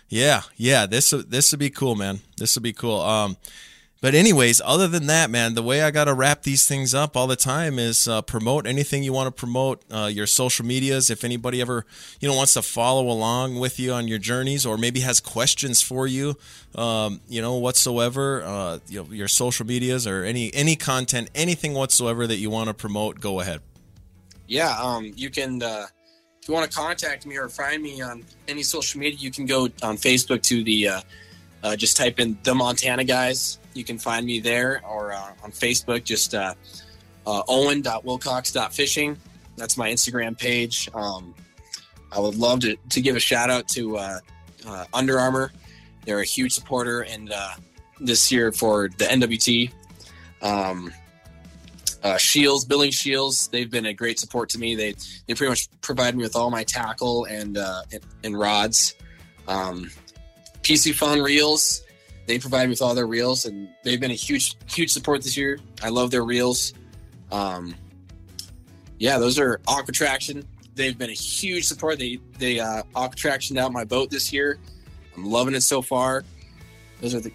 yeah, 0.09 0.41
yeah. 0.55 0.85
This 0.85 1.11
this 1.11 1.51
would 1.51 1.59
be 1.59 1.69
cool, 1.69 1.95
man. 1.95 2.19
This 2.37 2.55
would 2.55 2.63
be 2.63 2.73
cool. 2.73 3.01
Um, 3.01 3.37
but 4.05 4.13
anyways, 4.13 4.61
other 4.63 4.87
than 4.87 5.07
that, 5.07 5.31
man, 5.31 5.55
the 5.55 5.63
way 5.63 5.81
I 5.81 5.89
got 5.89 6.03
to 6.03 6.13
wrap 6.13 6.43
these 6.43 6.67
things 6.67 6.93
up 6.93 7.17
all 7.17 7.25
the 7.25 7.35
time 7.35 7.79
is 7.79 8.07
uh, 8.07 8.21
promote 8.21 8.67
anything 8.67 9.01
you 9.01 9.11
want 9.11 9.25
to 9.25 9.31
promote. 9.31 9.81
Uh, 9.89 10.05
your 10.05 10.27
social 10.27 10.63
medias. 10.63 11.09
If 11.09 11.23
anybody 11.23 11.59
ever 11.59 11.87
you 12.19 12.29
know 12.29 12.35
wants 12.35 12.53
to 12.53 12.61
follow 12.61 13.09
along 13.09 13.57
with 13.57 13.79
you 13.79 13.93
on 13.93 14.07
your 14.07 14.19
journeys, 14.19 14.63
or 14.63 14.77
maybe 14.77 14.99
has 14.99 15.19
questions 15.19 15.81
for 15.81 16.05
you, 16.05 16.37
um, 16.75 17.19
you 17.27 17.41
know 17.41 17.55
whatsoever, 17.55 18.43
uh, 18.43 18.77
you 18.87 19.01
know, 19.01 19.11
your 19.11 19.27
social 19.27 19.65
medias 19.65 20.05
or 20.05 20.23
any 20.23 20.53
any 20.53 20.75
content, 20.75 21.31
anything 21.33 21.73
whatsoever 21.73 22.27
that 22.27 22.37
you 22.37 22.51
want 22.51 22.67
to 22.67 22.75
promote, 22.75 23.19
go 23.19 23.39
ahead. 23.39 23.61
Yeah, 24.45 24.77
um, 24.79 25.13
you 25.15 25.31
can 25.31 25.63
uh, 25.63 25.87
if 26.43 26.47
you 26.47 26.53
want 26.53 26.69
to 26.71 26.77
contact 26.77 27.25
me 27.25 27.37
or 27.37 27.49
find 27.49 27.81
me 27.81 28.03
on 28.03 28.23
any 28.47 28.61
social 28.61 28.99
media, 28.99 29.17
you 29.17 29.31
can 29.31 29.47
go 29.47 29.63
on 29.81 29.97
Facebook 29.97 30.43
to 30.43 30.63
the 30.63 30.89
uh, 30.89 31.01
uh, 31.63 31.75
just 31.75 31.97
type 31.97 32.19
in 32.19 32.37
the 32.43 32.53
Montana 32.53 33.03
guys 33.03 33.57
you 33.75 33.83
can 33.83 33.97
find 33.97 34.25
me 34.25 34.39
there 34.39 34.81
or 34.89 35.11
uh, 35.13 35.33
on 35.43 35.51
Facebook, 35.51 36.03
just 36.03 36.33
uh, 36.33 36.53
uh, 37.27 37.43
owen.wilcox.fishing. 37.47 39.17
That's 39.57 39.77
my 39.77 39.91
Instagram 39.91 40.37
page. 40.37 40.89
Um, 40.93 41.35
I 42.11 42.19
would 42.19 42.35
love 42.35 42.61
to, 42.61 42.75
to 42.89 43.01
give 43.01 43.15
a 43.15 43.19
shout 43.19 43.49
out 43.49 43.67
to 43.69 43.97
uh, 43.97 44.19
uh, 44.65 44.85
Under 44.93 45.19
Armour. 45.19 45.51
They're 46.05 46.21
a 46.21 46.25
huge 46.25 46.53
supporter, 46.53 47.01
and 47.01 47.31
uh, 47.31 47.55
this 47.99 48.31
year 48.31 48.51
for 48.51 48.89
the 48.97 49.05
NWT. 49.05 49.71
Um, 50.41 50.93
uh, 52.03 52.17
Scheels, 52.17 52.65
Billing 52.65 52.91
Scheels, 52.91 53.47
they've 53.47 53.71
been 53.71 53.87
a 53.87 53.93
great 53.93 54.19
support 54.19 54.49
to 54.49 54.59
me. 54.59 54.75
They 54.75 54.93
they 55.27 55.33
pretty 55.33 55.49
much 55.49 55.67
provide 55.81 56.15
me 56.15 56.21
with 56.21 56.35
all 56.35 56.51
my 56.51 56.63
tackle 56.63 57.25
and 57.25 57.57
uh, 57.57 57.81
and, 57.91 58.03
and 58.23 58.37
rods. 58.37 58.93
Um, 59.47 59.89
Phone 60.63 61.21
reels, 61.21 61.83
they 62.25 62.39
provide 62.39 62.65
me 62.65 62.69
with 62.71 62.81
all 62.81 62.95
their 62.95 63.07
reels, 63.07 63.45
and 63.45 63.69
they've 63.83 63.99
been 63.99 64.11
a 64.11 64.15
huge, 64.15 64.55
huge 64.67 64.91
support 64.91 65.21
this 65.21 65.37
year. 65.37 65.59
I 65.83 65.89
love 65.89 66.11
their 66.11 66.23
reels. 66.23 66.73
Um, 67.31 67.75
yeah, 68.97 69.17
those 69.17 69.37
are 69.39 69.59
Aqua 69.67 69.93
Traction. 69.93 70.45
They've 70.75 70.97
been 70.97 71.09
a 71.09 71.13
huge 71.13 71.65
support. 71.65 71.99
They 71.99 72.19
they 72.37 72.59
uh, 72.59 72.83
Aqua 72.95 73.15
Traction 73.15 73.57
out 73.57 73.71
my 73.71 73.83
boat 73.83 74.09
this 74.09 74.33
year. 74.33 74.57
I'm 75.15 75.25
loving 75.25 75.55
it 75.55 75.61
so 75.61 75.81
far. 75.81 76.23
Those 77.01 77.15
are 77.15 77.19
the 77.19 77.31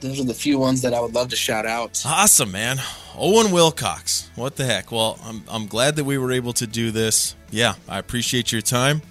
those 0.00 0.20
are 0.20 0.24
the 0.24 0.34
few 0.34 0.58
ones 0.58 0.82
that 0.82 0.94
I 0.94 1.00
would 1.00 1.14
love 1.14 1.28
to 1.28 1.36
shout 1.36 1.66
out. 1.66 2.02
Awesome, 2.04 2.50
man. 2.50 2.78
Owen 3.16 3.52
Wilcox. 3.52 4.30
What 4.34 4.56
the 4.56 4.64
heck? 4.64 4.90
Well, 4.90 5.18
I'm, 5.22 5.44
I'm 5.48 5.66
glad 5.66 5.96
that 5.96 6.04
we 6.04 6.18
were 6.18 6.32
able 6.32 6.52
to 6.54 6.66
do 6.66 6.90
this. 6.90 7.36
Yeah, 7.50 7.74
I 7.88 7.98
appreciate 7.98 8.50
your 8.50 8.62
time. 8.62 9.02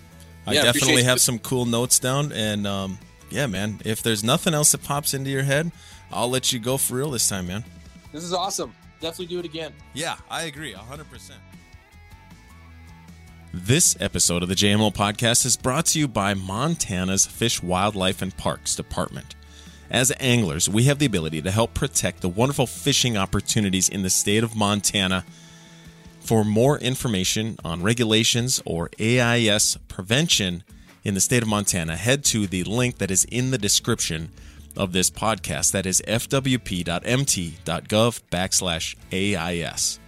I 0.46 0.54
yeah, 0.54 0.64
definitely 0.64 1.04
have 1.04 1.22
some 1.22 1.40
cool 1.40 1.66
notes 1.66 2.00
down, 2.00 2.32
and 2.32 2.66
um, 2.66 2.98
yeah, 3.32 3.48
man. 3.48 3.80
If 3.86 4.04
there's 4.04 4.24
nothing 4.24 4.54
else 4.54 4.72
that 4.74 4.84
pops 4.84 5.14
into 5.14 5.30
your 5.30 5.44
head, 5.44 5.72
I'll 6.12 6.30
let 6.30 6.52
you 6.52 6.60
go 6.60 6.78
for 6.78 6.96
real 6.96 7.12
this 7.12 7.28
time, 7.28 7.48
man. 7.48 7.64
This 8.12 8.24
is 8.24 8.34
awesome. 8.34 8.74
Definitely 9.00 9.28
do 9.28 9.40
it 9.40 9.46
again. 9.46 9.74
Yeah, 9.94 10.18
I 10.30 10.44
agree 10.44 10.74
100%. 10.74 11.32
This 13.54 13.98
episode 14.00 14.44
of 14.44 14.50
the 14.50 14.56
JMO 14.56 14.94
podcast 14.94 15.46
is 15.46 15.58
brought 15.58 15.88
to 15.88 16.00
you 16.00 16.08
by 16.08 16.34
Montana's 16.34 17.26
Fish, 17.26 17.62
Wildlife, 17.62 18.22
and 18.22 18.36
Parks 18.38 18.76
Department. 18.76 19.36
As 19.90 20.14
anglers, 20.22 20.70
we 20.70 20.84
have 20.86 21.00
the 21.00 21.06
ability 21.06 21.42
to 21.42 21.52
help 21.52 21.74
protect 21.74 22.22
the 22.22 22.30
wonderful 22.30 22.66
fishing 22.66 23.18
opportunities 23.18 23.90
in 23.90 24.04
the 24.04 24.10
state 24.10 24.42
of 24.42 24.56
Montana. 24.56 25.26
For 26.22 26.46
more 26.46 26.78
information 26.78 27.58
on 27.66 27.84
regulations 27.84 28.62
or 28.66 28.90
AIS 29.00 29.78
prevention, 29.90 30.64
in 31.04 31.14
the 31.14 31.22
state 31.22 31.44
of 31.44 31.50
Montana, 31.50 31.96
head 31.96 32.24
to 32.26 32.48
the 32.48 32.64
link 32.64 32.98
that 32.98 33.12
is 33.12 33.26
in 33.26 33.52
the 33.52 33.58
description 33.58 34.30
of 34.78 34.92
this 34.92 35.10
podcast. 35.10 35.72
That 35.72 35.86
is 35.86 36.02
fwp.mt.gov 36.08 36.92
backslash 38.32 38.96
AIS. 39.12 40.01